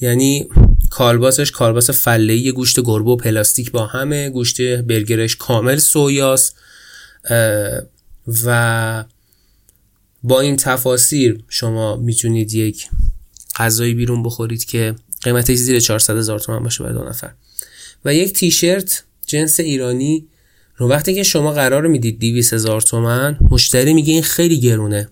یعنی 0.00 0.48
کالباسش 0.90 1.50
کالباس 1.50 1.90
فله 1.90 2.52
گوشت 2.52 2.80
گربه 2.80 3.10
و 3.10 3.16
پلاستیک 3.16 3.70
با 3.70 3.86
همه 3.86 4.30
گوشت 4.30 4.60
برگرش 4.60 5.36
کامل 5.36 5.76
سویاست 5.76 6.56
و 8.44 9.04
با 10.22 10.40
این 10.40 10.56
تفاسیر 10.56 11.44
شما 11.48 11.96
می‌تونید 11.96 12.54
یک 12.54 12.86
غذایی 13.56 13.94
بیرون 13.94 14.22
بخورید 14.22 14.64
که 14.64 14.94
قیمتش 15.22 15.56
زیر 15.56 15.80
400 15.80 16.16
هزار 16.16 16.38
تومن 16.38 16.62
باشه 16.62 16.84
برای 16.84 16.98
دو 16.98 17.04
نفر. 17.04 17.32
و 18.04 18.14
یک 18.14 18.32
تیشرت 18.32 19.04
جنس 19.26 19.60
ایرانی 19.60 20.26
رو 20.76 20.88
وقتی 20.88 21.14
که 21.14 21.22
شما 21.22 21.52
قرار 21.52 21.86
می‌دید 21.86 22.18
200 22.18 22.52
هزار 22.52 22.80
تومن 22.80 23.38
مشتری 23.50 23.94
میگه 23.94 24.12
این 24.12 24.22
خیلی 24.22 24.60
گرونه. 24.60 25.08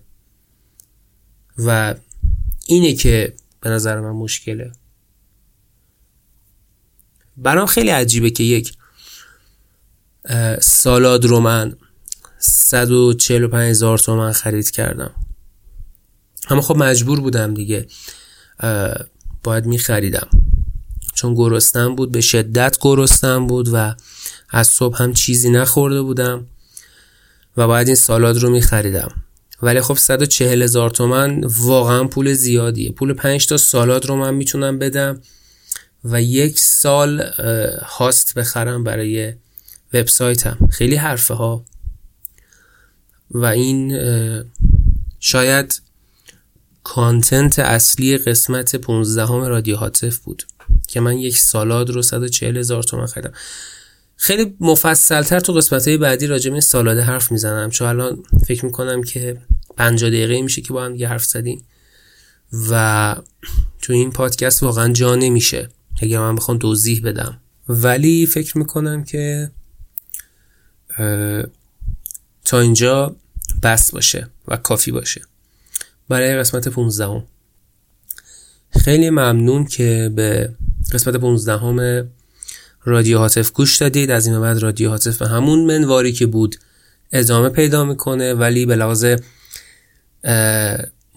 و 1.57 1.95
اینه 2.67 2.93
که 2.93 3.33
به 3.61 3.69
نظر 3.69 3.99
من 3.99 4.11
مشکله. 4.11 4.71
برام 7.37 7.65
خیلی 7.65 7.89
عجیبه 7.89 8.29
که 8.29 8.43
یک 8.43 8.73
سالاد 10.61 11.25
رو 11.25 11.39
من 11.39 11.75
145 12.39 13.69
هزار 13.69 13.97
تومن 13.97 14.31
خرید 14.31 14.71
کردم. 14.71 15.11
اما 16.49 16.61
خب 16.61 16.77
مجبور 16.77 17.19
بودم 17.19 17.53
دیگه 17.53 17.87
باید 19.43 19.65
می 19.65 19.77
خریدم 19.77 20.27
چون 21.13 21.33
گرستم 21.33 21.95
بود 21.95 22.11
به 22.11 22.21
شدت 22.21 22.77
گرستم 22.81 23.47
بود 23.47 23.69
و 23.73 23.95
از 24.55 24.67
صبح 24.67 25.03
هم 25.03 25.13
چیزی 25.13 25.49
نخورده 25.49 26.01
بودم 26.01 26.45
و 27.57 27.67
باید 27.67 27.87
این 27.87 27.95
سالاد 27.95 28.37
رو 28.37 28.49
می 28.49 28.61
خریدم 28.61 29.11
ولی 29.61 29.81
خب 29.81 29.97
140 29.97 30.61
هزار 30.61 30.89
تومن 30.89 31.43
واقعا 31.43 32.03
پول 32.03 32.33
زیادیه. 32.33 32.91
پول 32.91 33.13
5 33.13 33.47
تا 33.47 33.57
سالاد 33.57 34.05
رو 34.05 34.15
من 34.15 34.33
می‌تونم 34.33 34.79
بدم 34.79 35.21
و 36.03 36.21
یک 36.21 36.59
سال 36.59 37.21
هاست 37.85 38.33
بخرم 38.33 38.83
برای 38.83 39.33
وبسایتم. 39.93 40.57
خیلی 40.71 40.95
حرفه 40.95 41.33
ها 41.33 41.65
و 43.31 43.45
این 43.45 43.99
شاید 45.19 45.81
کانتنت 46.83 47.59
اصلی 47.59 48.17
قسمت 48.17 48.75
15 48.75 49.25
همه 49.25 49.47
رادیو 49.47 49.75
هاتف 49.75 50.17
بود 50.17 50.43
که 50.87 50.99
من 50.99 51.17
یک 51.17 51.37
سالاد 51.37 51.89
رو 51.89 52.01
140 52.01 52.57
هزار 52.57 52.83
تومن 52.83 53.05
خریدم. 53.05 53.33
خیلی 54.17 54.55
مفصلتر 54.59 55.39
تو 55.39 55.53
قسمت 55.53 55.87
های 55.87 55.97
بعدی 55.97 56.27
راجع 56.27 56.51
به 56.51 56.61
سالاده 56.61 57.01
حرف 57.01 57.31
می‌زنم 57.31 57.69
چون 57.69 57.87
الان 57.87 58.23
فکر 58.47 58.65
می‌کنم 58.65 59.03
که 59.03 59.37
50 59.77 60.09
دقیقه 60.09 60.41
میشه 60.41 60.61
که 60.61 60.73
با 60.73 60.85
هم 60.85 60.93
دیگه 60.93 61.07
حرف 61.07 61.25
زدیم 61.25 61.63
و 62.69 63.15
تو 63.81 63.93
این 63.93 64.11
پادکست 64.11 64.63
واقعا 64.63 64.93
جا 64.93 65.15
نمیشه. 65.15 65.69
اگر 66.01 66.19
من 66.19 66.35
بخوام 66.35 66.59
توضیح 66.59 67.01
بدم. 67.03 67.37
ولی 67.69 68.25
فکر 68.25 68.57
می‌کنم 68.57 69.03
که 69.03 69.51
تا 72.45 72.59
اینجا 72.59 73.15
بس 73.63 73.91
باشه 73.91 74.27
و 74.47 74.57
کافی 74.57 74.91
باشه. 74.91 75.21
برای 76.09 76.37
قسمت 76.37 76.67
15 76.67 77.05
هم. 77.05 77.23
خیلی 78.69 79.09
ممنون 79.09 79.65
که 79.65 80.11
به 80.15 80.53
قسمت 80.91 81.15
15 81.15 81.57
همه 81.57 82.03
رادیو 82.85 83.17
هاتف 83.17 83.51
گوش 83.51 83.77
دادید. 83.77 84.11
از 84.11 84.27
این 84.27 84.41
بعد 84.41 84.57
رادیو 84.57 84.89
هاتف 84.89 85.17
به 85.17 85.27
همون 85.27 85.65
منواری 85.65 86.13
که 86.13 86.25
بود 86.25 86.55
ادامه 87.11 87.49
پیدا 87.49 87.85
می‌کنه 87.85 88.33
ولی 88.33 88.65
به 88.65 88.75
لحاظ 88.75 89.05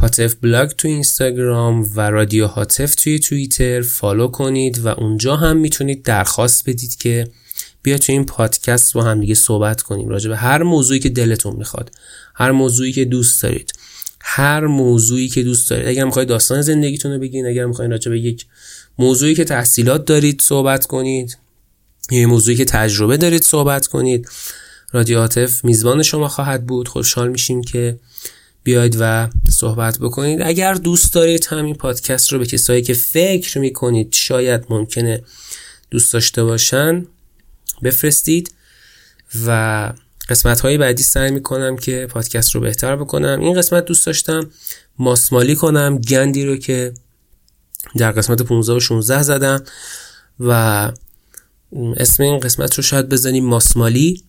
هاتف 0.00 0.34
بلاگ 0.34 0.70
تو 0.70 0.88
اینستاگرام 0.88 1.90
و 1.94 2.00
رادیو 2.00 2.46
هاتف 2.46 2.94
توی 2.94 3.18
توییتر 3.18 3.82
follow 3.82 4.28
کنید 4.28 4.78
و 4.78 4.88
اونجا 4.88 5.36
هم 5.36 5.56
می‌تونید 5.56 6.02
درخواست 6.02 6.68
بدید 6.68 6.96
که 6.96 7.28
بیا 7.82 7.98
تو 7.98 8.12
این 8.12 8.24
پادکست 8.24 8.92
با 8.92 9.02
هم 9.02 9.20
دیگه 9.20 9.34
صحبت 9.34 9.82
کنیم. 9.82 10.08
راجع 10.08 10.28
به 10.28 10.36
هر 10.36 10.62
موضوعی 10.62 11.00
که 11.00 11.08
دلتون 11.08 11.56
می‌خواد 11.56 11.90
هر 12.34 12.50
موضوعی 12.50 12.92
که 12.92 13.04
دوست 13.04 13.42
دارید 13.42 13.72
هر 14.20 14.66
موضوعی 14.66 15.28
که 15.28 15.42
دوست 15.42 15.70
دارید. 15.70 15.88
اگر 15.88 16.04
می‌خواید 16.04 16.28
داستان 16.28 16.62
زندگیتون 16.62 17.12
رو 17.12 17.18
بگین 17.18 17.46
اگر 17.46 17.66
می‌خواید 17.66 17.90
راجع 17.90 18.10
به 18.10 18.20
یک 18.20 18.46
موضوعی 19.00 19.34
که 19.34 19.44
تحصیلات 19.44 20.04
دارید 20.04 20.42
صحبت 20.42 20.86
کنید. 20.86 21.38
یه 22.10 22.26
موضوعی 22.26 22.56
که 22.56 22.64
تجربه 22.64 23.16
دارید 23.16 23.42
صحبت 23.42 23.86
کنید. 23.86 24.28
رادیو 24.92 25.18
هاتف 25.18 25.64
میزبان 25.64 26.02
شما 26.02 26.28
خواهد 26.28 26.66
بود. 26.66 26.88
خوشحال 26.88 27.28
میشیم 27.28 27.62
که 27.62 27.98
بیاید 28.62 28.96
و 29.00 29.30
صحبت 29.50 29.98
بکنید. 29.98 30.42
اگر 30.42 30.74
دوست 30.74 31.14
دارید 31.14 31.46
همین 31.50 31.74
پادکست 31.74 32.32
رو 32.32 32.38
به 32.38 32.46
کسایی 32.46 32.82
که 32.82 32.94
فکر 32.94 33.58
می‌کنید 33.58 34.12
شاید 34.12 34.64
ممکنه 34.70 35.22
دوست 35.90 36.12
داشته 36.12 36.44
باشن 36.44 37.06
بفرستید 37.82 38.54
و 39.46 39.92
قسمت 40.28 40.60
های 40.60 40.78
بعدی 40.78 41.02
سعی 41.02 41.30
می‌کنم 41.30 41.76
که 41.76 42.06
پادکست 42.10 42.54
رو 42.54 42.60
بهتر 42.60 42.96
بکنم. 42.96 43.40
این 43.40 43.54
قسمت 43.54 43.84
دوست 43.84 44.06
داشتم 44.06 44.50
ماسمالی 44.98 45.54
کنم 45.54 45.98
گندی 45.98 46.44
رو 46.44 46.56
که 46.56 46.92
در 47.96 48.12
قسمت 48.12 48.42
15 48.42 48.72
و 48.72 48.80
16 48.80 49.22
زدم 49.22 49.64
و 50.40 50.52
اسم 51.96 52.22
این 52.22 52.38
قسمت 52.38 52.74
رو 52.74 52.82
شاید 52.82 53.08
بزنیم 53.08 53.44
ماسمالی 53.44 54.24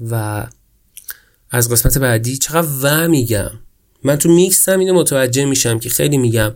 و 0.00 0.46
از 1.50 1.70
قسمت 1.70 1.98
بعدی 1.98 2.36
چقدر 2.36 2.68
و 2.82 3.08
میگم. 3.08 3.50
من 4.04 4.16
تو 4.16 4.28
میکس 4.28 4.68
هم 4.68 4.80
اینو 4.80 4.94
متوجه 4.94 5.44
میشم 5.44 5.78
که 5.78 5.88
خیلی 5.90 6.18
میگم 6.18 6.54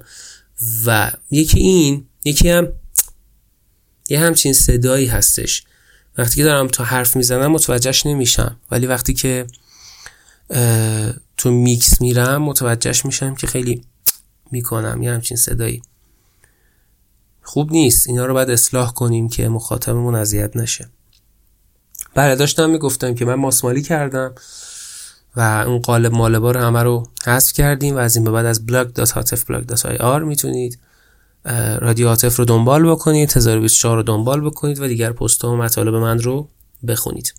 و 0.86 1.12
یکی 1.30 1.60
این 1.60 2.06
یکی 2.24 2.48
هم 2.48 2.68
یه 4.08 4.20
همچین 4.20 4.52
صدایی 4.52 5.06
هستش. 5.06 5.64
وقتی 6.18 6.36
که 6.36 6.44
دارم 6.44 6.68
تو 6.68 6.84
حرف 6.84 7.16
می‌زنم 7.16 7.52
متوجهش 7.52 8.06
نمیشم. 8.06 8.60
ولی 8.70 8.86
وقتی 8.86 9.14
که 9.14 9.46
تو 11.36 11.50
میکس 11.50 12.00
میرم 12.00 12.42
متوجهش 12.42 13.04
میشم 13.04 13.34
که 13.34 13.46
خیلی 13.46 13.84
می‌کنم 14.50 15.02
یه 15.02 15.12
همچین 15.12 15.36
صدایی. 15.36 15.82
خوب 17.42 17.72
نیست. 17.72 18.08
اینا 18.08 18.26
رو 18.26 18.34
باید 18.34 18.50
اصلاح 18.50 18.92
کنیم 18.92 19.28
که 19.28 19.48
مخاطبمون 19.48 20.14
اذیت 20.14 20.56
نشه. 20.56 20.88
بله 22.14 22.36
داشتم 22.36 22.70
می‌گفتم 22.70 23.14
که 23.14 23.24
من 23.24 23.34
ماسمالی 23.34 23.82
کردم 23.82 24.34
و 25.36 25.64
اون 25.66 25.78
قالب 25.78 26.12
مالبا 26.12 26.50
رو 26.50 26.60
همه 26.60 26.82
رو 26.82 27.08
حذف 27.26 27.52
کردیم 27.52 27.94
و 27.94 27.98
از 27.98 28.16
این 28.16 28.24
به 28.24 28.30
بعد 28.30 28.46
از 28.46 28.66
blog.hatefblog.ir 28.66 30.22
می‌تونید 30.22 30.78
رادیو 31.80 32.08
هاتف 32.08 32.36
رو 32.36 32.44
دنبال 32.44 32.90
بکنید 32.90 33.36
1024 33.36 33.96
رو 33.96 34.02
دنبال 34.02 34.40
بکنید 34.40 34.80
و 34.80 34.88
دیگر 34.88 35.12
پست 35.12 35.44
و 35.44 35.56
مطالب 35.56 35.94
من 35.94 36.18
رو 36.18 36.48
بخونید. 36.88 37.34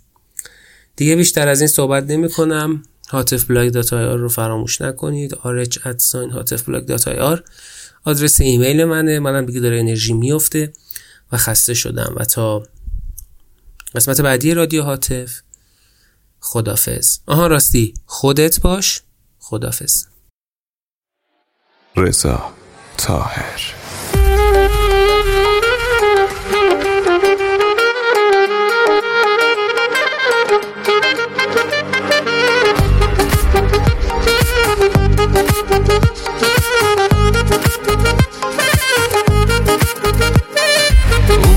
دیگه 0.95 1.15
بیشتر 1.15 1.47
از 1.47 1.61
این 1.61 1.67
صحبت 1.67 2.03
نمی 2.03 2.29
کنم 2.29 2.83
hatefblog.ir 3.07 3.93
رو 3.93 4.29
فراموش 4.29 4.81
نکنید. 4.81 5.33
rh@hatefblog.ir 5.33 7.39
آدرس 8.03 8.41
ایمیل 8.41 8.85
منه. 8.85 9.19
منم 9.19 9.45
دیگه 9.45 9.59
داره 9.59 9.79
انرژی 9.79 10.13
میفته 10.13 10.73
و 11.31 11.37
خسته 11.37 11.73
شدم. 11.73 12.13
و 12.17 12.25
تا 12.25 12.63
قسمت 13.95 14.21
بعدی 14.21 14.53
رادیو 14.53 14.83
هاتف 14.83 15.41
خدافز 16.39 17.19
آها 17.25 17.47
راستی. 17.47 17.93
خودت 18.05 18.61
باش. 18.61 19.01
خدافز 19.39 20.05
رضا 21.95 22.53
تاهر 22.97 23.82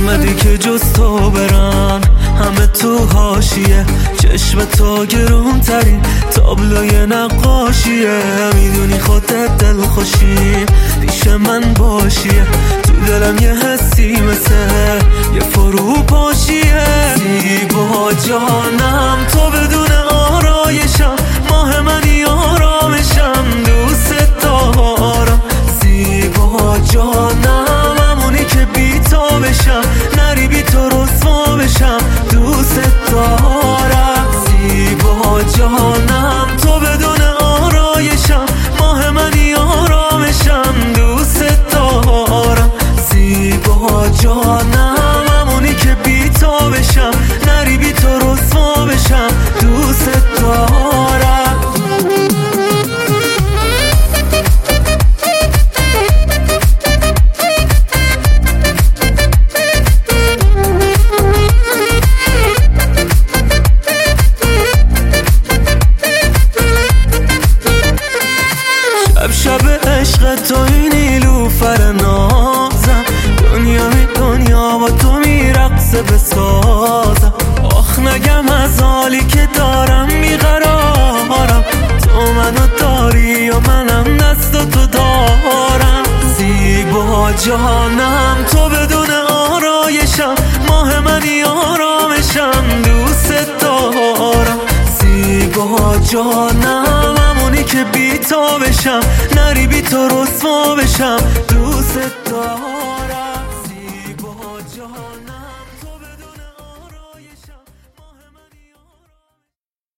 اومدی 0.07 0.35
که 0.35 0.59
جز 0.59 0.93
تو 0.93 1.31
برم 1.31 2.01
همه 2.39 2.67
تو 2.67 2.99
هاشیه 2.99 3.87
چشم 4.23 4.65
تو 4.65 5.07
گرون 5.07 5.61
ترین 5.61 6.03
تابلوی 6.31 7.07
نقاشیه. 7.07 8.21
می‌دونی 8.55 8.99
خودت 8.99 9.59
دل 9.59 9.81
خوشی 9.81 10.67
پیش 11.01 11.27
من 11.27 11.75
باشیه. 11.75 12.47
تو 12.83 12.93
دلم 13.07 13.37
یه 13.39 13.55
حسی 13.55 14.21
مثل 14.21 14.55
یه 15.35 15.41
فرو 15.41 16.03
پاشیه 16.03 16.85